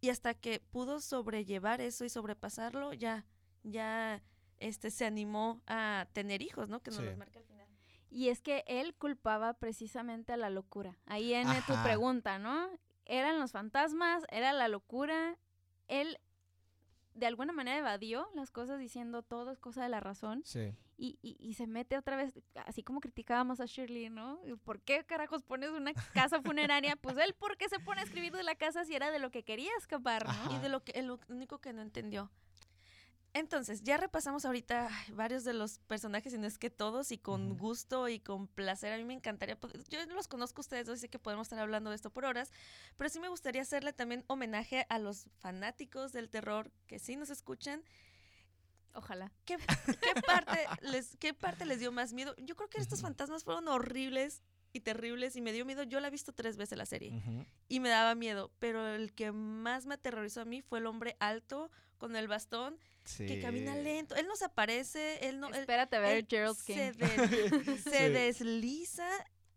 [0.00, 3.24] y hasta que pudo sobrellevar eso y sobrepasarlo, ya
[3.62, 4.22] ya
[4.58, 6.80] este se animó a tener hijos, ¿no?
[6.82, 7.06] Que nos Sí.
[7.06, 7.66] los marca al final.
[8.10, 10.98] Y es que él culpaba precisamente a la locura.
[11.06, 12.68] Ahí en tu pregunta, ¿no?
[13.06, 15.38] Eran los fantasmas, era la locura.
[15.88, 16.18] Él
[17.14, 20.72] de alguna manera evadió las cosas diciendo todo es cosa de la razón Sí.
[20.96, 24.40] y, y- y se mete otra vez, así como criticábamos a Shirley, ¿no?
[24.64, 26.96] ¿Por qué carajos pones una casa funeraria?
[26.96, 29.30] Pues él, ¿por qué se pone a escribir de la casa si era de lo
[29.30, 30.26] que quería escapar.
[30.50, 32.30] Y de lo que el único que no entendió.
[33.34, 37.58] Entonces, ya repasamos ahorita varios de los personajes, y no es que todos, y con
[37.58, 38.92] gusto y con placer.
[38.92, 41.58] A mí me encantaría, poder- yo los conozco a ustedes, yo sé que podemos estar
[41.58, 42.52] hablando de esto por horas,
[42.96, 47.28] pero sí me gustaría hacerle también homenaje a los fanáticos del terror que sí nos
[47.28, 47.82] escuchan.
[48.94, 49.32] Ojalá.
[49.44, 52.34] ¿Qué, qué parte, les, ¿Qué parte les dio más miedo?
[52.38, 55.82] Yo creo que estos fantasmas fueron horribles y terribles y me dio miedo.
[55.82, 57.20] Yo la he visto tres veces la serie
[57.68, 61.16] y me daba miedo, pero el que más me aterrorizó a mí fue el hombre
[61.18, 61.70] alto
[62.04, 62.78] con el bastón
[63.16, 64.14] que camina lento.
[64.16, 65.48] Él no se aparece, él no...
[65.48, 66.92] él- Espérate a ver él Gerald se, King.
[66.98, 68.12] de- se Sí.
[68.12, 69.08] desliza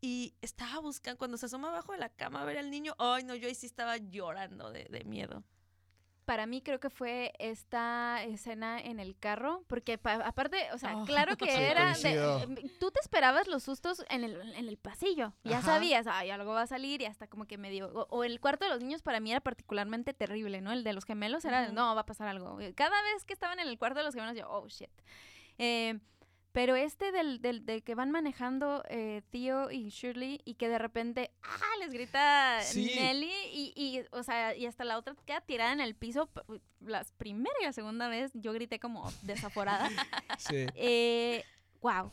[0.02, 3.24] y estaba buscando, cuando se asoma abajo de la cama a ver al niño, ay
[3.24, 5.44] no, yo ahí sí estaba llorando de, de miedo.
[6.28, 10.98] Para mí creo que fue esta escena en el carro, porque pa- aparte, o sea,
[10.98, 12.40] Oh, claro que sí, era, de- coincido.
[12.42, 15.68] em, tú te esperabas los sustos en el, en el pasillo, ya Ajá.
[15.76, 18.66] sabías, ay, algo va a salir y hasta como que medio, o, o el cuarto
[18.66, 20.74] de los niños para mí era particularmente terrible, ¿no?
[20.74, 21.74] El de los gemelos era, Ujú.
[21.74, 22.58] no, va a pasar algo.
[22.76, 24.92] Cada vez que estaban en el cuarto de los gemelos yo, oh, shit.
[25.60, 25.98] Eh,
[26.58, 30.80] pero este del, del, del que van manejando eh, Theo y Shirley y que de
[30.80, 32.94] repente, ah, les grita Sí.
[32.96, 36.32] Nelly y, y, o sea, y hasta la otra queda tirada en el piso.
[36.80, 39.88] La primera y la segunda vez yo grité como desaforada.
[40.40, 40.66] Sí.
[40.74, 41.44] eh,
[41.80, 42.12] wow.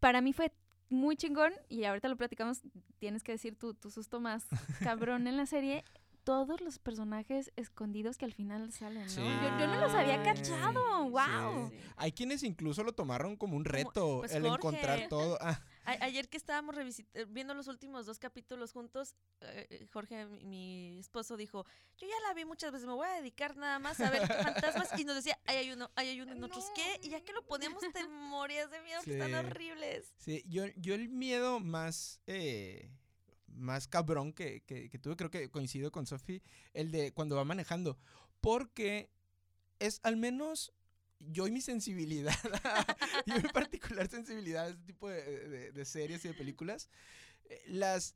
[0.00, 0.50] Para mí fue
[0.88, 2.60] muy chingón y ahorita lo platicamos,
[2.98, 4.44] tienes que decir tu, tu susto más
[4.82, 5.84] cabrón en la serie.
[6.26, 9.08] Todos los personajes escondidos que al final salen, ¿no?
[9.08, 9.20] Sí.
[9.20, 10.24] Yo, yo no los había Sí.
[10.24, 11.70] cachado, wow.
[11.70, 11.76] Sí.
[11.94, 14.56] Hay quienes incluso lo tomaron como un reto, pues el Jorge.
[14.56, 15.38] encontrar todo.
[15.88, 16.74] Ah, ayer que estábamos
[17.28, 21.64] viendo los últimos dos capítulos juntos, eh, Jorge, mi, esposo, dijo,
[21.96, 24.26] yo ya la vi muchas veces, me voy a dedicar nada más a ver
[24.82, 24.98] fantasmas.
[24.98, 26.98] Y nos decía, ahí hay uno, ahí hay uno en otros, ¿qué?
[27.06, 30.12] Y ya que lo poníamos, te morías de miedo, que están horribles.
[30.18, 32.20] Sí, yo, yo el miedo más...
[32.26, 32.90] Eh,
[33.56, 36.42] más cabrón que, que, que, tuve, creo que coincido con Sofi,
[36.74, 37.98] el de cuando va manejando.
[38.40, 39.10] Porque
[39.78, 40.72] es al menos
[41.18, 42.34] yo y mi sensibilidad,
[43.26, 46.88] yo mi particular sensibilidad a este tipo de, de, series y de películas,
[47.44, 48.14] eh, las...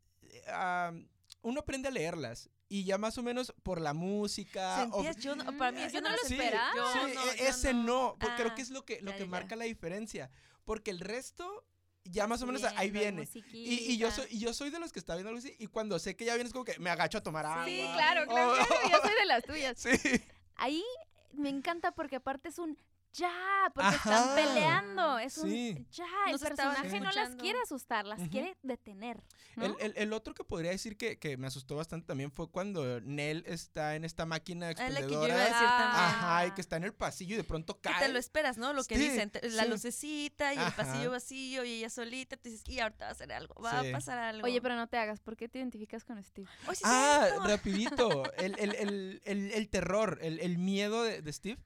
[1.42, 4.76] uno aprende a leerlas y ya más o menos por la música.
[4.82, 5.16] ¿Sentías?
[5.16, 6.70] Yo no, para mí yo no lo esperaba.
[6.92, 10.30] Sí, e, ese no, porque creo que es lo que, lo que marca la diferencia.
[10.64, 11.64] Porque el resto
[12.11, 13.28] ya más o menos ahí viene.
[13.53, 15.55] Y, y, yo soy, y yo soy de los que está viendo algo así.
[15.59, 17.65] Y cuando sé que ya viene es como que me agacho a tomar agua.
[17.65, 18.57] Sí, claro, claro.
[18.57, 19.78] Yo soy de las tuyas.
[19.91, 20.23] Sí.
[20.57, 20.85] Ahí
[21.32, 22.77] me encanta porque aparte es un
[23.12, 25.19] ya, porque están peleando.
[25.19, 25.51] Es un
[25.91, 26.07] ya.
[26.28, 29.23] El personaje no las quiere asustar, las quiere detener.
[29.57, 33.45] El, el, otro que podría decir que, que, me asustó bastante también fue cuando Nell
[33.47, 35.35] está en esta máquina expendedora.
[35.35, 38.07] Que Ajá, y que está en el pasillo y de pronto cae.
[38.07, 38.73] te lo esperas, ¿no?
[38.73, 42.37] Lo que dicen, la lucecita y el pasillo vacío y ella solita.
[42.37, 44.47] Te dices, y ahorita va a hacer algo, va a pasar algo.
[44.47, 46.49] Oye, pero no te hagas, ¿por qué te identificas con Steve?
[46.85, 48.32] ah, rapidito.
[48.35, 51.61] el, el, el, el, terror, el, miedo de, de Steve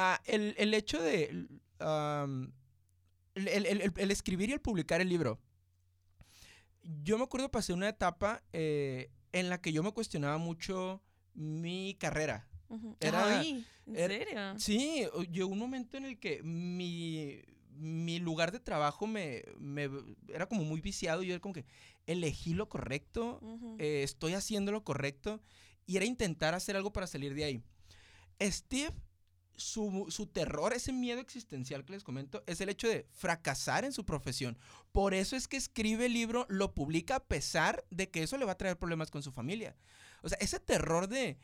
[0.00, 1.48] Ah, el, el, hecho de
[3.34, 5.40] el, escribir y el publicar el libro.
[7.02, 11.02] Yo me acuerdo pasé una etapa eh, en la que yo me cuestionaba mucho
[11.34, 12.48] mi carrera.
[13.00, 14.58] Era, ¿en serio?
[14.60, 17.42] Sí, llegó un momento en el que mi,
[17.72, 19.90] mi lugar de trabajo me, me,
[20.28, 21.24] era como muy viciado.
[21.24, 21.64] Yo era como que
[22.06, 23.40] elegí lo correcto,
[23.80, 25.42] eh, estoy haciendo lo correcto.
[25.86, 27.62] Y era intentar hacer algo para salir de ahí.
[28.40, 28.94] Steve
[29.58, 34.04] su, terror, ese miedo existencial que les comento, es el hecho de fracasar en su
[34.04, 34.56] profesión.
[34.92, 38.44] Por eso es que escribe el libro, lo publica a pesar de que eso le
[38.44, 39.76] va a traer problemas con su familia.
[40.22, 41.38] O sea, ese terror de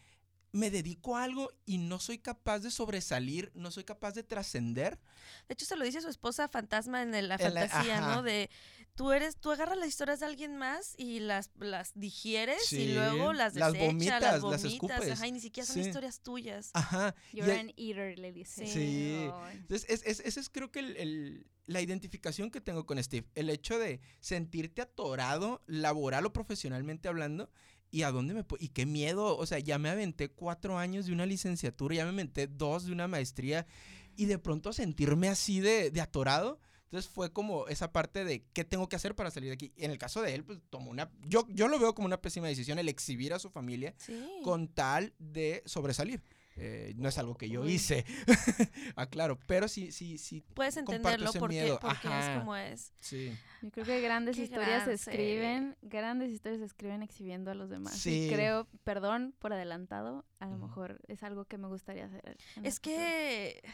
[0.53, 5.01] me dedico a algo y no soy capaz de sobresalir, no soy capaz de trascender.
[5.49, 8.23] De hecho, se lo dice su esposa fantasma en la fantasía, ¿no?
[8.23, 8.49] De
[8.95, 13.33] tú eres, tú agarras las historias de alguien más y las, las digieres y luego
[13.33, 15.11] las desechas, las vomitas, las, vomitas, escupes.
[15.11, 16.71] Ajá, y ni siquiera son historias tuyas.
[16.75, 17.15] Ajá.
[17.33, 18.67] You're an eater, le dice.
[18.67, 19.29] Sí.
[19.53, 23.27] Entonces, es, es, ese es creo que el, la identificación que tengo con Steve.
[23.35, 27.51] El hecho de sentirte atorado, laboral o profesionalmente hablando,
[27.91, 29.37] ¿Y a dónde me Y qué miedo.
[29.37, 32.93] O sea, ya me aventé cuatro años de una licenciatura, ya me aventé dos de
[32.93, 33.69] una maestría.
[34.17, 36.59] Y de pronto sentirme así de, de atorado.
[36.95, 39.73] Entonces fue como esa parte de qué tengo que hacer para salir de aquí.
[39.77, 41.11] En el caso de él, pues tomó una.
[41.27, 43.97] Yo, yo lo veo como una pésima decisión el exhibir a su familia
[44.45, 46.23] con tal de sobresalir.
[46.55, 48.05] Eh, no es algo que yo hice,
[48.95, 50.45] aclaro, pero sí, sí, sí.
[50.55, 52.93] Puedes entenderlo porque, es como es.
[53.01, 53.37] Sí.
[53.61, 57.99] Yo creo que grandes historias se escriben, grandes historias se escriben exhibiendo a los demás.
[57.99, 58.31] Sí.
[58.33, 62.37] creo, perdón por adelantado, a lo mejor es algo que me gustaría hacer.
[62.63, 63.65] Es que...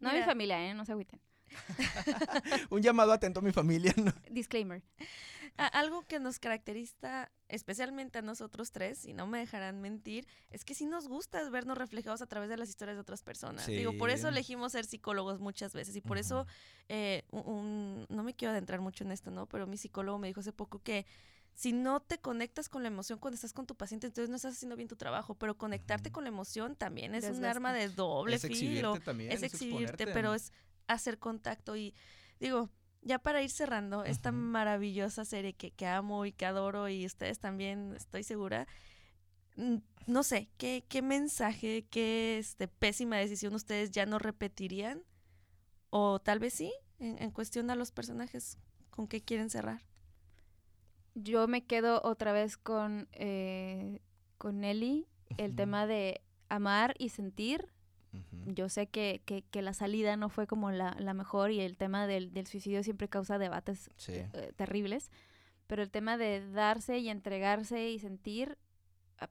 [0.00, 0.72] No a mi familia, ¿eh?
[0.72, 1.20] No se agüiten.
[2.70, 4.12] Un llamado atento a mi familia, ¿no?
[4.30, 4.82] Disclaimer.
[5.56, 10.74] algo que nos caracteriza especialmente a nosotros tres, y no me dejarán mentir, es que
[10.74, 13.66] sí nos gusta vernos reflejados a través de las historias de otras personas.
[13.66, 16.46] Digo, por eso elegimos ser psicólogos muchas veces y por eso,
[16.88, 19.46] eh, no me quiero adentrar mucho en esto, ¿no?
[19.46, 21.06] Pero mi psicólogo me dijo hace poco que
[21.54, 24.54] si no te conectas con la emoción cuando estás con tu paciente, entonces no estás
[24.54, 28.38] haciendo bien tu trabajo, pero conectarte con la emoción también es un arma de doble
[28.40, 28.98] filo.
[29.04, 30.52] También, es, exhibirte, pero es
[30.86, 31.94] hacer contacto y
[32.40, 32.70] digo,
[33.02, 37.38] ya para ir cerrando esta maravillosa serie que, que, amo y que adoro y ustedes
[37.38, 38.66] también, estoy segura,
[40.06, 45.02] no sé, ¿qué, qué mensaje, qué este, pésima decisión ustedes ya no repetirían?
[45.90, 48.58] O tal vez sí, en, cuestión a los personajes,
[48.90, 49.82] ¿con qué quieren cerrar?
[51.14, 54.00] Yo me quedo otra vez con, eh,
[54.38, 55.06] con Nelly,
[55.36, 57.68] el tema de amar y sentir
[58.46, 62.46] yo sé que, que, la salida no fue como la, mejor y el tema del,
[62.46, 65.10] suicidio siempre causa debates eh, terribles,
[65.66, 68.58] pero el tema de darse y entregarse y sentir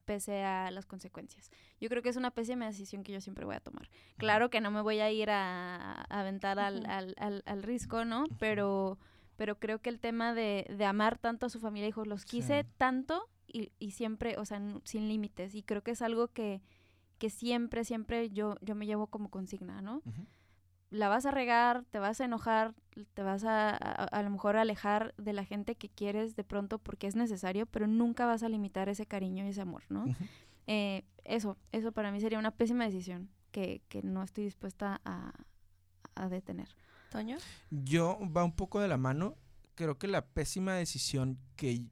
[0.05, 1.51] pese a las consecuencias.
[1.79, 3.89] Yo creo que es una pésima decisión que yo siempre voy a tomar.
[4.17, 8.25] Claro que no me voy a ir a, aventar al, al, al, risco, ¿no?
[8.39, 8.97] Pero,
[9.35, 12.65] pero creo que el tema de, de amar tanto a su familia, hijos, los quise
[12.77, 15.53] tanto y, y siempre, o sea, sin límites.
[15.55, 16.61] Y creo que es algo que,
[17.23, 20.01] que siempre, siempre yo, yo me llevo como consigna, ¿no?
[20.89, 22.75] La vas a regar, te vas a enojar,
[23.13, 27.07] te vas a, a, lo mejor alejar de la gente que quieres de pronto porque
[27.07, 30.03] es necesario, pero nunca vas a limitar ese cariño y ese amor, ¿no?
[30.67, 35.31] Eh, eso, eso para mí sería una pésima decisión que, que no estoy dispuesta a,
[36.15, 36.75] a detener.
[37.09, 37.37] ¿Toño?
[37.69, 39.37] Yo va un poco de la mano
[39.75, 41.83] creo que la pésima decisión que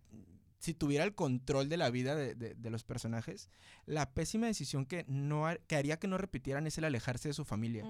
[0.62, 3.50] si tuviera el control de la vida de, de- de los personajes,
[3.86, 7.46] la pésima decisión que, no, que haría que no repitieran es el alejarse de su
[7.46, 7.84] familia.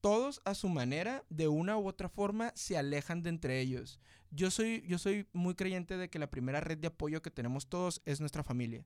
[0.00, 3.98] Todos a su manera, de una u otra forma, se alejan de entre ellos.
[4.30, 7.66] Yo soy, yo soy muy creyente de que la primera red de apoyo que tenemos
[7.66, 8.84] todos es nuestra familia.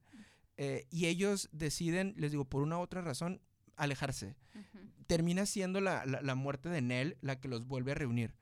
[0.57, 3.41] Eh, y ellos deciden, les digo, por una u otra razón,
[3.77, 4.37] alejarse
[5.07, 8.35] termina siendo la, la- la muerte de Nell la que los vuelve a reunir.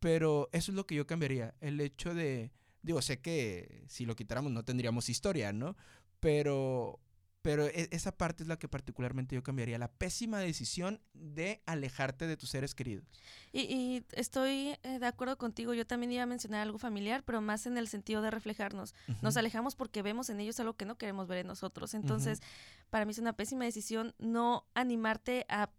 [0.00, 1.54] Pero eso es lo que yo cambiaría.
[1.60, 2.50] El hecho de.
[2.86, 5.76] Digo, sé que si lo quitáramos no tendríamos historia, ¿no?
[6.20, 7.00] Pero.
[7.42, 9.78] Pero e- esa parte es la que particularmente yo cambiaría.
[9.78, 13.04] La pésima decisión de alejarte de tus seres queridos.
[13.52, 17.40] Y, y estoy eh, de acuerdo contigo, yo también iba a mencionar algo familiar, pero
[17.40, 18.96] más en el sentido de reflejarnos.
[19.22, 21.94] Nos alejamos porque vemos en ellos algo que no queremos ver en nosotros.
[21.94, 22.40] Entonces,
[22.90, 25.70] para mí es una pésima decisión no animarte a,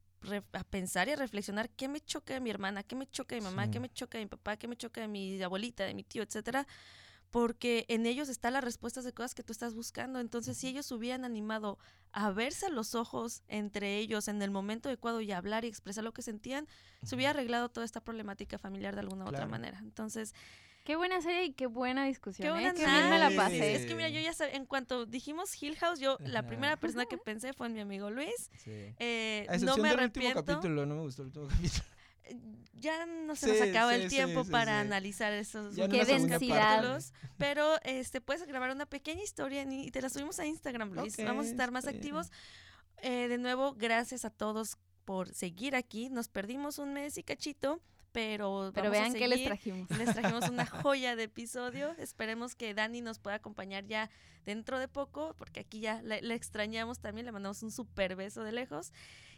[0.54, 3.42] a pensar y a reflexionar qué me choca de mi hermana, qué me choca de
[3.42, 3.72] mi mamá, Sí.
[3.72, 6.24] qué me choca de mi papá, qué me choca de mi abuelita, de mi tío,
[6.24, 6.68] etcétera.
[7.30, 10.20] Porque en ellos están las respuestas de cosas que tú estás buscando.
[10.20, 11.78] Entonces, si ellos hubieran animado
[12.14, 16.06] a verse a los ojos entre ellos en el momento adecuado y hablar y expresar
[16.06, 16.68] lo que sentían,
[17.04, 19.78] se hubiera arreglado toda esta problemática familiar de alguna u otra manera.
[19.80, 20.34] Entonces,
[20.88, 22.46] Qué buena serie y qué buena discusión.
[22.58, 22.72] Qué ¿eh?
[22.72, 23.36] buena bien me la Sí.
[23.36, 23.76] pasé.
[23.76, 27.06] Es que mira, yo ya sab- en cuanto dijimos Hill House, yo la primera persona
[27.06, 28.50] que pensé fue en mi amigo Luis.
[28.64, 28.72] Sí.
[28.98, 30.46] Eh, A no me del último arrepiento.
[30.46, 31.84] capítulo, no me gustó el último capítulo.
[32.24, 32.38] Eh,
[32.80, 34.88] Ya no se Sí, nos acaba sí, el tiempo sí, para sí.
[34.88, 37.02] analizar esos en Qué densidad.
[37.38, 41.18] pero este puedes grabar una pequeña historia y te la subimos a Instagram, Luis.
[41.18, 42.32] Vamos a estar más activos.
[43.02, 46.10] Eh, de nuevo, gracias a todos por seguir aquí.
[46.10, 47.82] Nos perdimos un mes y cachito,
[48.12, 49.90] pero Pero vean qué les trajimos.
[49.98, 51.96] Les trajimos una joya de episodio.
[51.98, 54.10] Esperemos que Dani nos pueda acompañar ya
[54.46, 57.26] dentro de poco, porque aquí ya la extrañamos también.
[57.26, 58.92] Le mandamos un super beso de lejos.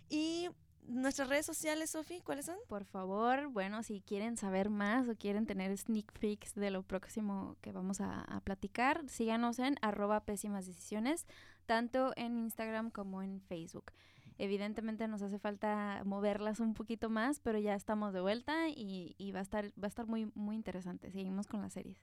[0.10, 0.50] Y
[0.90, 2.58] nuestras redes sociales, Sofi, ¿cuáles son?
[2.68, 7.58] Por favor, bueno, si quieren saber más o quieren tener sneak peeks de lo próximo
[7.62, 11.26] que vamos a, a platicar, síganos en arroba pésimas decisiones,
[11.66, 13.91] tanto en Instagram como en Facebook.
[14.40, 19.32] Evidentemente nos hace falta moverlas un poquito más, pero ya estamos de vuelta y, y
[19.34, 21.11] va a estar, va a estar muy, muy interesante.
[21.11, 21.98] Seguimos con las series.